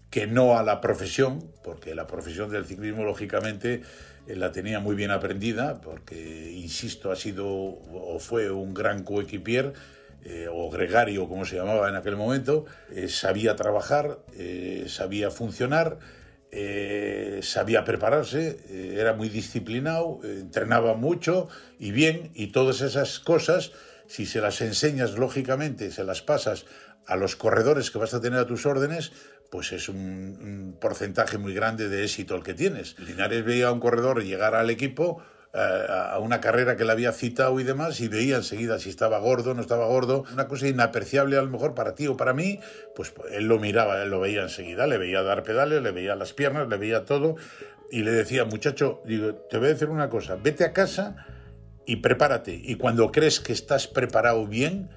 que 0.09 0.27
no 0.27 0.57
a 0.57 0.63
la 0.63 0.81
profesión, 0.81 1.51
porque 1.63 1.93
la 1.93 2.07
profesión 2.07 2.49
del 2.49 2.65
ciclismo, 2.65 3.03
lógicamente, 3.03 3.83
eh, 4.27 4.35
la 4.35 4.51
tenía 4.51 4.79
muy 4.79 4.95
bien 4.95 5.11
aprendida, 5.11 5.81
porque, 5.81 6.51
insisto, 6.51 7.11
ha 7.11 7.15
sido 7.15 7.47
o 7.47 8.17
fue 8.19 8.49
un 8.49 8.73
gran 8.73 9.03
coequipier, 9.03 9.73
eh, 10.25 10.47
o 10.51 10.69
gregario, 10.69 11.27
como 11.27 11.45
se 11.45 11.55
llamaba 11.55 11.89
en 11.89 11.95
aquel 11.95 12.15
momento, 12.15 12.65
eh, 12.91 13.07
sabía 13.07 13.55
trabajar, 13.55 14.19
eh, 14.37 14.85
sabía 14.87 15.31
funcionar, 15.31 15.99
sabía 17.41 17.83
prepararse, 17.83 18.57
era 18.99 19.13
muy 19.13 19.29
disciplinado, 19.29 20.19
entrenaba 20.23 20.95
mucho 20.95 21.47
y 21.77 21.91
bien, 21.91 22.31
y 22.33 22.47
todas 22.47 22.81
esas 22.81 23.19
cosas, 23.19 23.71
si 24.07 24.25
se 24.25 24.41
las 24.41 24.59
enseñas 24.61 25.11
lógicamente, 25.11 25.91
se 25.91 26.03
las 26.03 26.23
pasas 26.23 26.65
a 27.05 27.17
los 27.17 27.35
corredores 27.35 27.91
que 27.91 27.99
vas 27.99 28.15
a 28.15 28.21
tener 28.21 28.39
a 28.39 28.47
tus 28.47 28.65
órdenes, 28.65 29.11
pues 29.51 29.71
es 29.71 29.89
un, 29.89 30.75
porcentaje 30.79 31.37
muy 31.37 31.53
grande 31.53 31.89
de 31.89 32.03
éxito 32.03 32.35
el 32.35 32.43
que 32.43 32.53
tienes. 32.53 32.97
Linares 32.99 33.43
veía 33.43 33.67
a 33.67 33.71
un 33.71 33.79
corredor 33.79 34.23
llegar 34.23 34.55
al 34.55 34.69
equipo 34.69 35.21
a 35.53 36.19
una 36.19 36.41
carrera 36.41 36.75
que 36.75 36.85
le 36.85 36.91
había 36.91 37.11
citado 37.11 37.59
y 37.59 37.63
demás 37.63 37.99
y 38.01 38.07
veía 38.07 38.35
enseguida 38.35 38.77
si 38.77 38.89
estaba 38.89 39.17
gordo, 39.19 39.53
no 39.55 39.61
estaba 39.61 39.87
gordo, 39.87 40.23
una 40.31 40.47
cosa 40.47 40.67
inapreciable 40.67 41.37
a 41.37 41.41
lo 41.41 41.49
mejor 41.49 41.73
para 41.73 41.95
ti 41.95 42.07
o 42.07 42.15
para 42.17 42.33
mí, 42.33 42.59
pues 42.95 43.13
él 43.31 43.47
lo 43.47 43.59
miraba, 43.59 44.01
él 44.03 44.09
lo 44.09 44.19
veía 44.19 44.43
enseguida, 44.43 44.85
le 44.85 44.97
veía 44.97 45.23
dar 45.23 45.43
pedales, 45.43 45.81
le 45.81 45.91
veía 45.91 46.15
las 46.15 46.33
piernas, 46.33 46.67
le 46.67 46.77
veía 46.77 47.05
todo 47.05 47.35
y 47.91 48.03
le 48.03 48.11
decía, 48.11 48.45
muchacho, 48.45 49.01
digo, 49.05 49.33
te 49.33 49.57
voy 49.57 49.67
a 49.67 49.73
decir 49.73 49.89
una 49.89 50.09
cosa, 50.09 50.35
vete 50.35 50.65
a 50.65 50.73
casa 50.73 51.25
y 51.85 51.97
prepárate 51.97 52.53
y 52.53 52.75
cuando 52.75 53.11
crees 53.11 53.39
que 53.39 53.53
estás 53.53 53.87
preparado 53.87 54.45
bien, 54.45 54.89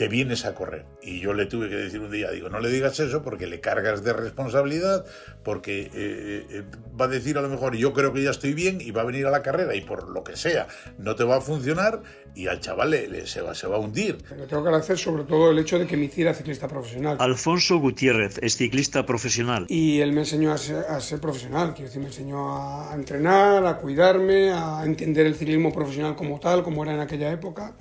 te 0.00 0.08
vienes 0.08 0.46
a 0.46 0.54
correr. 0.54 0.86
Y 1.02 1.20
yo 1.20 1.34
le 1.34 1.44
tuve 1.44 1.68
que 1.68 1.76
decir 1.76 2.00
un 2.00 2.10
día, 2.10 2.30
digo, 2.30 2.48
no 2.48 2.58
le 2.58 2.70
digas 2.70 2.98
eso 3.00 3.22
porque 3.22 3.46
le 3.46 3.60
cargas 3.60 4.02
de 4.02 4.14
responsabilidad, 4.14 5.04
porque 5.44 5.90
eh, 5.92 6.46
eh, 6.48 6.64
va 6.98 7.04
a 7.04 7.08
decir 7.08 7.36
a 7.36 7.42
lo 7.42 7.50
mejor, 7.50 7.76
yo 7.76 7.92
creo 7.92 8.10
que 8.10 8.22
ya 8.22 8.30
estoy 8.30 8.54
bien 8.54 8.80
y 8.80 8.92
va 8.92 9.02
a 9.02 9.04
venir 9.04 9.26
a 9.26 9.30
la 9.30 9.42
carrera 9.42 9.74
y 9.74 9.82
por 9.82 10.08
lo 10.08 10.24
que 10.24 10.38
sea 10.38 10.68
no 10.96 11.16
te 11.16 11.24
va 11.24 11.36
a 11.36 11.40
funcionar 11.42 12.00
y 12.34 12.46
al 12.46 12.60
chaval 12.60 12.92
le, 12.92 13.08
le, 13.08 13.26
se, 13.26 13.42
va, 13.42 13.54
se 13.54 13.66
va 13.66 13.76
a 13.76 13.78
hundir. 13.78 14.16
Pero 14.26 14.46
tengo 14.46 14.62
que 14.62 14.68
agradecer 14.70 14.96
sobre 14.96 15.24
todo 15.24 15.50
el 15.50 15.58
hecho 15.58 15.78
de 15.78 15.86
que 15.86 15.98
me 15.98 16.06
hiciera 16.06 16.32
ciclista 16.32 16.66
profesional. 16.66 17.18
Alfonso 17.20 17.76
Gutiérrez 17.76 18.38
es 18.40 18.56
ciclista 18.56 19.04
profesional. 19.04 19.66
Y 19.68 20.00
él 20.00 20.14
me 20.14 20.20
enseñó 20.20 20.50
a 20.52 20.56
ser, 20.56 20.78
a 20.88 20.98
ser 21.00 21.20
profesional, 21.20 21.74
quiero 21.74 21.88
decir, 21.88 22.00
me 22.00 22.08
enseñó 22.08 22.56
a 22.56 22.94
entrenar, 22.94 23.66
a 23.66 23.76
cuidarme, 23.76 24.50
a 24.50 24.82
entender 24.82 25.26
el 25.26 25.34
ciclismo 25.34 25.74
profesional 25.74 26.16
como 26.16 26.40
tal, 26.40 26.62
como 26.62 26.84
era 26.84 26.94
en 26.94 27.00
aquella 27.00 27.30
época 27.30 27.74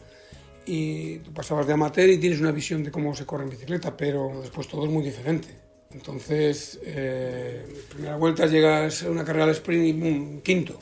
y 0.69 1.17
tú 1.19 1.33
pasabas 1.33 1.65
de 1.65 1.73
amateur 1.73 2.07
y 2.07 2.19
tienes 2.19 2.39
una 2.39 2.51
visión 2.51 2.83
de 2.83 2.91
cómo 2.91 3.15
se 3.15 3.25
corre 3.25 3.43
en 3.43 3.49
bicicleta, 3.49 3.97
pero 3.97 4.39
después 4.39 4.67
todo 4.67 4.85
es 4.85 4.91
muy 4.91 5.03
diferente. 5.03 5.47
Entonces, 5.91 6.79
eh, 6.83 7.65
primera 7.89 8.17
vuelta 8.17 8.45
llegas 8.45 9.01
a 9.01 9.09
una 9.09 9.25
carrera 9.25 9.45
al 9.45 9.49
sprint 9.51 9.85
y 9.87 9.93
boom, 9.93 10.41
quinto. 10.41 10.79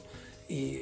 Y, 0.49 0.77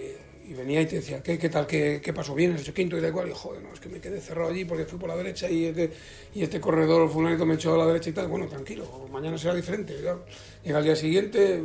y, 0.47 0.53
venía 0.57 0.81
y 0.81 0.87
te 0.87 0.95
decía, 0.95 1.21
¿qué, 1.21 1.37
qué 1.37 1.49
tal? 1.49 1.67
¿Qué, 1.67 2.01
¿Qué, 2.03 2.13
pasó 2.13 2.33
bien? 2.33 2.53
¿Has 2.53 2.61
hecho 2.61 2.73
quinto? 2.73 2.97
Y 2.97 3.01
da 3.01 3.09
igual. 3.09 3.29
Y 3.29 3.33
joder, 3.35 3.61
no, 3.61 3.71
es 3.71 3.79
que 3.79 3.89
me 3.89 3.99
quedé 3.99 4.19
cerrado 4.19 4.49
allí 4.49 4.65
porque 4.65 4.85
fui 4.85 4.97
por 4.97 5.09
la 5.09 5.15
derecha 5.15 5.51
y 5.51 5.65
este, 5.65 5.91
y 6.33 6.41
este 6.41 6.59
corredor 6.59 7.07
fulanito 7.07 7.45
me 7.45 7.53
echó 7.53 7.75
a 7.75 7.77
la 7.77 7.85
derecha 7.85 8.09
y 8.09 8.13
tal. 8.13 8.27
Bueno, 8.27 8.47
tranquilo, 8.47 9.07
mañana 9.11 9.37
será 9.37 9.53
diferente. 9.53 9.93
¿verdad? 9.93 10.17
Llega 10.63 10.79
al 10.79 10.83
día 10.83 10.95
siguiente, 10.95 11.61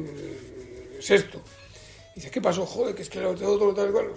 sexto. 1.00 1.40
Y 2.14 2.16
dice, 2.16 2.30
¿qué 2.30 2.42
pasó? 2.42 2.66
Joder, 2.66 2.94
que 2.94 3.00
es 3.00 3.08
que 3.08 3.20
lo 3.20 3.34
tengo 3.34 3.56
todo 3.56 3.72
tal 3.72 3.88
igual 3.88 4.08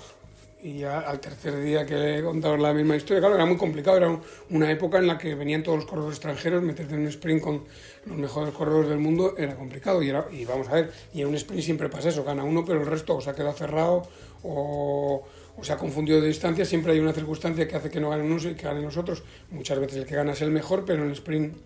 y 0.63 0.83
al 0.83 1.19
tercer 1.19 1.61
día 1.61 1.85
que 1.85 2.19
he 2.19 2.23
contado 2.23 2.55
la 2.55 2.73
misma 2.73 2.95
historia, 2.95 3.19
claro, 3.19 3.35
era 3.35 3.45
muy 3.45 3.57
complicado, 3.57 3.97
era 3.97 4.17
una 4.49 4.71
época 4.71 4.97
en 4.97 5.07
la 5.07 5.17
que 5.17 5.35
venían 5.35 5.61
todos 5.61 5.79
los 5.79 5.85
corredores 5.85 6.15
extranjeros, 6.15 6.63
meterte 6.63 6.95
en 6.95 7.01
un 7.01 7.07
sprint 7.07 7.41
con 7.41 7.65
los 8.05 8.17
mejores 8.17 8.53
corredores 8.53 8.89
del 8.89 8.99
mundo 8.99 9.35
era 9.37 9.55
complicado 9.55 10.01
y, 10.01 10.07
era, 10.07 10.25
y 10.31 10.45
vamos 10.45 10.69
a 10.69 10.75
ver, 10.75 10.93
y 11.13 11.21
en 11.21 11.27
un 11.27 11.35
sprint 11.35 11.63
siempre 11.63 11.89
pasa 11.89 12.09
eso, 12.09 12.23
gana 12.23 12.45
uno, 12.45 12.63
pero 12.63 12.79
el 12.79 12.85
resto 12.85 13.17
o 13.17 13.19
se 13.19 13.29
ha 13.29 13.35
quedado 13.35 13.51
cerrado 13.51 14.03
o, 14.43 15.27
o 15.57 15.63
se 15.65 15.73
ha 15.73 15.77
confundido 15.77 16.21
de 16.21 16.29
distancia, 16.29 16.63
siempre 16.63 16.93
hay 16.93 16.99
una 16.99 17.11
circunstancia 17.11 17.67
que 17.67 17.75
hace 17.75 17.89
que 17.89 17.99
no 17.99 18.09
ganen 18.09 18.27
unos 18.27 18.45
y 18.45 18.53
que 18.53 18.63
ganen 18.63 18.83
los 18.83 18.95
otros, 18.95 19.21
muchas 19.51 19.77
veces 19.79 19.97
el 19.97 20.05
que 20.05 20.15
gana 20.15 20.31
es 20.31 20.41
el 20.41 20.51
mejor, 20.51 20.85
pero 20.85 21.03
en 21.03 21.09
el 21.09 21.13
sprint 21.13 21.57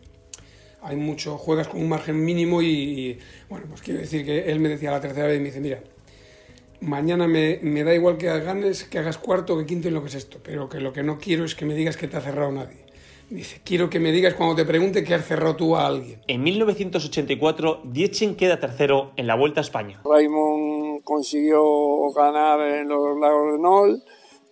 hay 0.82 0.96
mucho, 0.96 1.38
juegas 1.38 1.68
con 1.68 1.82
un 1.82 1.90
margen 1.90 2.24
mínimo 2.26 2.64
y, 2.64 2.68
y 2.68 3.20
bueno, 3.48 3.68
pues 3.70 3.82
quiero 3.82 4.00
decir 4.00 4.26
que 4.26 4.50
él 4.50 4.60
me 4.60 4.70
decía 4.70 4.90
la 4.90 5.02
tercera 5.02 5.28
vez 5.28 5.38
y 5.38 5.40
me 5.40 5.46
dice, 5.46 5.60
mira, 5.60 5.82
mañana 6.82 7.28
me, 7.28 7.60
me, 7.62 7.84
da 7.84 7.94
igual 7.94 8.18
que 8.18 8.28
ganes, 8.28 8.84
que 8.84 9.00
hagas 9.00 9.18
cuarto, 9.18 9.58
que 9.58 9.66
quinto 9.66 9.88
y 9.88 9.92
lo 9.92 10.02
que 10.02 10.10
es 10.10 10.16
esto, 10.16 10.40
pero 10.44 10.70
que 10.70 10.80
lo 10.80 10.94
que 10.94 11.04
no 11.04 11.18
quiero 11.18 11.46
es 11.46 11.56
que 11.56 11.66
me 11.66 11.74
digas 11.76 11.98
que 11.98 12.08
te 12.08 12.18
ha 12.18 12.22
cerrado 12.22 12.52
nadie. 12.52 12.88
Dice, 13.30 13.60
quiero 13.66 13.90
que 13.90 14.00
me 14.00 14.14
digas 14.14 14.36
cuando 14.36 14.56
te 14.56 14.64
pregunte 14.64 15.04
que 15.04 15.14
has 15.14 15.26
cerrado 15.26 15.58
tú 15.58 15.76
a 15.76 15.86
alguien. 15.86 16.22
En 16.28 16.44
1984, 16.44 17.82
Dietzen 17.84 18.36
queda 18.38 18.58
tercero 18.58 19.12
en 19.18 19.28
la 19.28 19.36
Vuelta 19.36 19.60
a 19.60 19.64
España. 19.64 20.02
Raymond 20.06 21.04
consiguió 21.04 22.10
ganar 22.12 22.62
en 22.62 22.88
los 22.88 23.20
Lagos 23.20 23.52
de 23.52 23.60
Nol. 23.60 24.04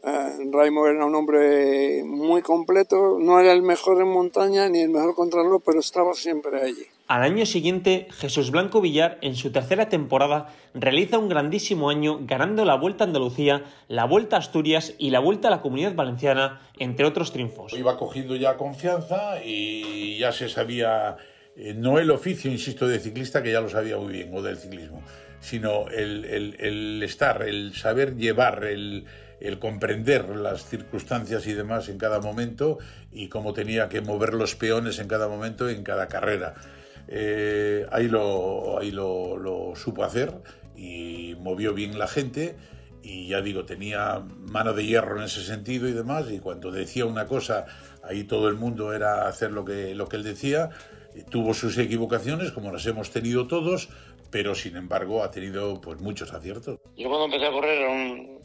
Eh, 0.03 0.49
Raymond 0.51 0.89
era 0.89 1.05
un 1.05 1.15
hombre 1.15 2.03
muy 2.03 2.41
completo, 2.41 3.17
no 3.17 3.39
era 3.39 3.53
el 3.53 3.61
mejor 3.61 4.01
en 4.01 4.09
montaña 4.09 4.67
ni 4.67 4.81
el 4.81 4.89
mejor 4.89 5.15
contrarreloj, 5.15 5.61
pero 5.65 5.79
estaba 5.79 6.13
siempre 6.13 6.61
allí. 6.61 6.85
Al 7.07 7.21
año 7.21 7.45
siguiente, 7.45 8.07
Jesús 8.17 8.49
Blanco 8.49 8.81
Villar, 8.81 9.19
en 9.21 9.35
su 9.35 9.51
tercera 9.51 9.89
temporada, 9.89 10.47
realiza 10.73 11.19
un 11.19 11.29
grandísimo 11.29 11.91
año 11.91 12.21
ganando 12.23 12.65
la 12.65 12.73
Vuelta 12.73 13.03
a 13.03 13.07
Andalucía, 13.07 13.61
la 13.87 14.05
Vuelta 14.05 14.37
a 14.37 14.39
Asturias 14.39 14.95
y 14.97 15.11
la 15.11 15.19
Vuelta 15.19 15.49
a 15.49 15.51
la 15.51 15.61
Comunidad 15.61 15.93
Valenciana, 15.93 16.61
entre 16.79 17.05
otros 17.05 17.31
triunfos. 17.31 17.73
Iba 17.73 17.95
cogiendo 17.97 18.35
ya 18.35 18.57
confianza 18.57 19.39
y 19.45 20.17
ya 20.17 20.31
se 20.31 20.49
sabía, 20.49 21.17
eh, 21.55 21.75
no 21.75 21.99
el 21.99 22.09
oficio, 22.09 22.49
insisto, 22.49 22.87
de 22.87 22.97
ciclista, 22.97 23.43
que 23.43 23.51
ya 23.51 23.61
lo 23.61 23.69
sabía 23.69 23.97
muy 23.97 24.11
bien, 24.11 24.31
o 24.33 24.41
del 24.41 24.57
ciclismo, 24.57 25.03
sino 25.39 25.87
el, 25.89 27.03
estar, 27.03 27.43
el 27.43 27.75
saber 27.75 28.15
llevar, 28.15 28.63
el, 28.63 29.05
el 29.39 29.59
comprender 29.59 30.35
las 30.35 30.65
circunstancias 30.65 31.45
y 31.45 31.53
demás 31.53 31.87
en 31.87 31.99
cada 31.99 32.19
momento 32.19 32.79
y 33.11 33.29
cómo 33.29 33.53
tenía 33.53 33.89
que 33.89 34.01
mover 34.01 34.33
los 34.33 34.55
peones 34.55 34.97
en 34.97 35.07
cada 35.07 35.27
momento, 35.27 35.69
en 35.69 35.83
cada 35.83 36.07
carrera. 36.07 36.55
Eh, 37.07 37.85
ahí 37.91 38.07
lo, 38.07 38.79
ahí 38.79 38.91
lo, 38.91 39.37
lo 39.37 39.75
supo 39.75 40.03
hacer 40.03 40.33
y 40.75 41.35
movió 41.39 41.73
bien 41.73 41.97
la 41.99 42.07
gente 42.07 42.55
y 43.05 43.27
ya 43.27 43.41
digo, 43.41 43.65
tenía 43.65 44.19
mano 44.19 44.73
de 44.73 44.85
hierro 44.85 45.17
en 45.17 45.25
ese 45.25 45.43
sentido 45.43 45.87
y 45.87 45.91
demás, 45.91 46.25
y 46.31 46.39
cuando 46.39 46.71
decía 46.71 47.05
una 47.05 47.27
cosa, 47.27 47.67
ahí 48.03 48.23
todo 48.23 48.47
el 48.47 48.55
mundo 48.55 48.93
era 48.93 49.27
hacer 49.27 49.51
lo 49.51 49.63
que, 49.63 49.93
lo 49.93 50.07
que 50.07 50.15
él 50.15 50.23
decía, 50.23 50.71
tuvo 51.29 51.53
sus 51.53 51.77
equivocaciones, 51.77 52.51
como 52.51 52.71
las 52.71 52.85
hemos 52.87 53.11
tenido 53.11 53.45
todos, 53.45 53.89
pero 54.31 54.55
sin 54.55 54.75
embargo 54.75 55.23
ha 55.23 55.29
tenido 55.29 55.79
pues 55.79 56.01
muchos 56.01 56.33
aciertos. 56.33 56.79
Yo 56.97 57.07
cuando 57.07 57.25
empecé 57.25 57.45
a 57.45 57.51
correr 57.51 57.77
era 57.77 57.91
un 57.91 58.41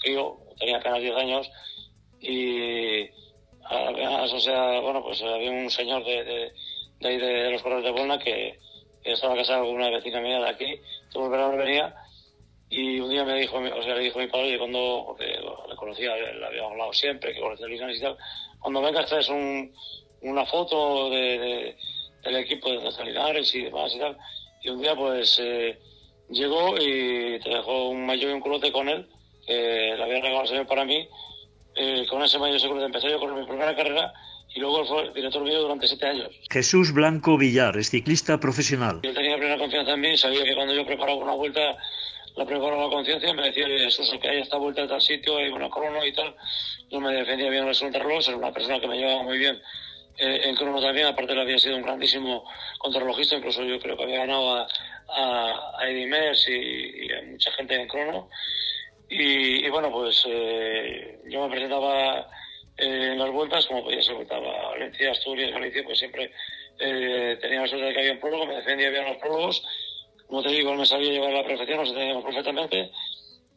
tío, 0.00 0.38
tenía 0.60 0.78
apenas 0.78 1.00
10 1.00 1.16
años 1.16 1.50
y 2.20 3.10
apenas, 3.64 4.32
o 4.32 4.40
sea, 4.40 4.80
bueno, 4.80 5.02
pues 5.02 5.20
había 5.22 5.50
un 5.50 5.70
señor 5.70 6.04
de, 6.04 6.24
de, 6.24 6.52
de 7.00 7.08
ahí 7.08 7.16
de, 7.18 7.50
los 7.50 7.62
corredores 7.62 7.86
de 7.86 7.98
Buena 7.98 8.18
que, 8.18 8.58
que 9.02 9.12
estaba 9.12 9.36
casado 9.36 9.64
con 9.66 9.74
una 9.76 9.90
vecina 9.90 10.20
mía 10.20 10.40
de 10.40 10.48
aquí, 10.48 10.80
todo 11.12 11.24
el 11.26 11.30
verano 11.30 11.56
venía 11.56 11.94
y 12.70 12.98
un 12.98 13.10
día 13.10 13.24
me 13.24 13.34
dijo, 13.38 13.58
o 13.58 13.82
sea, 13.82 13.94
le 13.94 14.00
dijo 14.04 14.18
mi 14.18 14.26
padre, 14.26 14.54
y 14.54 14.58
cuando, 14.58 15.04
porque 15.06 15.26
le 15.26 15.76
conocía, 15.76 16.16
le 16.16 16.44
habíamos 16.46 16.72
hablado 16.72 16.92
siempre, 16.92 17.32
que 17.32 17.40
conocía 17.40 17.66
Luis 17.66 17.80
y 17.98 18.00
tal, 18.00 18.16
cuando 18.58 18.80
vengas 18.82 19.06
traes 19.06 19.28
un, 19.28 19.72
una 20.22 20.44
foto 20.46 21.10
de, 21.10 21.38
de- 21.38 21.76
del 22.22 22.36
equipo 22.36 22.70
de 22.72 22.90
Salinares 22.90 23.54
y 23.54 23.62
demás 23.64 23.94
y 23.94 23.98
tal, 23.98 24.16
y 24.62 24.70
un 24.70 24.80
día 24.80 24.96
pues 24.96 25.38
eh, 25.42 25.78
llegó 26.30 26.74
y 26.78 27.38
te 27.40 27.50
dejó 27.50 27.90
un 27.90 28.06
maillot 28.06 28.30
y 28.30 28.32
un 28.34 28.40
culote 28.40 28.72
con 28.72 28.88
él, 28.88 29.06
que 29.46 29.52
le 29.96 30.02
había 30.02 30.14
regalado 30.14 30.42
el 30.42 30.48
señor 30.48 30.66
para 30.66 30.86
mí, 30.86 31.06
eh, 31.76 32.06
con 32.08 32.22
ese 32.22 32.38
maillot 32.38 32.54
y 32.54 32.56
ese 32.56 32.68
culote 32.68 32.86
empecé 32.86 33.10
yo 33.10 33.16
a 33.16 33.20
correr 33.20 33.36
mi 33.36 33.46
primera 33.46 33.76
carrera 33.76 34.12
y 34.54 34.60
luego 34.60 34.84
fue 34.86 35.12
director 35.12 35.42
mío 35.42 35.60
durante 35.60 35.86
siete 35.88 36.06
años. 36.06 36.28
Jesús 36.50 36.92
Blanco 36.92 37.36
Villar 37.36 37.76
es 37.76 37.90
ciclista 37.90 38.38
profesional. 38.38 39.00
Yo 39.02 39.12
tenía 39.12 39.36
plena 39.36 39.58
confianza 39.58 39.92
en 39.92 40.00
mí, 40.00 40.16
sabía 40.16 40.44
que 40.44 40.54
cuando 40.54 40.74
yo 40.74 40.86
preparaba 40.86 41.18
una 41.18 41.32
vuelta, 41.34 41.76
la 42.36 42.46
preparaba 42.46 42.82
con 42.84 42.92
conciencia, 42.92 43.32
me 43.34 43.42
decía, 43.42 43.66
Jesús, 43.66 44.12
que 44.20 44.28
hay 44.28 44.40
esta 44.40 44.56
vuelta 44.56 44.82
de 44.82 44.88
tal 44.88 45.00
sitio, 45.00 45.36
hay 45.36 45.48
una 45.48 45.68
crono 45.68 46.04
y 46.04 46.12
tal. 46.12 46.34
Yo 46.90 47.00
me 47.00 47.12
defendía 47.12 47.50
bien 47.50 47.64
en 47.64 47.70
el 47.70 47.78
contrarreloj, 47.78 48.28
era 48.28 48.36
una 48.36 48.52
persona 48.52 48.80
que 48.80 48.88
me 48.88 48.96
llevaba 48.96 49.22
muy 49.22 49.38
bien 49.38 49.60
eh, 50.18 50.42
en 50.44 50.54
crono 50.54 50.80
también, 50.80 51.08
aparte 51.08 51.32
él 51.32 51.40
había 51.40 51.58
sido 51.58 51.76
un 51.76 51.82
grandísimo 51.82 52.44
contrarrelojista, 52.78 53.36
incluso 53.36 53.64
yo 53.64 53.80
creo 53.80 53.96
que 53.96 54.04
había 54.04 54.18
ganado 54.18 54.56
a, 54.56 54.68
a, 55.08 55.78
a 55.80 55.88
Eddie 55.90 56.06
Merckx 56.06 56.48
y, 56.48 57.06
y 57.06 57.12
a 57.12 57.22
mucha 57.22 57.50
gente 57.52 57.74
en 57.74 57.88
crono. 57.88 58.28
Y, 59.08 59.66
y 59.66 59.68
bueno, 59.70 59.90
pues 59.90 60.24
eh, 60.26 61.20
yo 61.28 61.42
me 61.46 61.50
presentaba 61.50 62.28
eh, 62.76 63.10
en 63.12 63.18
las 63.18 63.30
vueltas, 63.30 63.66
como 63.66 63.84
podía 63.84 64.02
ser 64.02 64.14
vuelta 64.14 64.38
Valencia, 64.38 65.12
Asturias, 65.12 65.52
Galicia, 65.52 65.82
pues 65.84 65.98
siempre 65.98 66.32
eh, 66.78 67.38
tenía 67.40 67.62
la 67.62 67.68
suerte 67.68 67.86
de 67.86 67.92
que 67.92 68.00
había 68.00 68.12
un 68.12 68.20
prólogo, 68.20 68.46
me 68.46 68.56
defendía 68.56 68.90
bien 68.90 69.04
los 69.04 69.16
prólogos. 69.18 69.64
Como 70.26 70.42
te 70.42 70.48
digo, 70.50 70.74
me 70.74 70.86
sabía 70.86 71.12
llevar 71.12 71.32
la 71.32 71.44
perfección, 71.44 71.78
nos 71.78 71.88
entendíamos 71.90 72.24
perfectamente, 72.24 72.90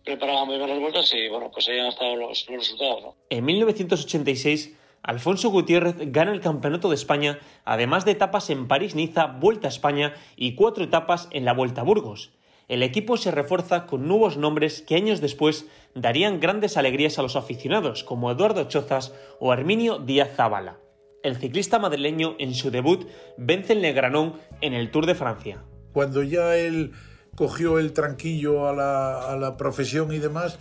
preparaba 0.03 0.45
muy 0.45 0.57
bien 0.57 0.69
las 0.69 0.79
vueltas 0.79 1.13
y 1.13 1.27
bueno, 1.29 1.49
pues 1.51 1.67
ahí 1.69 1.79
han 1.79 1.87
estado 1.87 2.15
los, 2.15 2.47
los 2.49 2.59
resultados. 2.59 3.01
¿no? 3.01 3.15
En 3.29 3.45
1986, 3.45 4.77
Alfonso 5.01 5.49
Gutiérrez 5.49 5.95
gana 6.11 6.33
el 6.33 6.41
Campeonato 6.41 6.89
de 6.89 6.95
España, 6.95 7.39
además 7.63 8.05
de 8.05 8.11
etapas 8.11 8.49
en 8.49 8.67
París-Niza, 8.67 9.27
Vuelta 9.39 9.67
a 9.67 9.69
España 9.69 10.13
y 10.35 10.55
cuatro 10.55 10.83
etapas 10.83 11.29
en 11.31 11.45
la 11.45 11.53
Vuelta 11.53 11.81
a 11.81 11.83
Burgos. 11.85 12.36
El 12.67 12.83
equipo 12.83 13.15
se 13.15 13.31
refuerza 13.31 13.85
con 13.85 14.09
nuevos 14.09 14.35
nombres 14.35 14.81
que 14.81 14.95
años 14.95 15.21
después 15.21 15.67
darían 15.95 16.41
grandes 16.41 16.75
alegrías 16.75 17.17
a 17.17 17.21
los 17.21 17.37
aficionados, 17.37 18.03
como 18.03 18.29
Eduardo 18.29 18.65
Chozas 18.65 19.13
o 19.39 19.53
Herminio 19.53 19.99
Díaz 19.99 20.35
Zabala. 20.35 20.77
El 21.23 21.37
ciclista 21.37 21.79
madrileño 21.79 22.35
en 22.39 22.53
su 22.53 22.69
debut 22.69 23.07
vence 23.37 23.71
el 23.71 23.81
Negranón 23.81 24.33
en 24.59 24.73
el 24.73 24.91
Tour 24.91 25.05
de 25.05 25.15
Francia. 25.15 25.63
Cuando 25.93 26.23
ya 26.23 26.57
él 26.57 26.91
cogió 27.35 27.79
el 27.79 27.93
tranquillo 27.93 28.67
a 28.67 28.73
la, 28.73 29.31
a 29.31 29.37
la 29.37 29.55
profesión 29.55 30.11
y 30.11 30.19
demás, 30.19 30.59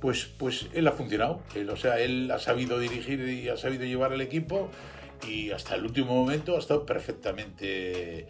pues, 0.00 0.26
pues 0.26 0.68
él 0.74 0.86
ha 0.86 0.92
funcionado. 0.92 1.40
Él, 1.54 1.70
o 1.70 1.76
sea, 1.76 1.98
él 1.98 2.30
ha 2.30 2.38
sabido 2.38 2.78
dirigir 2.78 3.20
y 3.26 3.48
ha 3.48 3.56
sabido 3.56 3.84
llevar 3.84 4.12
el 4.12 4.20
equipo 4.20 4.68
y 5.26 5.50
hasta 5.50 5.74
el 5.74 5.84
último 5.84 6.14
momento 6.14 6.56
ha 6.56 6.58
estado 6.58 6.86
perfectamente, 6.86 8.28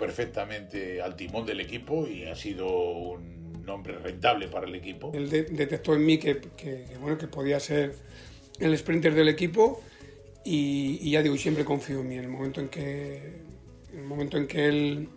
perfectamente 0.00 1.00
al 1.00 1.14
timón 1.14 1.46
del 1.46 1.60
equipo 1.60 2.06
y 2.08 2.24
ha 2.24 2.34
sido 2.34 2.66
un 2.90 3.64
nombre 3.64 3.96
rentable 3.98 4.48
para 4.48 4.66
el 4.66 4.74
equipo. 4.74 5.12
Él 5.14 5.30
de- 5.30 5.44
detectó 5.44 5.94
en 5.94 6.04
mí 6.04 6.18
que, 6.18 6.40
que- 6.56 6.86
que, 6.90 6.98
bueno, 6.98 7.16
que 7.18 7.28
podía 7.28 7.60
ser 7.60 7.94
el 8.58 8.76
sprinter 8.76 9.14
del 9.14 9.28
equipo 9.28 9.80
y, 10.44 10.98
y 11.02 11.10
ya 11.12 11.22
digo, 11.22 11.36
siempre 11.36 11.64
confío 11.64 12.00
en 12.00 12.08
mí. 12.08 12.14
En 12.16 12.24
el 12.24 12.30
momento 12.30 12.60
en 12.60 12.68
que, 12.68 13.18
en 13.92 13.98
el 13.98 14.04
momento 14.04 14.36
en 14.38 14.46
que 14.48 14.66
él, 14.66 15.08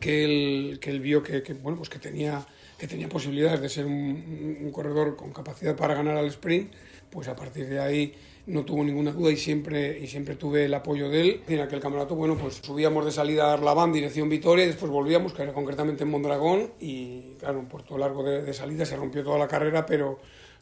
que 0.00 0.24
él, 0.24 0.78
que 0.80 0.90
él 0.90 1.00
vio 1.00 1.22
que, 1.22 1.42
que, 1.42 1.52
bueno, 1.54 1.76
pues 1.78 1.88
que, 1.90 1.98
tenía, 1.98 2.46
que 2.78 2.86
tenía 2.86 3.08
posibilidades 3.08 3.60
de 3.60 3.68
ser 3.68 3.86
un, 3.86 4.58
un 4.62 4.70
corredor 4.70 5.16
con 5.16 5.32
capacidad 5.32 5.76
para 5.76 5.94
ganar 5.94 6.16
al 6.16 6.26
sprint, 6.26 6.72
pues 7.10 7.28
a 7.28 7.36
partir 7.36 7.68
de 7.68 7.80
ahí 7.80 8.14
no 8.46 8.64
tuvo 8.64 8.84
ninguna 8.84 9.12
duda 9.12 9.30
y 9.30 9.36
siempre, 9.36 9.98
y 9.98 10.06
siempre 10.06 10.34
tuve 10.36 10.66
el 10.66 10.74
apoyo 10.74 11.08
de 11.08 11.20
él. 11.20 11.40
En 11.48 11.60
aquel 11.60 11.80
campeonato, 11.80 12.14
bueno, 12.14 12.36
pues 12.36 12.60
subíamos 12.62 13.04
de 13.04 13.10
salida 13.10 13.50
a 13.50 13.54
Arlabán, 13.54 13.92
dirección 13.92 14.28
Vitoria, 14.28 14.64
y 14.64 14.68
después 14.68 14.90
volvíamos, 14.90 15.32
que 15.32 15.42
era 15.42 15.52
concretamente 15.52 16.04
en 16.04 16.10
Mondragón, 16.10 16.72
y 16.80 17.34
claro, 17.38 17.58
un 17.58 17.66
puerto 17.66 17.96
largo 17.96 18.22
de, 18.22 18.42
de 18.42 18.52
salida, 18.52 18.84
se 18.84 18.96
rompió 18.96 19.24
toda 19.24 19.38
la 19.38 19.48
carrera, 19.48 19.86
pero, 19.86 20.18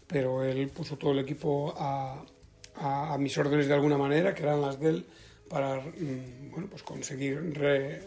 pero 0.06 0.44
él 0.44 0.68
puso 0.68 0.96
todo 0.96 1.12
el 1.12 1.18
equipo 1.18 1.74
a, 1.76 2.24
a, 2.76 3.14
a 3.14 3.18
mis 3.18 3.36
órdenes 3.36 3.66
de 3.66 3.74
alguna 3.74 3.98
manera, 3.98 4.34
que 4.34 4.42
eran 4.44 4.60
las 4.60 4.78
de 4.78 4.88
él, 4.90 5.06
para 5.48 5.76
mm, 5.80 6.50
bueno, 6.52 6.68
pues 6.70 6.82
conseguir 6.82 7.52
re- 7.54 8.00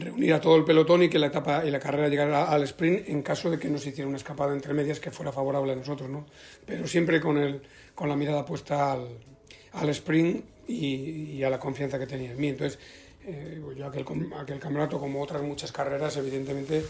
reunir 0.00 0.34
a 0.34 0.40
todo 0.40 0.56
el 0.56 0.64
pelotón 0.64 1.02
y 1.02 1.08
que 1.08 1.18
la 1.18 1.26
etapa 1.26 1.64
y 1.64 1.70
la 1.70 1.78
carrera 1.78 2.08
llegara 2.08 2.44
al 2.50 2.62
sprint 2.64 3.08
en 3.08 3.22
caso 3.22 3.50
de 3.50 3.58
que 3.58 3.68
nos 3.68 3.86
hiciera 3.86 4.08
una 4.08 4.16
escapada 4.16 4.52
entre 4.52 4.74
medias 4.74 5.00
que 5.00 5.10
fuera 5.10 5.32
favorable 5.32 5.72
a 5.72 5.76
nosotros, 5.76 6.08
¿no? 6.08 6.26
Pero 6.64 6.86
siempre 6.86 7.20
con, 7.20 7.38
el, 7.38 7.62
con 7.94 8.08
la 8.08 8.16
mirada 8.16 8.44
puesta 8.44 8.92
al, 8.92 9.88
sprint 9.90 10.44
y, 10.68 11.42
a 11.42 11.50
la 11.50 11.58
confianza 11.58 11.98
que 11.98 12.06
tenía 12.06 12.32
en 12.32 12.40
mí. 12.40 12.48
Entonces, 12.48 12.78
eh, 13.24 13.60
pues 13.62 13.76
yo 13.76 13.86
aquel, 13.86 14.04
aquel 14.38 14.58
campeonato, 14.58 14.98
como 14.98 15.22
otras 15.22 15.42
muchas 15.42 15.72
carreras, 15.72 16.16
evidentemente, 16.16 16.84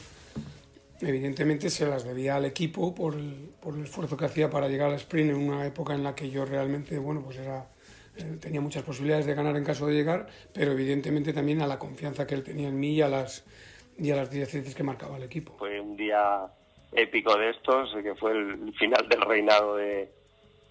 evidentemente 1.01 1.71
se 1.71 1.87
las 1.87 2.05
debía 2.05 2.37
al 2.37 2.45
equipo 2.45 2.95
por 2.95 3.15
el, 3.15 3.51
por 3.61 3.75
el 3.75 3.85
esfuerzo 3.85 4.17
que 4.17 4.27
hacía 4.27 4.51
para 4.51 4.69
llegar 4.69 4.91
al 4.91 4.97
sprint 4.97 5.31
en 5.31 5.37
una 5.37 5.67
época 5.67 5.95
en 5.95 6.03
la 6.03 6.15
que 6.15 6.31
yo 6.31 6.45
realmente, 6.45 6.99
bueno, 6.99 7.23
pues 7.23 7.39
era 7.39 7.67
tenía 8.41 8.61
muchas 8.61 8.83
posibilidades 8.83 9.27
de 9.27 9.35
ganar 9.35 9.57
en 9.57 9.65
caso 9.65 9.87
de 9.87 9.95
llegar, 9.95 10.27
pero 10.53 10.73
evidentemente 10.73 11.33
también 11.33 11.63
a 11.63 11.67
la 11.67 11.79
confianza 11.79 12.27
que 12.27 12.35
él 12.35 12.43
tenía 12.43 12.69
en 12.69 12.79
mí 12.79 12.95
y 12.95 13.03
a 13.03 13.09
las, 13.09 13.45
y 13.99 14.11
a 14.11 14.17
las 14.17 14.31
directrices 14.31 14.75
que 14.75 14.83
marcaba 14.83 15.17
el 15.17 15.23
equipo. 15.25 15.55
Fue 15.59 15.81
un 15.81 15.97
día 15.97 16.47
épico 16.93 17.37
de 17.37 17.51
estos, 17.51 17.95
que 18.03 18.15
fue 18.15 18.33
el 18.33 18.75
final 18.79 19.09
del 19.09 19.21
reinado 19.21 19.77
de, 19.77 20.11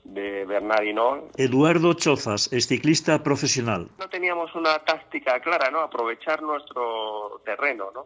de 0.05 0.45
Bernardino. 0.45 1.29
Eduardo 1.35 1.93
Chozas 1.93 2.51
es 2.53 2.67
ciclista 2.67 3.23
profesional. 3.23 3.89
No 3.99 4.07
teníamos 4.09 4.53
una 4.55 4.79
táctica 4.79 5.39
clara, 5.39 5.69
¿no? 5.71 5.79
Aprovechar 5.79 6.41
nuestro 6.41 7.41
terreno, 7.43 7.89
¿no? 7.93 8.05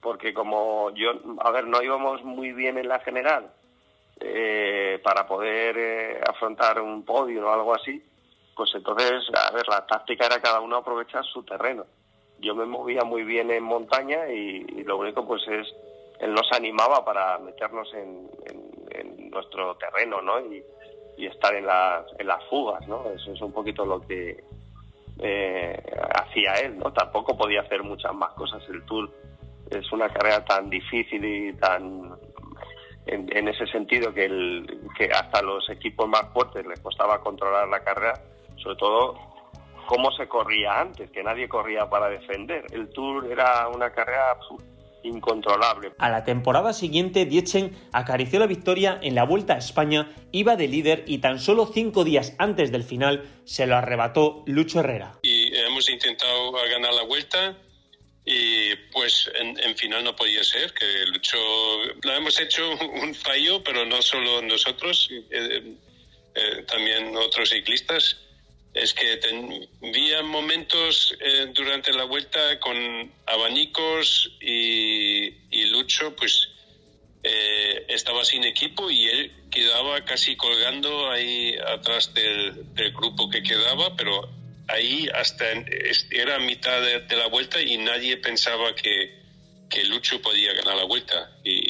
Porque 0.00 0.32
como 0.32 0.90
yo, 0.94 1.10
a 1.40 1.50
ver, 1.50 1.66
no 1.66 1.82
íbamos 1.82 2.22
muy 2.24 2.52
bien 2.52 2.78
en 2.78 2.88
la 2.88 3.00
general 3.00 3.50
eh, 4.20 5.00
para 5.02 5.26
poder 5.26 5.76
eh, 5.78 6.20
afrontar 6.26 6.80
un 6.80 7.04
podio 7.04 7.46
o 7.46 7.52
algo 7.52 7.74
así, 7.74 8.02
pues 8.56 8.70
entonces, 8.74 9.22
a 9.34 9.52
ver, 9.52 9.66
la 9.68 9.86
táctica 9.86 10.26
era 10.26 10.40
cada 10.40 10.60
uno 10.60 10.76
aprovechar 10.76 11.24
su 11.24 11.42
terreno. 11.42 11.84
Yo 12.38 12.54
me 12.54 12.64
movía 12.66 13.02
muy 13.04 13.22
bien 13.22 13.50
en 13.50 13.62
montaña 13.62 14.28
y, 14.28 14.64
y 14.68 14.84
lo 14.84 14.96
único 14.98 15.26
pues 15.26 15.42
es, 15.48 15.66
él 16.20 16.32
nos 16.32 16.50
animaba 16.52 17.04
para 17.04 17.38
meternos 17.38 17.92
en, 17.94 18.28
en- 18.46 18.70
en 18.92 19.30
nuestro 19.30 19.76
terreno, 19.76 20.20
¿no? 20.20 20.40
Y, 20.40 20.62
estar 21.18 21.54
en 21.54 21.66
las, 21.66 22.06
en 22.18 22.26
las 22.26 22.42
fugas, 22.46 22.88
¿no? 22.88 23.04
Eso 23.10 23.32
es 23.34 23.40
un 23.42 23.52
poquito 23.52 23.84
lo 23.84 24.00
que 24.00 24.42
eh, 25.18 25.82
hacía 26.14 26.54
él, 26.54 26.78
¿no? 26.78 26.90
Tampoco 26.94 27.36
podía 27.36 27.60
hacer 27.60 27.82
muchas 27.82 28.14
más 28.14 28.32
cosas. 28.32 28.62
El 28.70 28.82
Tour 28.86 29.10
es 29.70 29.92
una 29.92 30.08
carrera 30.08 30.42
tan 30.46 30.70
difícil 30.70 31.22
y 31.22 31.52
tan 31.54 32.12
en, 33.06 33.48
ese 33.48 33.66
sentido 33.66 34.14
que, 34.14 34.24
el, 34.24 34.80
que 34.96 35.10
hasta 35.12 35.42
los 35.42 35.68
equipos 35.68 36.08
más 36.08 36.22
fuertes 36.32 36.64
les 36.66 36.80
costaba 36.80 37.20
controlar 37.20 37.68
la 37.68 37.80
carrera, 37.80 38.14
sobre 38.62 38.76
todo 38.76 39.30
cómo 39.86 40.12
se 40.12 40.28
corría 40.28 40.80
antes, 40.80 41.10
que 41.10 41.22
nadie 41.22 41.48
corría 41.48 41.90
para 41.90 42.08
defender. 42.08 42.64
El 42.72 42.88
Tour 42.90 43.26
era 43.30 43.68
una 43.68 43.90
carrera 43.90 44.38
incontrolable. 45.02 45.92
A 45.98 46.10
la 46.10 46.24
temporada 46.24 46.72
siguiente, 46.72 47.24
Dietzen 47.24 47.76
acarició 47.92 48.38
la 48.38 48.46
victoria 48.46 49.00
en 49.02 49.14
la 49.14 49.24
Vuelta 49.24 49.54
a 49.54 49.58
España, 49.58 50.08
iba 50.30 50.54
de 50.56 50.68
líder 50.68 51.04
y 51.06 51.18
tan 51.18 51.40
solo 51.40 51.66
cinco 51.66 52.04
días 52.04 52.34
antes 52.38 52.70
del 52.70 52.84
final 52.84 53.24
se 53.44 53.66
lo 53.66 53.76
arrebató 53.76 54.44
Lucho 54.46 54.80
Herrera. 54.80 55.18
Y 55.22 55.56
hemos 55.56 55.90
intentado 55.90 56.52
ganar 56.52 56.94
la 56.94 57.02
Vuelta 57.02 57.56
y 58.24 58.76
pues 58.92 59.28
en, 59.34 59.76
final 59.76 60.04
no 60.04 60.14
podía 60.14 60.44
ser, 60.44 60.72
que 60.72 60.86
Lucho, 61.06 61.38
lo 62.02 62.12
hemos 62.12 62.38
hecho 62.38 62.62
un 63.02 63.12
fallo, 63.14 63.62
pero 63.64 63.84
no 63.86 64.00
solo 64.02 64.40
nosotros, 64.42 65.10
eh, 65.30 65.76
eh, 66.34 66.64
también 66.68 67.16
otros 67.16 67.50
ciclistas 67.50 68.18
es 68.74 68.94
que 68.94 69.20
había 69.82 70.22
momentos 70.22 71.16
eh, 71.20 71.50
durante 71.52 71.92
la 71.92 72.04
vuelta 72.04 72.60
con 72.60 73.12
abanicos 73.26 74.30
y, 74.40 75.30
Lucho 75.70 76.14
pues 76.16 76.48
eh, 77.22 77.84
estaba 77.88 78.24
sin 78.24 78.44
equipo 78.44 78.90
y 78.90 79.06
él 79.06 79.32
quedaba 79.50 80.04
casi 80.04 80.36
colgando 80.36 81.10
ahí 81.10 81.54
atrás 81.66 82.12
del, 82.14 82.64
grupo 82.92 83.28
que 83.28 83.42
quedaba, 83.42 83.96
pero 83.96 84.28
ahí 84.68 85.08
hasta 85.14 85.44
era 86.10 86.38
mitad 86.38 86.80
de, 86.80 87.16
la 87.16 87.26
vuelta 87.26 87.60
y 87.60 87.76
nadie 87.76 88.16
pensaba 88.16 88.74
que, 88.74 89.20
que 89.68 89.84
Lucho 89.84 90.20
podía 90.22 90.54
ganar 90.54 90.76
la 90.76 90.84
vuelta. 90.84 91.30
Y, 91.44 91.69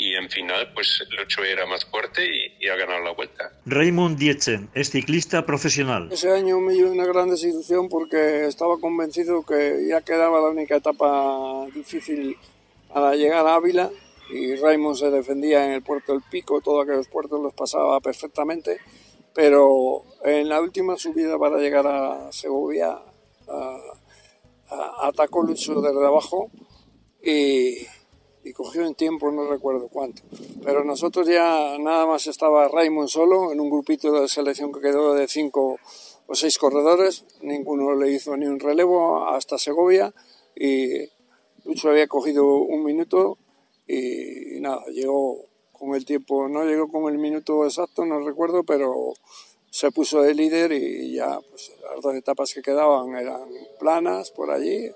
y 0.00 0.14
en 0.14 0.30
final 0.30 0.72
pues 0.72 1.04
el 1.08 1.18
8 1.18 1.44
era 1.44 1.66
más 1.66 1.84
fuerte 1.84 2.26
y, 2.58 2.66
ha 2.68 2.76
ganado 2.76 3.04
la 3.04 3.12
vuelta. 3.12 3.52
Raymond 3.66 4.18
Dietzen 4.18 4.70
es 4.74 4.90
ciclista 4.90 5.44
profesional. 5.44 6.08
Ese 6.10 6.30
año 6.30 6.58
me 6.60 6.72
dio 6.72 6.90
una 6.90 7.04
gran 7.04 7.28
desilusión 7.28 7.88
porque 7.88 8.46
estaba 8.46 8.78
convencido 8.78 9.44
que 9.44 9.86
ya 9.88 10.00
quedaba 10.00 10.40
la 10.40 10.48
única 10.48 10.76
etapa 10.76 11.66
difícil 11.74 12.36
para 12.92 13.14
llegar 13.14 13.46
a 13.46 13.56
Ávila 13.56 13.90
y 14.30 14.54
Raymond 14.54 14.96
se 14.96 15.10
defendía 15.10 15.66
en 15.66 15.72
el 15.72 15.82
puerto 15.82 16.12
del 16.12 16.22
Pico, 16.30 16.60
todos 16.60 16.84
aquellos 16.84 17.08
puertos 17.08 17.42
los 17.42 17.52
pasaba 17.52 18.00
perfectamente, 18.00 18.78
pero 19.34 20.04
en 20.24 20.48
la 20.48 20.60
última 20.60 20.96
subida 20.96 21.38
para 21.38 21.58
llegar 21.58 21.86
a 21.86 22.32
Segovia 22.32 22.96
atacó 25.02 25.42
Lucho 25.42 25.80
desde 25.80 26.06
abajo 26.06 26.50
y 27.22 27.86
y 28.50 28.52
cogió 28.52 28.84
en 28.84 28.94
tiempo, 28.94 29.30
no 29.30 29.48
recuerdo 29.48 29.88
cuánto. 29.88 30.22
Pero 30.64 30.84
nosotros 30.84 31.28
ya 31.28 31.78
nada 31.78 32.04
más 32.04 32.26
estaba 32.26 32.68
Raymond 32.68 33.08
solo 33.08 33.52
en 33.52 33.60
un 33.60 33.70
grupito 33.70 34.12
de 34.20 34.28
selección 34.28 34.72
que 34.72 34.80
quedó 34.80 35.14
de 35.14 35.28
cinco 35.28 35.78
o 36.26 36.34
seis 36.34 36.58
corredores, 36.58 37.24
ninguno 37.42 37.94
le 37.94 38.10
hizo 38.10 38.36
ni 38.36 38.46
un 38.46 38.60
relevo 38.60 39.26
hasta 39.28 39.56
Segovia 39.58 40.12
y 40.54 41.08
Lucho 41.64 41.90
había 41.90 42.08
cogido 42.08 42.44
un 42.56 42.84
minuto 42.84 43.38
y, 43.86 44.60
nada, 44.60 44.84
llegó 44.86 45.38
con 45.72 45.94
el 45.94 46.04
tiempo, 46.04 46.48
no 46.48 46.64
llegó 46.64 46.88
con 46.88 47.12
el 47.12 47.18
minuto 47.18 47.64
exacto, 47.64 48.04
no 48.04 48.20
recuerdo, 48.20 48.64
pero 48.64 49.14
se 49.70 49.92
puso 49.92 50.22
de 50.22 50.34
líder 50.34 50.72
y 50.72 51.14
ya 51.14 51.40
pues, 51.50 51.72
las 51.82 52.02
dos 52.02 52.14
etapas 52.14 52.52
que 52.52 52.62
quedaban 52.62 53.14
eran 53.14 53.48
planas 53.78 54.30
por 54.30 54.50
allí 54.50 54.90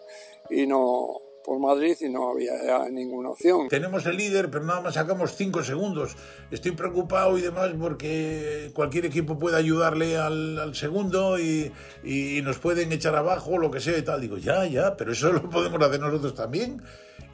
y 0.50 0.66
no, 0.66 1.20
por 1.44 1.60
Madrid 1.60 1.94
y 2.00 2.08
no 2.08 2.30
había 2.30 2.52
ninguna 2.90 3.30
opción. 3.30 3.68
Tenemos 3.68 4.06
el 4.06 4.16
líder, 4.16 4.50
pero 4.50 4.64
nada 4.64 4.80
más 4.80 4.94
sacamos 4.94 5.36
cinco 5.36 5.62
segundos. 5.62 6.16
Estoy 6.50 6.72
preocupado 6.72 7.36
y 7.36 7.42
demás 7.42 7.70
porque 7.78 8.70
cualquier 8.74 9.04
equipo 9.04 9.38
puede 9.38 9.56
ayudarle 9.56 10.16
al, 10.16 10.74
segundo 10.74 11.38
y, 11.38 11.70
y, 12.02 12.40
nos 12.42 12.58
pueden 12.58 12.90
echar 12.92 13.14
abajo, 13.14 13.58
lo 13.58 13.70
que 13.70 13.80
sea 13.80 13.98
y 13.98 14.02
tal. 14.02 14.22
Digo, 14.22 14.38
ya, 14.38 14.64
ya, 14.66 14.96
pero 14.96 15.12
eso 15.12 15.32
lo 15.32 15.50
podemos 15.50 15.80
hacer 15.82 16.00
nosotros 16.00 16.34
también. 16.34 16.82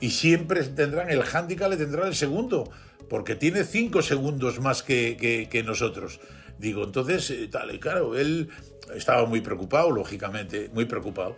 Y 0.00 0.11
siempre 0.11 0.64
tendrán 0.64 1.11
el 1.11 1.22
handicap, 1.22 1.70
le 1.70 1.76
tendrán 1.76 2.08
el 2.08 2.14
segundo, 2.14 2.68
porque 3.08 3.36
tiene 3.36 3.64
cinco 3.64 4.02
segundos 4.02 4.61
más 4.61 4.82
que, 4.82 5.16
que, 5.18 5.48
que 5.48 5.62
nosotros. 5.62 6.20
Digo, 6.58 6.84
entonces, 6.84 7.30
eh, 7.30 7.48
tal, 7.50 7.74
y 7.74 7.78
claro, 7.78 8.18
él 8.18 8.48
estaba 8.94 9.24
muy 9.26 9.40
preocupado, 9.40 9.90
lógicamente, 9.90 10.68
muy 10.74 10.84
preocupado. 10.86 11.36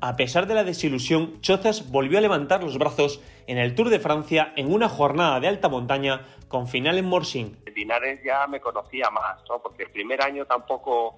A 0.00 0.16
pesar 0.16 0.46
de 0.46 0.54
la 0.54 0.64
desilusión, 0.64 1.40
Chozas 1.40 1.90
volvió 1.90 2.18
a 2.18 2.20
levantar 2.20 2.62
los 2.62 2.78
brazos 2.78 3.20
en 3.46 3.56
el 3.56 3.74
Tour 3.74 3.88
de 3.88 3.98
Francia 3.98 4.52
en 4.56 4.72
una 4.72 4.88
jornada 4.88 5.40
de 5.40 5.48
alta 5.48 5.68
montaña 5.68 6.26
con 6.48 6.68
final 6.68 6.98
en 6.98 7.06
Morsin. 7.06 7.56
Linares 7.74 8.20
ya 8.24 8.46
me 8.46 8.60
conocía 8.60 9.10
más, 9.10 9.38
¿no? 9.48 9.58
porque 9.58 9.84
el 9.84 9.90
primer 9.90 10.22
año 10.22 10.44
tampoco, 10.44 11.14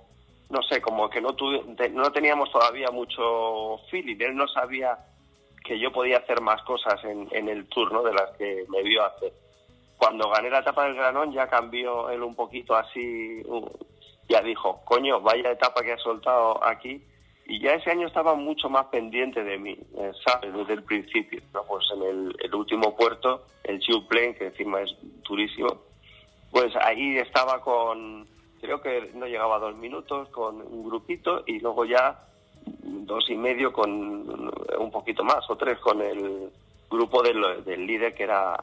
no 0.51 0.63
sé, 0.63 0.81
como 0.81 1.11
que 1.11 1.21
no, 1.21 1.35
no 1.93 2.13
teníamos 2.13 2.51
todavía 2.53 2.91
mucho 2.91 3.79
feeling. 3.91 4.17
Él 4.21 4.37
no 4.37 4.47
sabía 4.47 4.97
que 5.65 5.79
yo 5.79 5.93
podía 5.93 6.19
hacer 6.19 6.41
más 6.41 6.63
cosas 6.63 7.03
en, 7.05 7.29
en 7.33 7.49
el 7.49 7.69
Tour 7.69 7.93
¿no? 7.93 8.03
de 8.03 8.13
las 8.13 8.31
que 8.37 8.65
me 8.69 8.83
vio 8.83 9.05
hacer. 9.05 9.33
Cuando 9.97 10.31
gané 10.31 10.51
la 10.51 10.61
etapa 10.61 10.85
del 10.85 10.95
Granón 10.95 11.33
ya 11.33 11.49
cambió 11.49 12.11
él 12.11 12.23
un 12.23 12.37
poquito 12.37 12.77
así, 12.77 13.43
ya 14.29 14.41
dijo, 14.41 14.81
coño, 14.85 15.21
vaya 15.21 15.51
etapa 15.51 15.83
que 15.83 15.93
ha 15.93 15.99
soltado 15.99 16.65
aquí 16.65 17.03
y 17.49 17.61
ya 17.61 17.73
ese 17.73 17.91
año 17.91 18.07
estaba 18.07 18.35
mucho 18.35 18.69
más 18.69 18.87
pendiente 18.87 19.43
de 19.43 19.59
mí, 19.59 19.77
eh, 19.97 20.13
¿sabes? 20.23 20.53
Desde 20.53 20.75
el 20.75 20.83
principio. 20.83 21.41
Pues 21.67 21.87
en 21.95 22.03
el, 22.03 22.55
último 22.55 22.95
puerto, 22.95 23.47
el 23.65 23.81
Chiu 23.81 24.07
Plain, 24.07 24.35
que 24.35 24.49
encima 24.49 24.83
es 24.83 24.95
durísimo, 25.27 25.81
pues 26.51 26.77
ahí 26.77 27.17
estaba 27.17 27.63
con, 27.63 28.29
creo 28.61 28.83
que 28.83 29.11
no 29.15 29.27
llegaba 29.27 29.57
a 29.57 29.61
dos 29.61 29.77
minutos, 29.77 30.29
con 30.29 30.61
un 30.61 30.85
grupito 30.85 31.43
y 31.47 31.59
luego 31.59 31.87
ya 31.87 32.19
dos 32.67 33.31
y 33.31 33.35
medio 33.35 33.73
con 33.73 33.91
un 33.91 34.91
poquito 34.91 35.25
más, 35.25 35.49
o 35.49 35.57
tres 35.57 35.79
con 35.79 36.03
el 36.03 36.51
grupo 36.91 37.23
del, 37.23 37.65
del 37.65 37.87
líder 37.87 38.15
que 38.15 38.25
era 38.25 38.57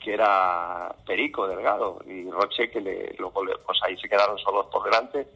que 0.00 0.14
era 0.14 0.94
Perico 1.04 1.48
Delgado 1.48 1.98
y 2.06 2.30
Roche, 2.30 2.70
que 2.70 2.80
le, 2.80 3.16
luego 3.18 3.42
pues 3.66 3.78
ahí 3.82 3.96
se 3.96 4.08
quedaron 4.08 4.38
solos 4.38 4.66
por 4.66 4.84
delante 4.84 5.26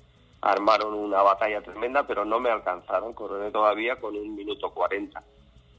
armaron 0.42 0.94
una 0.94 1.22
batalla 1.22 1.60
tremenda, 1.62 2.06
pero 2.06 2.24
no 2.24 2.40
me 2.40 2.50
alcanzaron. 2.50 3.12
Coroné 3.12 3.50
todavía 3.50 3.96
con 3.96 4.16
un 4.16 4.34
minuto 4.34 4.70
cuarenta 4.70 5.22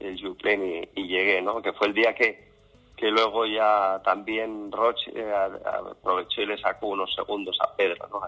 el 0.00 0.20
Juplén 0.20 0.88
y, 0.94 1.06
llegué, 1.06 1.40
¿no? 1.42 1.62
Que 1.62 1.72
fue 1.72 1.88
el 1.88 1.94
día 1.94 2.14
que, 2.14 2.48
que 2.96 3.10
luego 3.10 3.46
ya 3.46 4.00
también 4.04 4.70
Roche 4.72 5.12
eh, 5.14 5.32
aprovechó 5.32 6.42
y 6.42 6.46
le 6.46 6.58
sacó 6.58 6.88
unos 6.88 7.14
segundos 7.14 7.56
a 7.60 7.74
Pedro, 7.76 8.08
¿no? 8.10 8.20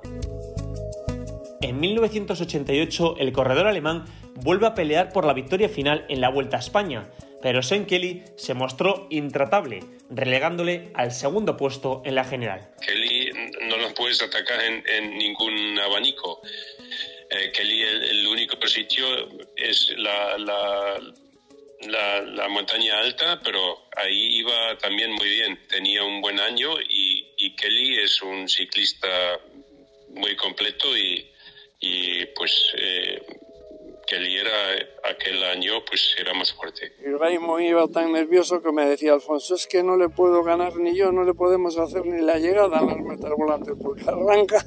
En 1.61 1.81
1988, 1.81 3.17
el 3.19 3.33
corredor 3.33 3.67
alemán 3.67 4.05
vuelve 4.43 4.67
a 4.67 4.75
pelear 4.75 5.13
por 5.13 5.25
la 5.25 5.33
victoria 5.33 5.69
final 5.69 6.05
en 6.09 6.21
la 6.21 6.29
Vuelta 6.29 6.59
a 6.59 6.61
España, 6.61 7.09
pero 7.45 7.63
Sean 7.63 7.85
Kelly 7.85 8.25
se 8.39 8.55
mostró 8.55 9.07
intratable, 9.11 9.85
relegándole 10.09 10.91
al 10.95 11.13
segundo 11.13 11.59
puesto 11.59 12.01
en 12.07 12.15
la 12.15 12.25
general. 12.25 12.71
Kelly 12.81 13.31
no 13.69 13.77
lo 13.77 13.93
puedes 13.93 14.23
atacar 14.23 14.65
en, 14.65 15.19
ningún 15.19 15.79
abanico. 15.79 16.41
Eh, 17.29 17.53
Kelly, 17.53 17.83
el, 17.83 18.27
único 18.29 18.57
sitio 18.67 19.07
es 19.57 19.93
la, 19.99 20.39
la, 20.39 22.49
montaña 22.49 23.01
alta, 23.01 23.39
pero 23.45 23.89
ahí 23.95 24.39
iba 24.39 24.79
también 24.79 25.13
muy 25.13 25.29
bien. 25.29 25.61
Tenía 25.69 26.03
un 26.03 26.23
buen 26.23 26.41
año 26.41 26.81
y, 26.81 27.27
y 27.37 27.55
Kelly 27.57 27.99
es 27.99 28.23
un 28.23 28.49
ciclista 28.49 29.39
muy 30.09 30.35
completo 30.37 30.97
y, 30.97 31.31
y 31.79 32.25
pues 32.25 32.73
eh, 32.79 33.21
que 34.07 34.17
él 34.17 34.27
era 34.37 35.11
aquel 35.11 35.43
año 35.45 35.73
pues 35.87 36.15
era 36.19 36.35
más 36.35 36.53
fuerte. 36.53 36.93
Y 37.05 37.11
Raymond 37.11 37.65
iba 37.65 37.89
tan 37.89 38.13
nervioso 38.13 38.63
que 38.63 38.73
me 38.73 38.87
decía 38.87 39.15
Alfonso, 39.15 39.55
es 39.55 39.67
que 39.67 39.83
no 39.83 39.97
le 39.97 40.09
puedo 40.09 40.43
ganar 40.43 40.77
ni 40.77 40.97
yo, 40.97 41.13
no 41.13 41.25
le 41.25 41.35
podemos 41.35 41.79
hacer 41.79 42.05
ni 42.07 42.23
la 42.23 42.39
llegada 42.39 42.79
a 42.79 42.85
las 42.85 43.01
metas 43.01 43.33
volantes 43.37 43.75
porque 43.81 44.05
arranca 44.07 44.65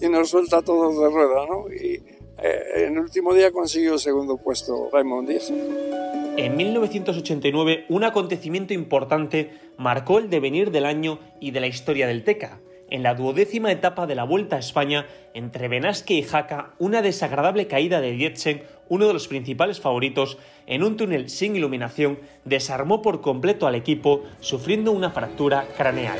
y 0.00 0.08
nos 0.08 0.30
suelta 0.30 0.62
todos 0.62 0.98
de 0.98 1.08
rueda, 1.08 1.46
¿no? 1.46 1.72
Y 1.72 2.02
eh, 2.40 2.86
en 2.86 2.94
el 2.94 3.00
último 3.00 3.34
día 3.34 3.50
consiguió 3.50 3.94
el 3.94 4.00
segundo 4.00 4.36
puesto 4.36 4.90
Raymond 4.92 5.28
Díaz. 5.28 5.50
En 5.50 6.56
1989, 6.56 7.86
un 7.88 8.04
acontecimiento 8.04 8.72
importante 8.72 9.50
marcó 9.76 10.18
el 10.18 10.30
devenir 10.30 10.70
del 10.70 10.84
año 10.84 11.18
y 11.40 11.50
de 11.50 11.60
la 11.60 11.66
historia 11.66 12.06
del 12.06 12.22
Teca 12.22 12.60
en 12.90 13.02
la 13.02 13.14
duodécima 13.14 13.72
etapa 13.72 14.06
de 14.06 14.14
la 14.14 14.24
Vuelta 14.24 14.56
a 14.56 14.58
España 14.58 15.06
entre 15.34 15.68
Benasque 15.68 16.14
y 16.14 16.22
Jaca 16.22 16.74
una 16.78 17.02
desagradable 17.02 17.66
caída 17.66 18.00
de 18.00 18.12
Dietzen, 18.12 18.62
uno 18.88 19.06
de 19.06 19.12
los 19.12 19.28
principales 19.28 19.80
favoritos, 19.80 20.38
en 20.66 20.82
un 20.82 20.96
túnel 20.96 21.28
sin 21.28 21.56
iluminación, 21.56 22.18
desarmó 22.44 23.02
por 23.02 23.20
completo 23.20 23.66
al 23.66 23.74
equipo, 23.74 24.24
sufriendo 24.40 24.92
una 24.92 25.10
fractura 25.10 25.66
craneal. 25.76 26.18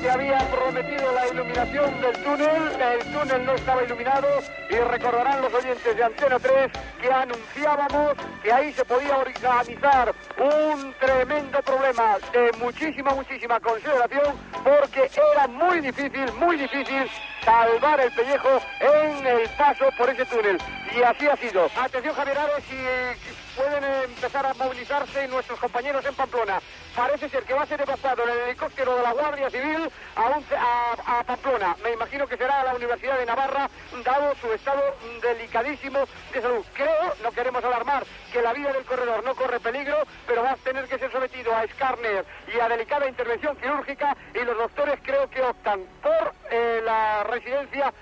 Que 0.00 0.10
había 0.10 0.38
prometido 0.50 1.12
la 1.12 1.28
iluminación 1.28 2.00
del 2.00 2.12
túnel. 2.22 2.80
El 2.80 3.12
túnel 3.12 3.44
no 3.44 3.54
estaba 3.54 3.82
iluminado 3.82 4.26
y 4.70 4.76
recordarán 4.76 5.42
los 5.42 5.52
oyentes 5.52 5.96
de 5.96 6.04
Antena 6.04 6.38
3 6.38 6.72
que 7.00 7.12
anunciábamos 7.12 8.14
que 8.42 8.52
ahí 8.52 8.72
se 8.72 8.84
podía 8.84 9.18
organizar 9.18 10.14
un 10.38 10.94
tremendo 10.94 11.60
problema 11.62 12.16
de 12.32 12.50
muchísima, 12.58 13.14
muchísima 13.14 13.60
consideración 13.60 14.34
porque 14.64 15.10
era 15.34 15.46
muy 15.48 15.80
difícil, 15.80 16.32
muy 16.38 16.56
difícil 16.56 17.10
salvar 17.44 18.00
el 18.00 18.12
pellejo 18.12 18.60
en 18.80 19.26
el 19.26 19.48
paso 19.50 19.84
por 19.98 20.08
ese 20.08 20.24
túnel. 20.26 20.58
Y 20.96 21.02
así 21.02 21.28
ha 21.28 21.36
sido. 21.36 21.68
Atención 21.76 22.14
Javier 22.14 22.38
Ares, 22.38 22.64
eh, 22.72 23.16
pueden 23.60 23.84
empezar 23.84 24.46
a 24.46 24.54
movilizarse 24.54 25.28
nuestros 25.28 25.60
compañeros 25.60 26.04
en 26.06 26.14
Pamplona. 26.14 26.60
Parece 26.96 27.28
ser 27.28 27.42
que 27.44 27.52
va 27.52 27.62
a 27.62 27.66
ser 27.66 27.80
evacuado 27.80 28.24
el 28.24 28.30
helicóptero 28.30 28.96
de 28.96 29.02
la 29.02 29.12
Guardia 29.12 29.50
Civil 29.50 29.90
a, 30.16 31.22
Pamplona. 31.24 31.76
Me 31.82 31.92
imagino 31.92 32.26
que 32.26 32.38
será 32.38 32.62
a 32.62 32.64
la 32.64 32.74
Universidad 32.74 33.18
de 33.18 33.26
Navarra, 33.26 33.68
dado 34.02 34.34
su 34.36 34.50
estado 34.52 34.82
delicadísimo 35.20 36.00
de 36.32 36.40
salud. 36.40 36.64
Creo, 36.72 37.14
no 37.22 37.32
queremos 37.32 37.62
alarmar, 37.62 38.04
que 38.32 38.40
la 38.40 38.54
vida 38.54 38.72
del 38.72 38.84
corredor 38.84 39.22
no 39.24 39.34
corre 39.34 39.60
peligro, 39.60 39.98
pero 40.26 40.42
va 40.42 40.52
a 40.52 40.56
tener 40.56 40.86
que 40.86 40.98
ser 40.98 41.12
sometido 41.12 41.54
a 41.54 41.64
escáner 41.64 42.24
y 42.54 42.58
a 42.58 42.68
delicada 42.68 43.08
intervención 43.08 43.56
quirúrgica 43.56 44.16
y 44.34 44.38
los 44.38 44.56
doctores 44.56 45.00
creo 45.02 45.28
que 45.28 45.42
optan 45.42 45.84
por 46.02 46.32
eh, 46.50 46.80
la 46.82 47.24
residencia. 47.24 47.92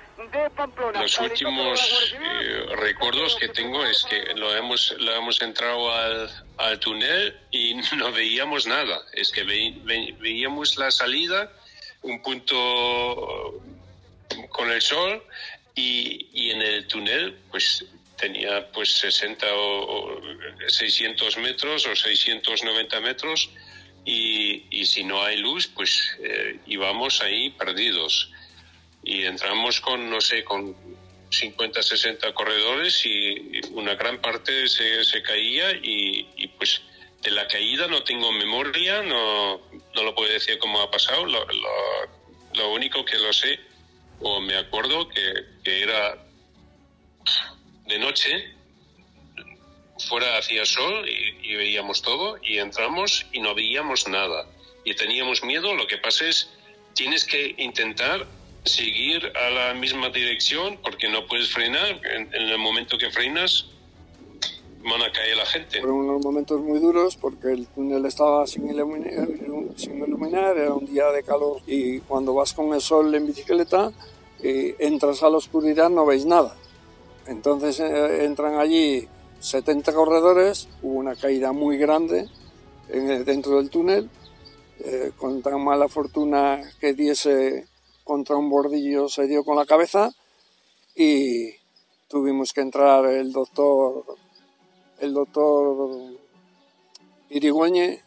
Los 0.95 1.19
últimos 1.21 2.12
eh, 2.12 2.66
recuerdos 2.77 3.37
que 3.37 3.49
tengo 3.49 3.85
es 3.85 4.05
que 4.05 4.35
lo 4.35 4.55
hemos, 4.57 4.95
lo 4.99 5.14
hemos 5.14 5.41
entrado 5.41 5.93
al, 5.93 6.29
al 6.57 6.81
túnel 6.81 7.39
y 7.53 7.75
no 7.97 8.11
veíamos 8.11 8.66
nada. 8.66 9.01
Es 9.12 9.31
que 9.31 9.45
veíamos 9.45 10.77
la 10.77 10.91
salida, 10.91 11.53
un 12.03 12.21
punto 12.21 13.62
con 14.51 14.71
el 14.71 14.83
sol 14.83 15.23
y, 15.75 16.27
y 16.33 16.51
en 16.51 16.62
el 16.62 16.87
túnel 16.89 17.39
pues 17.51 17.85
tenía 18.16 18.69
pues 18.73 18.91
60 18.95 19.47
o 19.55 20.21
600 20.66 21.39
metros 21.39 21.87
o 21.87 21.95
690 21.95 23.01
metros 23.01 23.51
y, 24.05 24.64
y 24.71 24.85
si 24.87 25.05
no 25.05 25.23
hay 25.23 25.37
luz 25.37 25.69
pues 25.69 26.16
eh, 26.21 26.59
íbamos 26.66 27.23
ahí 27.23 27.51
perdidos 27.51 28.33
y 29.09 29.25
entramos 29.25 29.81
con, 29.81 30.11
no 30.11 30.21
sé, 30.21 30.45
con 30.45 30.77
50, 31.31 31.83
60 31.83 32.35
corredores 32.35 33.07
y 33.07 33.59
una 33.73 33.95
gran 33.95 34.21
parte 34.21 34.69
se, 34.69 35.03
se 35.03 35.23
caía 35.23 35.73
y, 35.73 36.29
y, 36.37 36.47
pues 36.49 36.83
de 37.23 37.31
la 37.31 37.49
caída 37.49 37.87
no 37.87 38.05
tengo 38.05 38.31
memoria, 38.33 39.03
no, 39.03 39.63
no 39.95 40.03
lo 40.03 40.15
puedo 40.15 40.31
decir 40.31 40.59
cómo 40.59 40.83
ha 40.83 40.91
pasado, 40.91 41.25
lo, 41.25 41.47
lo, 42.55 42.73
único 42.73 43.03
que 43.07 43.17
lo 43.17 43.33
sé 43.33 43.59
o 44.21 44.43
me 44.43 44.57
acuerdo 44.57 45.09
que, 45.09 45.33
que 45.65 45.83
era 45.83 46.19
de 47.87 47.99
noche, 47.99 48.55
fuera 50.07 50.37
hacía 50.37 50.67
sol 50.67 51.09
y, 51.09 51.51
y, 51.51 51.55
veíamos 51.57 52.03
todo 52.03 52.39
y 52.43 52.59
entramos 52.59 53.25
y 53.33 53.41
no 53.41 53.55
veíamos 53.55 54.07
nada. 54.07 54.47
Y 54.85 54.95
teníamos 54.95 55.43
miedo, 55.43 55.75
lo 55.75 55.87
que 55.87 55.97
pasa 55.97 56.29
es 56.29 56.51
tienes 56.95 57.25
que 57.25 57.55
intentar 57.59 58.27
seguir 58.69 59.33
a 59.35 59.51
la 59.51 59.75
misma 59.75 60.11
dirección 60.11 60.79
porque 60.83 61.09
no 61.09 61.27
puedes 61.27 61.51
frenar. 61.51 62.01
En, 62.05 62.33
el 62.33 62.59
momento 62.59 62.97
que 62.99 63.11
frenas, 63.11 63.66
van 64.83 65.03
a 65.03 65.12
caer 65.12 65.37
la 65.37 65.47
gente. 65.47 65.81
Fueron 65.81 65.97
unos 65.97 66.25
momentos 66.25 66.61
muy 66.61 66.79
duros 66.79 67.16
porque 67.16 67.53
el 67.53 67.66
túnel 67.69 68.07
estaba 68.07 68.47
sin 68.47 68.69
iluminar, 68.69 69.29
sin 69.77 70.03
iluminar, 70.03 70.57
era 70.57 70.73
un 70.73 70.87
día 70.87 71.11
de 71.11 71.23
calor 71.23 71.61
y 71.66 72.01
cuando 72.01 72.35
vas 72.35 72.53
con 72.53 72.73
el 72.73 72.81
sol 72.81 73.14
en 73.14 73.27
bicicleta, 73.27 73.93
y 74.43 74.75
entras 74.79 75.23
a 75.23 75.31
la 75.31 75.39
oscuridad 75.39 75.91
no 75.91 76.07
veis 76.07 76.25
nada. 76.25 76.55
Entonces 77.27 77.81
eh, 77.81 78.25
entran 78.25 78.55
allí 78.59 79.09
70 79.41 79.93
corredores, 79.93 80.69
hubo 80.83 80.95
una 80.95 81.14
caída 81.14 81.53
muy 81.53 81.77
grande 81.77 82.29
en, 82.89 83.25
dentro 83.25 83.57
del 83.57 83.71
túnel, 83.71 84.09
eh, 84.81 85.12
con 85.16 85.43
tan 85.43 85.62
mala 85.62 85.89
fortuna 85.89 86.62
que 86.81 86.95
diese 86.95 87.66
contra 88.09 88.37
un 88.39 88.49
bordillo 88.49 89.11
se 89.11 89.27
dio 89.27 89.45
con 89.45 89.57
la 89.57 89.67
cabeza 89.67 90.11
y 90.97 91.51
tuvimos 92.09 92.55
que 92.55 92.63
entrar 92.63 93.05
el 93.05 93.33
doctor 93.33 94.03
el 94.99 95.13
doctor 95.13 96.17
Irigüeñe 97.29 98.03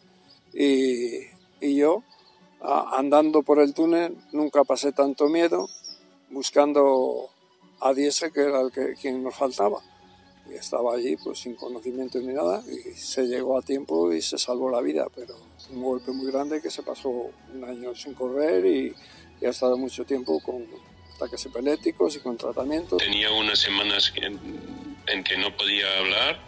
y, 0.53 1.19
y 1.61 1.75
yo 1.75 2.01
andando 2.61 3.43
por 3.43 3.59
el 3.59 3.75
túnel. 3.75 4.17
Nunca 4.31 4.63
pasé 4.63 4.91
tanto 4.91 5.29
miedo 5.29 5.69
buscando 6.31 7.29
a 7.79 7.93
Diese 7.93 8.31
que 8.31 8.41
era 8.41 8.61
el 8.61 8.71
que 8.71 8.95
quien 8.95 9.21
nos 9.21 9.35
faltaba. 9.35 9.81
Y 10.49 10.55
estaba 10.55 10.95
allí 10.95 11.15
pues 11.15 11.37
sin 11.37 11.55
conocimiento 11.55 12.17
ni 12.19 12.33
nada 12.33 12.63
y 12.67 12.97
se 12.97 13.27
llegó 13.27 13.59
a 13.59 13.61
tiempo 13.61 14.11
y 14.11 14.23
se 14.23 14.39
salvó 14.39 14.71
la 14.71 14.81
vida 14.81 15.05
pero 15.15 15.35
un 15.71 15.83
golpe 15.83 16.11
muy 16.11 16.31
grande 16.31 16.59
que 16.61 16.71
se 16.71 16.81
pasó 16.81 17.09
un 17.09 17.63
año 17.63 17.93
sin 17.93 18.15
correr 18.15 18.65
y 18.65 18.93
ha 19.47 19.49
estado 19.49 19.77
mucho 19.77 20.05
tiempo 20.05 20.39
con 20.41 20.67
ataques 21.15 21.45
epilépticos 21.45 22.15
y 22.15 22.19
con 22.19 22.37
tratamiento. 22.37 22.97
Tenía 22.97 23.31
unas 23.31 23.59
semanas 23.59 24.11
en, 24.15 25.23
que 25.23 25.37
no 25.37 25.55
podía 25.55 25.97
hablar, 25.99 26.39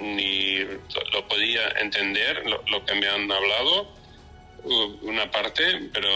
ni, 0.00 0.58
lo 0.58 1.28
podía 1.28 1.68
entender 1.80 2.46
lo, 2.46 2.62
lo, 2.66 2.84
que 2.84 2.94
me 2.94 3.08
han 3.08 3.30
hablado, 3.30 3.88
una 5.02 5.30
parte, 5.30 5.90
pero 5.92 6.08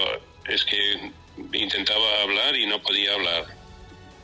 es 0.48 0.64
que 0.64 1.12
intentaba 1.52 2.22
hablar 2.22 2.56
y 2.56 2.66
no 2.66 2.82
podía 2.82 3.14
hablar. 3.14 3.46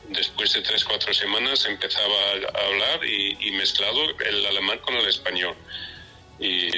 Después 0.08 0.52
de 0.52 0.62
tres, 0.62 0.84
cuatro 0.84 1.14
semanas 1.14 1.64
empezaba 1.66 2.14
a 2.54 2.66
hablar 2.66 3.04
y, 3.04 3.36
y 3.40 3.52
mezclado 3.52 4.02
el 4.18 4.46
alemán 4.46 4.78
con 4.78 4.94
el 4.94 5.06
español. 5.06 5.54
Y 6.40 6.70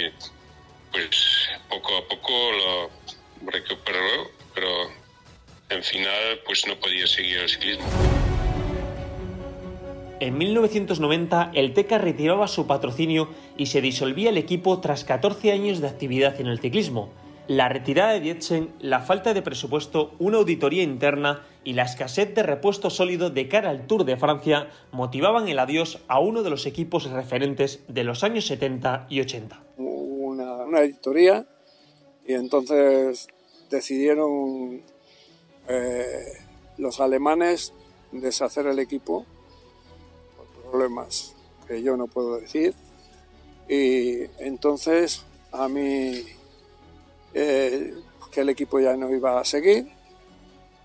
pues 0.90 1.48
poco 1.68 1.96
a 1.96 2.08
poco 2.08 2.52
lo 2.52 2.90
recuperó, 3.50 4.30
pero 4.54 5.01
en 5.72 5.82
final 5.82 6.40
pues 6.44 6.66
no 6.66 6.78
podía 6.78 7.06
seguir 7.06 7.38
el 7.38 7.48
ciclismo. 7.48 7.84
En 10.20 10.38
1990 10.38 11.50
el 11.54 11.74
TECA 11.74 11.98
retiraba 11.98 12.46
su 12.46 12.66
patrocinio 12.66 13.28
y 13.56 13.66
se 13.66 13.80
disolvía 13.80 14.30
el 14.30 14.36
equipo 14.36 14.80
tras 14.80 15.04
14 15.04 15.50
años 15.50 15.80
de 15.80 15.88
actividad 15.88 16.40
en 16.40 16.46
el 16.46 16.60
ciclismo. 16.60 17.10
La 17.48 17.68
retirada 17.68 18.12
de 18.12 18.20
Dietzen, 18.20 18.70
la 18.78 19.00
falta 19.00 19.34
de 19.34 19.42
presupuesto, 19.42 20.14
una 20.20 20.38
auditoría 20.38 20.84
interna 20.84 21.42
y 21.64 21.72
la 21.72 21.82
escasez 21.82 22.32
de 22.36 22.44
repuesto 22.44 22.88
sólido 22.88 23.30
de 23.30 23.48
cara 23.48 23.70
al 23.70 23.88
Tour 23.88 24.04
de 24.04 24.16
Francia 24.16 24.68
motivaban 24.92 25.48
el 25.48 25.58
adiós 25.58 25.98
a 26.06 26.20
uno 26.20 26.44
de 26.44 26.50
los 26.50 26.66
equipos 26.66 27.10
referentes 27.10 27.82
de 27.88 28.04
los 28.04 28.22
años 28.22 28.46
70 28.46 29.06
y 29.10 29.20
80. 29.20 29.60
Una, 29.76 30.54
una 30.64 30.78
auditoría 30.78 31.44
y 32.24 32.34
entonces 32.34 33.26
decidieron 33.70 34.82
eh, 35.68 36.32
los 36.78 37.00
alemanes 37.00 37.72
deshacer 38.12 38.66
el 38.66 38.78
equipo 38.78 39.24
por 40.36 40.46
problemas 40.70 41.34
que 41.66 41.82
yo 41.82 41.96
no 41.96 42.06
puedo 42.06 42.38
decir. 42.38 42.74
Y 43.68 44.22
entonces 44.38 45.24
a 45.52 45.68
mí 45.68 46.24
eh, 47.34 47.94
que 48.30 48.40
el 48.40 48.48
equipo 48.48 48.80
ya 48.80 48.96
no 48.96 49.10
iba 49.14 49.38
a 49.38 49.44
seguir 49.44 49.88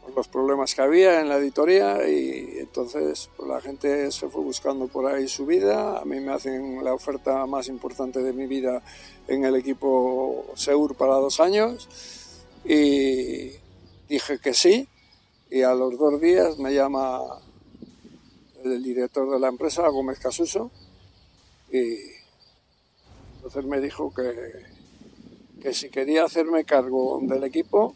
por 0.02 0.16
los 0.16 0.28
problemas 0.28 0.74
que 0.76 0.82
había 0.82 1.20
en 1.20 1.30
la 1.30 1.38
editoría 1.38 2.08
y 2.08 2.60
entonces 2.60 3.30
pues, 3.36 3.50
la 3.50 3.60
gente 3.62 4.12
se 4.12 4.30
fue 4.30 4.42
buscando 4.42 4.88
por 4.88 5.06
ahí 5.06 5.28
su 5.28 5.46
vida. 5.46 6.00
A 6.00 6.06
mí 6.06 6.20
me 6.20 6.34
hacen 6.34 6.84
la 6.84 6.94
oferta 6.94 7.46
más 7.46 7.68
importante 7.68 8.22
de 8.22 8.34
mi 8.34 8.48
vida 8.48 8.82
en 9.28 9.44
el 9.44 9.56
equipo 9.56 10.46
Seur 10.56 10.96
para 10.96 11.16
dos 11.16 11.40
años 11.40 11.90
y 12.66 13.52
Dije 14.08 14.40
que 14.40 14.54
sí 14.54 14.88
y 15.50 15.62
a 15.62 15.74
los 15.74 15.98
dos 15.98 16.22
días 16.22 16.58
me 16.60 16.74
llama 16.74 17.22
el 18.64 18.84
director 18.84 19.30
de 19.30 19.40
la 19.40 19.50
empresa, 19.50 19.88
Gómez 19.90 20.20
Casuso, 20.20 20.72
y 21.72 21.98
entonces 23.36 23.66
me 23.66 23.80
dijo 23.82 24.14
que, 24.14 24.66
que 25.62 25.74
si 25.74 25.90
quería 25.90 26.24
hacerme 26.24 26.66
cargo 26.66 27.20
del 27.22 27.44
equipo, 27.44 27.96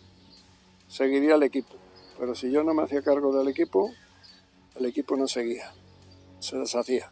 seguiría 0.87 1.35
el 1.35 1.43
equipo. 1.43 1.75
Pero 2.19 2.35
si 2.35 2.51
yo 2.51 2.63
no 2.63 2.73
me 2.73 2.83
hacía 2.83 3.01
cargo 3.01 3.35
del 3.37 3.47
equipo, 3.47 3.91
el 4.75 4.85
equipo 4.85 5.15
no 5.15 5.27
seguía, 5.27 5.73
se 6.39 6.57
deshacía. 6.57 7.11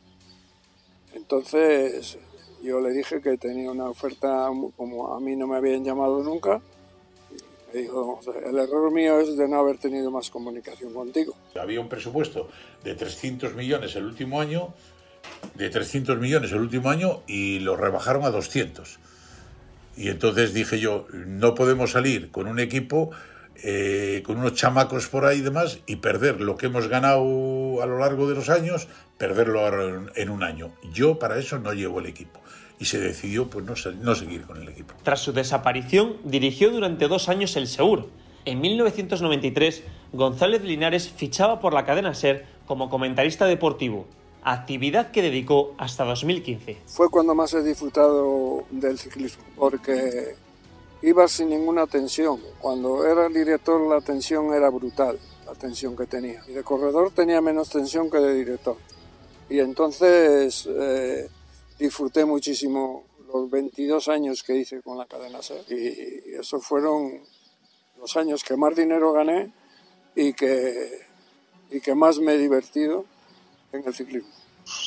Entonces 1.13 2.17
yo 2.61 2.79
le 2.81 2.91
dije 2.91 3.21
que 3.21 3.37
tenía 3.37 3.71
una 3.71 3.89
oferta, 3.89 4.49
como 4.77 5.13
a 5.13 5.19
mí 5.19 5.35
no 5.35 5.47
me 5.47 5.57
habían 5.57 5.83
llamado 5.83 6.21
nunca, 6.23 6.61
el 7.73 8.57
error 8.57 8.91
mío 8.91 9.19
es 9.19 9.37
de 9.37 9.47
no 9.47 9.59
haber 9.59 9.77
tenido 9.77 10.11
más 10.11 10.29
comunicación 10.29 10.93
contigo. 10.93 11.35
Había 11.59 11.79
un 11.79 11.89
presupuesto 11.89 12.49
de 12.83 12.95
300 12.95 13.55
millones 13.55 13.95
el 13.95 14.05
último 14.05 14.41
año, 14.41 14.73
de 15.55 15.69
300 15.69 16.17
millones 16.19 16.51
el 16.51 16.59
último 16.59 16.89
año 16.89 17.21
y 17.27 17.59
lo 17.59 17.75
rebajaron 17.75 18.23
a 18.23 18.29
200. 18.29 18.99
Y 19.97 20.09
entonces 20.09 20.53
dije 20.53 20.79
yo, 20.79 21.07
no 21.11 21.55
podemos 21.55 21.91
salir 21.91 22.31
con 22.31 22.47
un 22.47 22.59
equipo, 22.59 23.11
eh, 23.63 24.23
con 24.25 24.37
unos 24.37 24.53
chamacos 24.53 25.07
por 25.07 25.25
ahí 25.25 25.39
y 25.39 25.41
demás, 25.41 25.79
y 25.85 25.97
perder 25.97 26.39
lo 26.39 26.55
que 26.55 26.67
hemos 26.67 26.87
ganado 26.87 27.81
a 27.81 27.85
lo 27.85 27.99
largo 27.99 28.29
de 28.29 28.35
los 28.35 28.49
años, 28.49 28.87
perderlo 29.17 29.59
ahora 29.59 30.09
en 30.15 30.29
un 30.29 30.43
año. 30.43 30.71
Yo 30.93 31.19
para 31.19 31.37
eso 31.37 31.59
no 31.59 31.73
llevo 31.73 31.99
el 31.99 32.05
equipo. 32.05 32.39
Y 32.79 32.85
se 32.85 32.99
decidió 32.99 33.49
pues 33.49 33.65
no, 33.65 33.73
no 34.01 34.15
seguir 34.15 34.43
con 34.43 34.61
el 34.61 34.69
equipo. 34.69 34.93
Tras 35.03 35.19
su 35.19 35.33
desaparición, 35.33 36.17
dirigió 36.23 36.71
durante 36.71 37.07
dos 37.07 37.29
años 37.29 37.55
el 37.57 37.67
Seur. 37.67 38.07
En 38.45 38.61
1993, 38.61 39.83
González 40.13 40.63
Linares 40.63 41.09
fichaba 41.09 41.59
por 41.59 41.73
la 41.73 41.85
cadena 41.85 42.15
SER 42.15 42.45
como 42.65 42.89
comentarista 42.89 43.45
deportivo 43.45 44.07
actividad 44.43 45.11
que 45.11 45.21
dedicó 45.21 45.73
hasta 45.77 46.03
2015. 46.05 46.77
Fue 46.85 47.09
cuando 47.09 47.35
más 47.35 47.53
he 47.53 47.63
disfrutado 47.63 48.63
del 48.69 48.97
ciclismo, 48.97 49.43
porque 49.55 50.35
iba 51.01 51.27
sin 51.27 51.49
ninguna 51.49 51.87
tensión. 51.87 52.39
Cuando 52.59 53.05
era 53.05 53.27
el 53.27 53.33
director 53.33 53.81
la 53.81 54.01
tensión 54.01 54.53
era 54.53 54.69
brutal, 54.69 55.19
la 55.45 55.53
tensión 55.53 55.95
que 55.95 56.05
tenía. 56.05 56.41
Y 56.47 56.53
de 56.53 56.63
corredor 56.63 57.11
tenía 57.11 57.41
menos 57.41 57.69
tensión 57.69 58.09
que 58.09 58.17
de 58.17 58.33
director. 58.33 58.77
Y 59.49 59.59
entonces 59.59 60.67
eh, 60.69 61.29
disfruté 61.79 62.25
muchísimo 62.25 63.05
los 63.33 63.49
22 63.49 64.07
años 64.09 64.43
que 64.43 64.57
hice 64.57 64.81
con 64.81 64.97
la 64.97 65.05
cadena 65.05 65.41
SER. 65.41 65.63
Y 65.69 66.35
esos 66.35 66.63
fueron 66.65 67.23
los 67.97 68.17
años 68.17 68.43
que 68.43 68.57
más 68.57 68.75
dinero 68.75 69.13
gané 69.13 69.53
y 70.15 70.33
que, 70.33 71.07
y 71.71 71.79
que 71.79 71.95
más 71.95 72.19
me 72.19 72.33
he 72.33 72.37
divertido 72.37 73.05
en 73.71 73.87
el 73.87 73.93
ciclismo. 73.93 74.29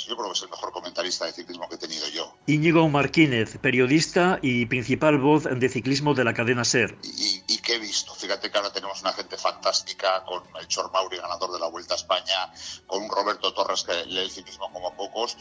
Yo 0.06 0.16
creo 0.16 0.28
que 0.28 0.38
es 0.38 0.42
el 0.42 0.50
mejor 0.50 0.70
comentarista 0.70 1.24
de 1.24 1.32
ciclismo 1.32 1.68
que 1.68 1.74
he 1.74 1.78
tenido 1.78 2.06
yo. 2.08 2.36
Íñigo 2.46 2.88
Martínez, 2.88 3.58
periodista 3.58 4.38
y 4.40 4.66
principal 4.66 5.18
voz 5.18 5.44
de 5.44 5.68
ciclismo 5.68 6.14
de 6.14 6.22
la 6.22 6.34
cadena 6.34 6.64
SER. 6.64 6.96
Y, 7.02 7.42
y 7.48 7.58
que 7.58 7.74
he 7.74 7.78
visto, 7.78 8.14
fíjate 8.14 8.50
que 8.50 8.58
ahora 8.58 8.72
tenemos 8.72 9.00
una 9.00 9.12
gente 9.12 9.36
fantástica, 9.36 10.22
con 10.24 10.44
el 10.60 10.68
Chor 10.68 10.92
Mauri, 10.92 11.16
ganador 11.16 11.52
de 11.52 11.58
la 11.58 11.68
Vuelta 11.68 11.94
a 11.94 11.96
España, 11.96 12.52
con 12.86 13.02
un 13.02 13.10
Roberto 13.10 13.52
Torres 13.54 13.82
que 13.82 14.06
lee 14.06 14.20
el 14.20 14.30
ciclismo 14.30 14.72
como 14.72 14.94
pocos, 14.94 15.36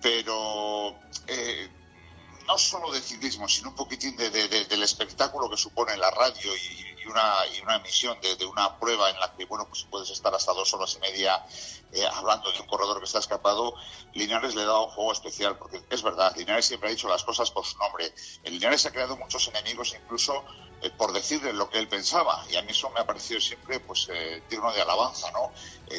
pero 0.00 0.96
eh, 1.26 1.68
no 2.46 2.58
solo 2.58 2.92
de 2.92 3.00
ciclismo, 3.00 3.48
sino 3.48 3.70
un 3.70 3.74
poquitín 3.74 4.16
de, 4.16 4.30
del 4.30 4.82
espectáculo 4.82 5.50
que 5.50 5.56
supone 5.56 5.96
la 5.96 6.10
radio 6.10 6.54
y, 6.56 7.08
una, 7.08 7.34
y 7.54 7.60
una 7.60 7.76
emisión 7.76 8.18
de, 8.20 8.44
una 8.46 8.78
prueba 8.78 9.10
en 9.10 9.18
la 9.18 9.32
que, 9.34 9.44
bueno, 9.46 9.66
pues 9.68 9.86
puedes 9.90 10.10
estar 10.10 10.34
hasta 10.34 10.52
dos 10.52 10.72
horas 10.74 10.96
y 10.96 11.00
media 11.00 11.44
eh, 11.92 12.06
hablando 12.06 12.50
de 12.52 12.60
un 12.60 12.66
corredor 12.66 12.98
que 12.98 13.04
está 13.04 13.18
escapado, 13.18 13.74
Linares 14.12 14.54
le 14.54 14.64
da 14.64 14.78
un 14.80 14.90
juego 14.90 15.12
especial, 15.12 15.56
porque 15.58 15.82
es 15.90 16.02
verdad, 16.02 16.34
Linares 16.36 16.66
siempre 16.66 16.88
ha 16.88 16.92
dicho 16.92 17.08
las 17.08 17.24
cosas 17.24 17.50
por 17.50 17.64
su 17.64 17.78
nombre. 17.78 18.12
El 18.44 18.54
Linares 18.54 18.86
ha 18.86 18.92
creado 18.92 19.16
muchos 19.16 19.48
enemigos 19.48 19.94
incluso 20.00 20.44
eh, 20.82 20.90
por 20.90 21.12
decirle 21.12 21.52
lo 21.52 21.68
que 21.68 21.78
él 21.78 21.88
pensaba, 21.88 22.44
y 22.50 22.56
a 22.56 22.62
mí 22.62 22.70
eso 22.70 22.90
me 22.90 23.00
ha 23.00 23.06
parecido 23.06 23.40
siempre 23.40 23.80
pues 23.80 24.08
eh, 24.12 24.42
digno 24.48 24.72
de 24.72 24.82
alabanza, 24.82 25.30
¿no? 25.32 25.52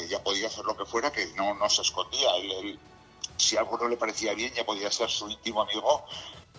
ya 0.10 0.22
podía 0.22 0.48
hacer 0.48 0.66
lo 0.66 0.76
que 0.76 0.86
fuera, 0.86 1.12
que 1.12 1.28
no, 1.36 1.54
no 1.56 1.70
se 1.70 1.82
escondía. 1.82 2.30
Si 3.38 3.58
algo 3.58 3.78
no 3.78 3.88
le 3.88 3.98
parecía 3.98 4.34
bien, 4.34 4.54
ya 4.54 4.66
podía 4.66 4.92
ser 4.92 5.10
su 5.10 5.30
íntimo 5.30 5.62
amigo 5.62 6.06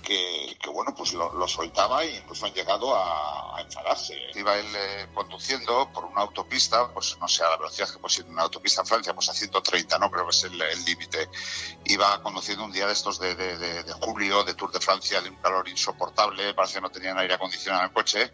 que, 0.02 0.70
bueno, 0.72 0.94
pues 0.94 1.12
lo, 1.12 1.48
soltaba 1.48 2.04
e 2.04 2.16
incluso 2.16 2.46
han 2.46 2.54
llegado 2.54 2.94
a, 2.94 3.60
enfadarse. 3.60 4.14
Iba 4.34 4.56
él 4.56 4.66
eh, 4.74 5.06
conduciendo 5.12 5.90
por 5.92 6.04
una 6.04 6.22
autopista, 6.22 6.88
pues 6.94 7.16
no 7.18 7.26
sé, 7.26 7.42
a 7.42 7.50
la 7.50 7.56
velocidad 7.56 7.90
que 7.90 7.98
puede 7.98 8.20
ir 8.20 8.26
una 8.26 8.42
autopista 8.42 8.82
en 8.82 8.86
Francia, 8.86 9.14
pues 9.14 9.28
a 9.28 9.34
130, 9.34 9.98
¿no? 9.98 10.10
Creo 10.10 10.24
que 10.24 10.30
es 10.30 10.44
el 10.44 10.84
límite. 10.84 11.28
Iba 11.86 12.22
conduciendo 12.22 12.64
un 12.64 12.72
día 12.72 12.86
de 12.86 12.92
estos 12.92 13.18
de, 13.18 13.34
de, 13.34 13.92
julio, 14.00 14.44
de 14.44 14.54
Tour 14.54 14.70
de 14.70 14.80
Francia, 14.80 15.20
de 15.20 15.30
un 15.30 15.36
calor 15.36 15.68
insoportable, 15.68 16.54
parece 16.54 16.74
que 16.74 16.80
no 16.80 16.90
tenían 16.90 17.18
aire 17.18 17.34
acondicionado 17.34 17.82
en 17.82 17.88
el 17.88 17.94
coche 17.94 18.32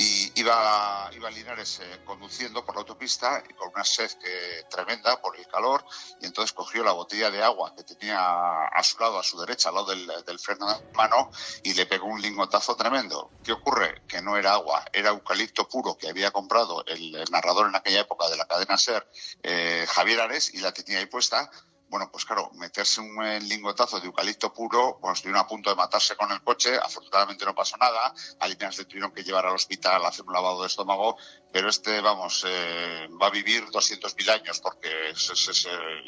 y 0.00 0.32
iba, 0.36 1.10
iba 1.12 1.30
Linares 1.30 1.80
eh, 1.80 2.00
conduciendo 2.06 2.64
por 2.64 2.74
la 2.74 2.80
autopista 2.80 3.44
y 3.46 3.52
con 3.52 3.68
una 3.68 3.84
sed 3.84 4.10
que, 4.12 4.64
tremenda 4.70 5.20
por 5.20 5.36
el 5.36 5.46
calor 5.46 5.84
y 6.22 6.24
entonces 6.24 6.54
cogió 6.54 6.82
la 6.82 6.92
botella 6.92 7.30
de 7.30 7.42
agua 7.42 7.74
que 7.76 7.84
tenía 7.84 8.64
a 8.66 8.82
su 8.82 8.98
lado, 8.98 9.18
a 9.18 9.22
su 9.22 9.38
derecha, 9.38 9.68
al 9.68 9.74
lado 9.74 9.88
del, 9.88 10.38
freno 10.38 10.72
de 10.72 10.92
mano 10.94 11.30
y 11.62 11.74
le 11.74 11.84
pegó 11.84 12.06
un 12.06 12.22
lingotazo 12.22 12.76
tremendo. 12.76 13.30
¿Qué 13.44 13.52
ocurre? 13.52 14.00
Que 14.08 14.22
no 14.22 14.38
era 14.38 14.54
agua, 14.54 14.86
era 14.90 15.10
eucalipto 15.10 15.68
puro 15.68 15.98
que 15.98 16.08
había 16.08 16.30
comprado 16.30 16.82
el, 16.86 17.12
narrador 17.30 17.68
en 17.68 17.76
aquella 17.76 18.00
época 18.00 18.26
de 18.30 18.38
la 18.38 18.46
cadena 18.46 18.78
SER, 18.78 19.06
eh, 19.42 19.86
Javier 19.86 20.22
Ares, 20.22 20.54
y 20.54 20.60
la 20.60 20.72
tenía 20.72 20.98
ahí 20.98 21.06
puesta 21.06 21.50
bueno, 21.90 22.08
pues 22.10 22.24
claro, 22.24 22.50
meterse 22.54 23.00
un 23.00 23.18
lingotazo 23.48 23.98
de 23.98 24.06
eucalipto 24.06 24.54
puro, 24.54 24.98
bueno, 25.00 25.14
estuvieron 25.14 25.42
a 25.42 25.46
punto 25.46 25.70
de 25.70 25.76
matarse 25.76 26.16
con 26.16 26.30
el 26.30 26.40
coche, 26.40 26.76
afortunadamente 26.76 27.44
no 27.44 27.52
pasó 27.52 27.76
nada, 27.78 28.14
a 28.38 28.48
Linares 28.48 28.78
le 28.78 28.84
tuvieron 28.84 29.10
que 29.10 29.24
llevar 29.24 29.46
al 29.46 29.56
hospital 29.56 30.04
a 30.04 30.08
hacer 30.08 30.24
un 30.24 30.32
lavado 30.32 30.60
de 30.60 30.68
estómago, 30.68 31.16
pero 31.52 31.68
este, 31.68 32.00
vamos, 32.00 32.44
eh, 32.46 33.08
va 33.20 33.26
a 33.26 33.30
vivir 33.30 33.64
200.000 33.66 34.30
años 34.30 34.60
porque, 34.60 34.88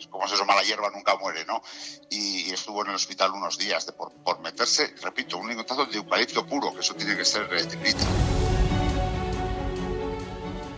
como 0.08 0.28
se 0.28 0.36
llama 0.36 0.54
la 0.54 0.62
hierba, 0.62 0.88
nunca 0.90 1.16
muere, 1.16 1.44
¿no? 1.44 1.60
Y, 2.10 2.52
estuvo 2.52 2.82
en 2.82 2.90
el 2.90 2.94
hospital 2.94 3.32
unos 3.32 3.58
días 3.58 3.86
de 3.86 3.92
por, 3.92 4.12
meterse, 4.40 4.94
repito, 5.02 5.36
un 5.38 5.48
lingotazo 5.48 5.86
de 5.86 5.96
eucalipto 5.96 6.46
puro, 6.46 6.72
que 6.72 6.80
eso 6.80 6.94
tiene 6.94 7.16
que 7.16 7.24
ser 7.24 7.48
eh. 7.52 8.41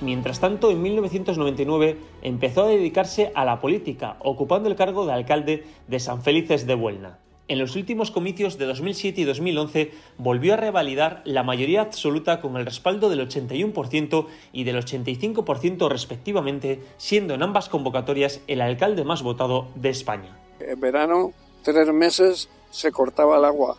Mientras 0.05 0.39
tanto, 0.39 0.71
en 0.71 0.83
1999 0.83 1.97
empezó 2.21 2.65
a 2.65 2.69
dedicarse 2.69 3.33
a 3.35 3.47
la 3.47 3.63
política, 3.63 4.19
ocupando 4.21 4.69
el 4.69 4.77
cargo 4.77 5.07
de 5.07 5.15
alcalde 5.15 5.65
de 5.89 5.99
San 5.99 6.21
Felices 6.21 6.67
de 6.67 6.75
Buelna. 6.75 7.19
En 7.49 7.59
los 7.59 7.75
últimos 7.75 8.11
comicios 8.11 8.59
de 8.59 8.67
2007 8.67 9.23
y 9.23 9.25
2011 9.25 9.93
volvió 10.19 10.53
a 10.53 10.57
revalidar 10.59 11.23
la 11.25 11.43
mayoría 11.43 11.81
absoluta 11.81 12.43
con 12.43 12.59
el 12.59 12.67
respaldo 12.67 13.09
del 13.09 13.27
81% 13.27 14.27
y 14.53 14.65
del 14.65 14.77
85% 14.77 15.89
respectivamente, 15.89 16.83
siendo 16.99 17.33
en 17.33 17.43
ambas 17.43 17.71
convocatorias 17.71 18.43
el 18.47 18.61
alcalde 18.61 19.05
más 19.05 19.23
votado 19.23 19.69
de 19.75 19.89
España. 19.89 20.39
En 20.61 20.81
verano, 20.81 21.33
tres 21.63 21.91
meses, 21.95 22.51
se 22.71 22.93
cortaba 22.93 23.39
el 23.39 23.47
agua. 23.47 23.79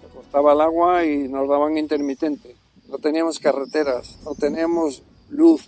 Se 0.00 0.08
cortaba 0.14 0.54
el 0.54 0.62
agua 0.62 1.04
y 1.04 1.28
nos 1.28 1.46
daban 1.46 1.76
intermitente. 1.76 2.56
No 2.88 2.96
teníamos 2.96 3.38
carreteras, 3.38 4.18
no 4.24 4.34
teníamos 4.34 5.02
luz. 5.30 5.66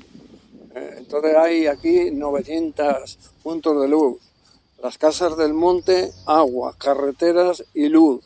Eh, 0.75 0.95
entonces 0.99 1.37
hay 1.37 1.67
aquí 1.67 2.11
900 2.11 3.19
puntos 3.43 3.81
de 3.81 3.89
luz. 3.89 4.19
Las 4.83 4.99
casas 4.99 5.37
del 5.37 5.55
monte, 5.55 6.13
agua, 6.27 6.75
carreteras 6.79 7.65
y 7.75 7.89
luz. 7.89 8.25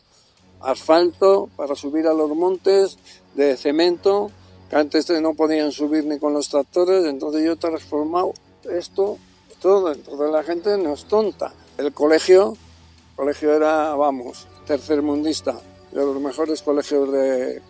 Asfalto 0.59 1.49
para 1.55 1.75
subir 1.75 2.07
a 2.07 2.13
los 2.13 2.29
montes 2.35 2.97
de 3.35 3.57
cemento, 3.57 4.31
que 4.69 4.75
antes 4.75 5.09
no 5.21 5.33
podían 5.33 5.71
subir 5.71 6.05
ni 6.05 6.19
con 6.19 6.33
los 6.33 6.49
tractores, 6.49 7.05
entonces 7.05 7.43
yo 7.43 7.53
he 7.53 7.57
transformado 7.57 8.33
esto 8.71 9.17
todo. 9.63 9.93
Entonces 9.93 10.29
la 10.29 10.43
gente 10.43 10.77
no 10.77 10.93
es 10.93 11.05
tonta. 11.05 11.53
El 11.77 11.93
colegio, 11.93 12.51
el 12.51 13.15
colegio 13.15 13.53
era, 13.53 13.95
vamos, 13.95 14.45
tercermundista, 14.67 15.59
de 15.91 16.05
los 16.05 16.19
mejores 16.19 16.61
colegios 16.61 17.11
de, 17.11 17.61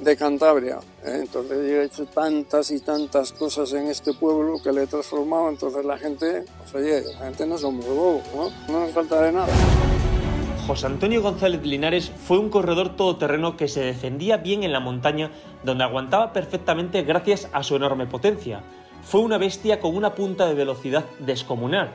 de 0.00 0.16
Cantabria. 0.16 0.78
¿eh? 1.04 1.20
Entonces 1.22 1.58
yo 1.58 1.82
he 1.82 1.84
hecho 1.84 2.06
tantas 2.06 2.70
y 2.70 2.80
tantas 2.80 3.32
cosas 3.32 3.72
en 3.72 3.88
este 3.88 4.14
pueblo 4.14 4.60
que 4.62 4.72
le 4.72 4.84
he 4.84 4.86
transformado, 4.86 5.48
entonces 5.48 5.84
la 5.84 5.98
gente, 5.98 6.44
pues 6.58 6.74
oye, 6.74 7.02
la 7.14 7.26
gente 7.26 7.46
no 7.46 7.58
somos 7.58 7.86
bobos, 7.86 8.22
¿no? 8.34 8.50
No 8.72 8.80
nos 8.80 8.92
falta 8.92 9.22
de 9.22 9.32
nada. 9.32 9.48
José 10.66 10.86
Antonio 10.86 11.22
González 11.22 11.62
Linares 11.62 12.10
fue 12.26 12.38
un 12.38 12.50
corredor 12.50 12.94
todoterreno 12.94 13.56
que 13.56 13.68
se 13.68 13.80
defendía 13.80 14.36
bien 14.36 14.64
en 14.64 14.72
la 14.72 14.80
montaña, 14.80 15.30
donde 15.64 15.84
aguantaba 15.84 16.32
perfectamente 16.34 17.02
gracias 17.04 17.48
a 17.52 17.62
su 17.62 17.76
enorme 17.76 18.06
potencia. 18.06 18.62
Fue 19.02 19.22
una 19.22 19.38
bestia 19.38 19.80
con 19.80 19.96
una 19.96 20.14
punta 20.14 20.46
de 20.46 20.54
velocidad 20.54 21.06
descomunal. 21.20 21.90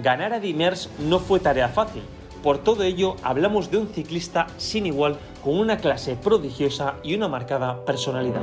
Ganar 0.00 0.34
a 0.34 0.40
Dimers 0.40 0.88
no 1.00 1.18
fue 1.18 1.40
tarea 1.40 1.68
fácil, 1.68 2.02
por 2.42 2.58
todo 2.58 2.82
ello, 2.82 3.16
hablamos 3.22 3.70
de 3.70 3.78
un 3.78 3.88
ciclista 3.88 4.46
sin 4.58 4.86
igual, 4.86 5.18
con 5.42 5.58
una 5.58 5.78
clase 5.78 6.16
prodigiosa 6.16 6.96
y 7.02 7.14
una 7.14 7.28
marcada 7.28 7.84
personalidad. 7.84 8.42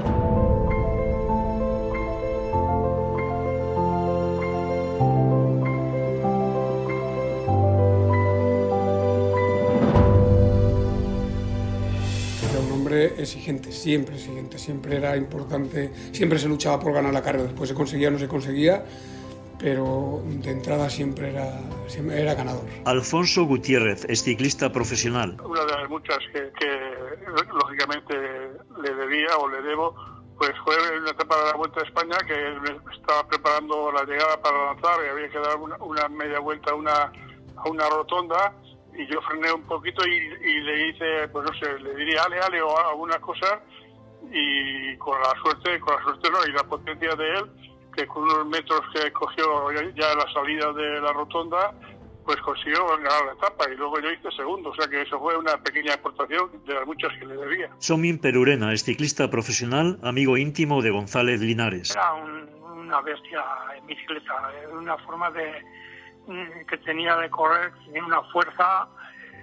Era 12.90 13.22
exigente, 13.22 13.72
siempre 13.72 14.16
exigente, 14.16 14.58
siempre 14.58 14.98
era 14.98 15.16
importante, 15.16 15.92
siempre 16.12 16.40
se 16.40 16.48
luchaba 16.48 16.80
por 16.80 16.92
ganar 16.92 17.14
la 17.14 17.22
carrera, 17.22 17.44
después 17.44 17.70
se 17.70 17.76
conseguía 17.76 18.08
o 18.08 18.12
no 18.12 18.20
se 18.20 18.28
conseguía, 18.28 18.84
pero 19.60 20.22
de 20.26 20.52
entrada 20.52 20.90
siempre 20.90 21.32
era, 21.32 21.52
siempre 21.88 22.22
era 22.22 22.34
ganador. 22.34 22.64
Alfonso 22.86 23.44
Gutiérrez 23.44 24.06
es 24.06 24.24
ciclista 24.24 24.72
profesional. 24.72 25.38
Una 25.44 25.66
de 25.66 25.72
las 25.74 25.90
muchas 25.90 26.20
que, 26.34 26.50
lógicamente 27.54 28.16
le 28.82 28.96
debía 28.96 29.38
o 29.38 29.50
le 29.50 29.62
debo, 29.62 29.94
pues 30.38 30.52
fue 30.64 30.76
en 30.96 31.04
la 31.04 31.12
etapa 31.12 31.38
de 31.38 31.46
la 31.52 31.58
Vuelta 31.58 31.82
a 31.82 31.84
España 31.84 32.18
que 32.26 32.34
estaba 32.96 33.28
preparando 33.28 33.92
la 33.92 34.04
llegada 34.06 34.42
para 34.42 34.74
lanzar 34.74 35.00
y 35.06 35.10
había 35.10 35.30
que 35.30 35.40
dar 35.40 35.58
una, 35.58 36.08
media 36.08 36.40
vuelta 36.40 36.72
a 36.72 36.76
una, 36.76 37.12
a 37.58 37.70
una 37.70 37.90
rotonda 37.90 38.54
y 38.96 39.06
yo 39.08 39.22
frené 39.22 39.52
un 39.52 39.64
poquito 39.64 40.06
y, 40.08 40.16
y, 40.16 40.62
le 40.62 40.88
hice, 40.88 41.28
pues 41.30 41.46
no 41.46 41.60
sé, 41.60 41.80
le 41.80 41.96
diría 41.96 42.24
ale, 42.24 42.40
ale 42.40 42.62
o 42.62 42.78
algunas 42.78 43.20
cosas 43.20 43.60
y 44.32 44.96
con 44.98 45.20
la 45.20 45.34
suerte, 45.42 45.80
con 45.80 45.96
la 45.96 46.04
suerte 46.04 46.30
no, 46.32 46.46
y 46.46 46.52
la 46.52 46.64
potencia 46.64 47.16
de 47.16 47.30
él, 47.36 47.52
que 48.00 48.08
con 48.08 48.24
unos 48.24 48.46
metros 48.48 48.82
que 48.94 49.12
cogió 49.12 49.72
ya 49.72 50.16
la 50.16 50.32
salida 50.34 50.72
de 50.74 51.02
la 51.02 51.12
rotonda, 51.12 51.74
pues 52.26 52.38
consiguió 52.42 52.88
ganar 52.88 53.26
la 53.26 53.34
etapa 53.34 53.66
y 53.70 53.76
luego 53.76 54.00
yo 54.00 54.12
hice 54.12 54.32
segundo, 54.38 54.70
o 54.70 54.76
sea 54.76 54.88
que 54.88 55.02
eso 55.02 55.20
fue 55.20 55.36
una 55.36 55.58
pequeña 55.58 55.96
aportación 55.96 56.64
de 56.66 56.74
las 56.76 56.86
muchas 56.86 57.12
que 57.18 57.26
le 57.26 57.36
debía. 57.36 57.70
Somin 57.80 58.20
Perurena 58.20 58.72
es 58.72 58.84
ciclista 58.84 59.30
profesional, 59.30 60.00
amigo 60.04 60.38
íntimo 60.38 60.82
de 60.82 60.92
González 60.92 61.42
Linares. 61.42 61.92
Era 61.92 62.14
una 62.14 63.02
bestia 63.02 63.44
en 63.78 63.86
bicicleta, 63.88 64.34
una 64.72 64.98
forma 65.00 65.32
de 65.32 65.62
mm, 66.28 66.66
que 66.68 66.78
tenía 66.78 67.16
de 67.18 67.30
correr, 67.30 67.74
tenía 67.86 68.06
una 68.06 68.22
fuerza 68.32 68.88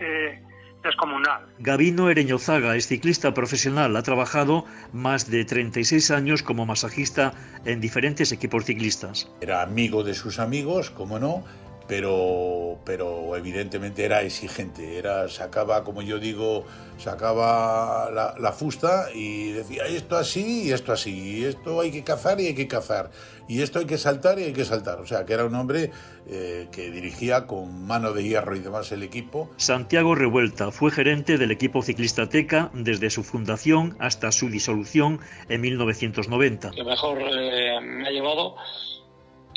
eh, 0.01 0.43
descomunal. 0.87 1.43
Gabino 1.59 2.09
Ereñozaga 2.11 2.77
es 2.77 2.87
ciclista 2.87 3.35
profesional, 3.35 3.97
ha 3.97 4.03
trabajado 4.03 4.65
más 4.93 5.31
de 5.31 5.45
36 5.45 6.11
años 6.11 6.43
como 6.43 6.65
masajista 6.67 7.35
en 7.65 7.81
diferentes 7.81 8.33
equipos 8.33 8.65
ciclistas. 8.65 9.29
Era 9.41 9.63
amigo 9.63 10.03
de 10.03 10.15
sus 10.15 10.39
amigos, 10.39 10.91
como 10.91 11.19
no, 11.19 11.45
pero, 11.87 12.79
pero 12.85 13.37
evidentemente 13.37 14.05
era 14.05 14.23
exigente, 14.23 14.99
era, 14.99 15.29
sacaba, 15.29 15.85
como 15.85 16.03
yo 16.03 16.19
digo, 16.19 16.65
sacaba 16.99 18.11
la, 18.11 18.35
la, 18.39 18.53
fusta 18.53 19.07
y 19.15 19.53
decía 19.53 19.85
esto 19.87 20.17
así 20.17 20.65
y 20.65 20.73
esto 20.73 20.93
así, 20.93 21.39
y 21.39 21.45
esto 21.45 21.81
hay 21.81 21.91
que 21.91 22.03
cazar 22.03 22.41
y 22.41 22.47
hay 22.47 22.55
que 22.55 22.67
cazar, 22.67 23.11
y 23.49 23.63
esto 23.63 23.79
hay 23.79 23.87
que 23.87 23.99
saltar 23.99 24.39
y 24.39 24.45
hay 24.45 24.53
que 24.53 24.65
saltar. 24.65 25.01
O 25.01 25.07
sea, 25.07 25.25
que 25.25 25.33
era 25.35 25.45
un 25.45 25.55
hombre 25.55 25.91
eh, 26.29 26.69
que 26.73 26.91
dirigía 26.91 27.47
con 27.47 27.87
mano 27.87 28.13
de 28.13 28.25
hierro 28.25 28.57
y 28.57 28.61
demás 28.61 28.91
el 28.91 29.03
equipo. 29.03 29.51
Santiago 29.57 30.15
Revuelta 30.15 30.73
fue 30.73 30.91
gerente 30.91 31.39
del 31.39 31.53
equipo 31.53 31.83
ciclista 31.83 32.29
Teca 32.29 32.71
desde 32.75 33.11
su 33.11 33.23
fundación 33.23 33.97
hasta 34.01 34.33
su 34.33 34.49
disolución 34.49 35.21
en 35.49 35.61
1990. 35.61 36.73
Lo 36.77 36.85
mejor 36.85 37.19
eh, 37.21 37.81
me 37.81 38.09
ha 38.09 38.11
llevado 38.11 38.57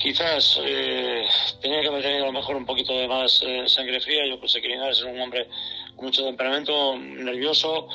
Quizás 0.02 0.60
eh, 0.64 1.26
tenía 1.62 1.82
que 1.82 1.88
haber 1.88 2.02
tenido 2.02 2.24
a 2.24 2.28
lo 2.28 2.34
mejor 2.34 2.56
un 2.56 2.66
poquito 2.66 2.94
de 2.98 3.08
más 3.08 3.44
eh, 3.46 3.68
sangre 3.68 4.00
fría. 4.00 4.26
Yo 4.26 4.40
pensé 4.40 4.62
que 4.62 4.70
Linares 4.70 5.02
era 5.02 5.12
un 5.12 5.20
hombre 5.20 5.48
con 5.96 6.06
mucho 6.06 6.24
temperamento, 6.24 6.98
nervioso, 6.98 7.88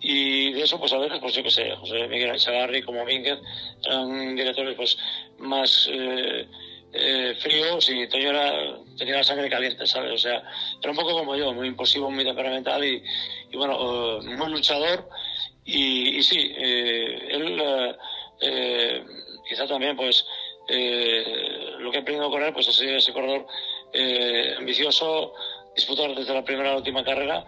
y 0.00 0.52
de 0.52 0.62
eso, 0.62 0.80
pues 0.80 0.92
a 0.92 0.98
veces, 0.98 1.20
pues 1.20 1.34
yo 1.34 1.44
qué 1.44 1.50
sé, 1.50 1.70
José 1.76 2.08
Miguel 2.08 2.36
Chagarri 2.36 2.82
como 2.82 3.04
Mínguez 3.04 3.38
eran 3.84 4.34
directores 4.34 4.74
pues 4.74 4.98
más 5.38 5.88
eh, 5.92 6.48
eh, 6.92 7.34
fríos 7.38 7.88
y 7.88 8.08
tenía 8.08 8.32
la 8.32 9.22
sangre 9.24 9.48
caliente, 9.48 9.86
¿sabes? 9.86 10.12
O 10.12 10.18
sea, 10.18 10.42
era 10.82 10.90
un 10.90 10.96
poco 10.96 11.12
como 11.12 11.36
yo, 11.36 11.54
muy 11.54 11.68
impulsivo, 11.68 12.10
muy 12.10 12.24
temperamental 12.24 12.84
y, 12.84 13.00
y 13.52 13.56
bueno, 13.56 14.18
eh, 14.20 14.36
muy 14.36 14.50
luchador. 14.50 15.08
Y, 15.64 16.18
y 16.18 16.22
sí, 16.24 16.52
eh, 16.56 17.28
él 17.30 17.62
eh, 18.40 19.04
quizá 19.48 19.66
también, 19.68 19.96
pues 19.96 20.26
eh, 20.74 21.74
lo 21.78 21.90
que 21.90 21.98
he 21.98 22.00
aprendido 22.00 22.30
con 22.30 22.42
él 22.42 22.52
pues 22.54 22.68
ha 22.68 22.72
sido 22.72 22.96
ese 22.96 23.12
corredor 23.12 23.46
eh, 23.92 24.54
ambicioso, 24.56 25.34
disputar 25.76 26.14
desde 26.14 26.32
la 26.32 26.44
primera 26.44 26.70
a 26.70 26.72
la 26.72 26.78
última 26.78 27.04
carrera, 27.04 27.44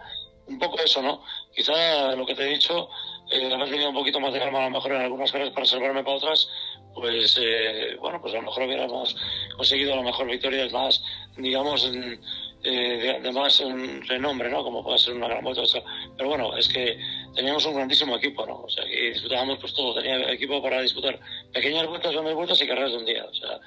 un 0.47 0.59
poco 0.59 0.79
eso, 0.79 1.01
¿no? 1.01 1.23
Quizá 1.55 2.15
lo 2.15 2.25
que 2.25 2.35
te 2.35 2.43
he 2.43 2.49
dicho, 2.49 2.87
eh, 3.31 3.51
haber 3.51 3.69
tenido 3.69 3.89
un 3.89 3.95
poquito 3.95 4.19
más 4.19 4.31
de 4.31 4.39
calma 4.39 4.59
a 4.59 4.65
lo 4.65 4.75
mejor 4.75 4.91
en 4.91 5.01
algunas 5.01 5.31
carreras 5.31 5.53
para 5.53 5.65
salvarme 5.65 6.03
para 6.03 6.17
otras, 6.17 6.47
pues 6.93 7.37
eh, 7.41 7.97
bueno, 7.99 8.21
pues 8.21 8.33
a 8.33 8.37
lo 8.37 8.43
mejor 8.43 8.63
hubiéramos 8.63 9.15
conseguido 9.57 9.93
a 9.93 9.97
lo 9.97 10.03
mejor 10.03 10.27
victorias 10.27 10.71
más, 10.71 11.03
digamos, 11.35 11.85
en, 11.85 12.21
eh, 12.63 12.97
de, 12.97 13.19
de, 13.21 13.31
más 13.31 13.63
renombre, 14.07 14.49
¿no? 14.49 14.63
Como 14.63 14.83
puede 14.83 14.99
ser 14.99 15.15
una 15.15 15.27
gran 15.27 15.43
vuelta. 15.43 15.61
O 15.61 15.65
sea, 15.65 15.83
pero 16.15 16.29
bueno, 16.29 16.55
es 16.55 16.67
que 16.67 16.97
teníamos 17.35 17.65
un 17.65 17.75
grandísimo 17.75 18.17
equipo, 18.17 18.45
¿no? 18.45 18.61
O 18.61 18.69
sea, 18.69 18.85
que 18.85 19.11
disputábamos 19.11 19.59
pues 19.59 19.73
todo. 19.73 19.95
Tenía 19.95 20.31
equipo 20.31 20.61
para 20.61 20.81
disputar 20.81 21.19
pequeñas 21.53 21.87
vueltas, 21.87 22.11
grandes 22.13 22.35
vueltas 22.35 22.61
y 22.61 22.67
carreras 22.67 22.91
de 22.91 22.97
un 22.97 23.05
día. 23.05 23.25
O 23.25 23.33
sea, 23.33 23.59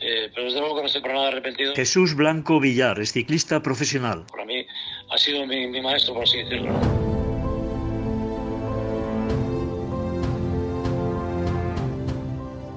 eh, 0.00 0.30
pero 0.34 0.46
desde 0.46 0.60
luego 0.60 0.76
que 0.76 0.80
no 0.80 0.86
estoy 0.86 1.02
para 1.02 1.14
nada 1.14 1.28
arrepentido. 1.28 1.74
Jesús 1.74 2.14
Blanco 2.14 2.58
Villar 2.58 2.98
es 3.00 3.12
ciclista 3.12 3.62
profesional. 3.62 4.24
Para 4.30 4.44
mí 4.44 4.66
ha 5.10 5.18
sido 5.18 5.46
mi, 5.46 5.66
mi 5.66 5.80
maestro, 5.80 6.14
por 6.14 6.24
así 6.24 6.38
decirlo. 6.38 6.72
¿no? 6.72 7.10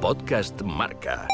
Podcast 0.01 0.61
Marca. 0.63 1.27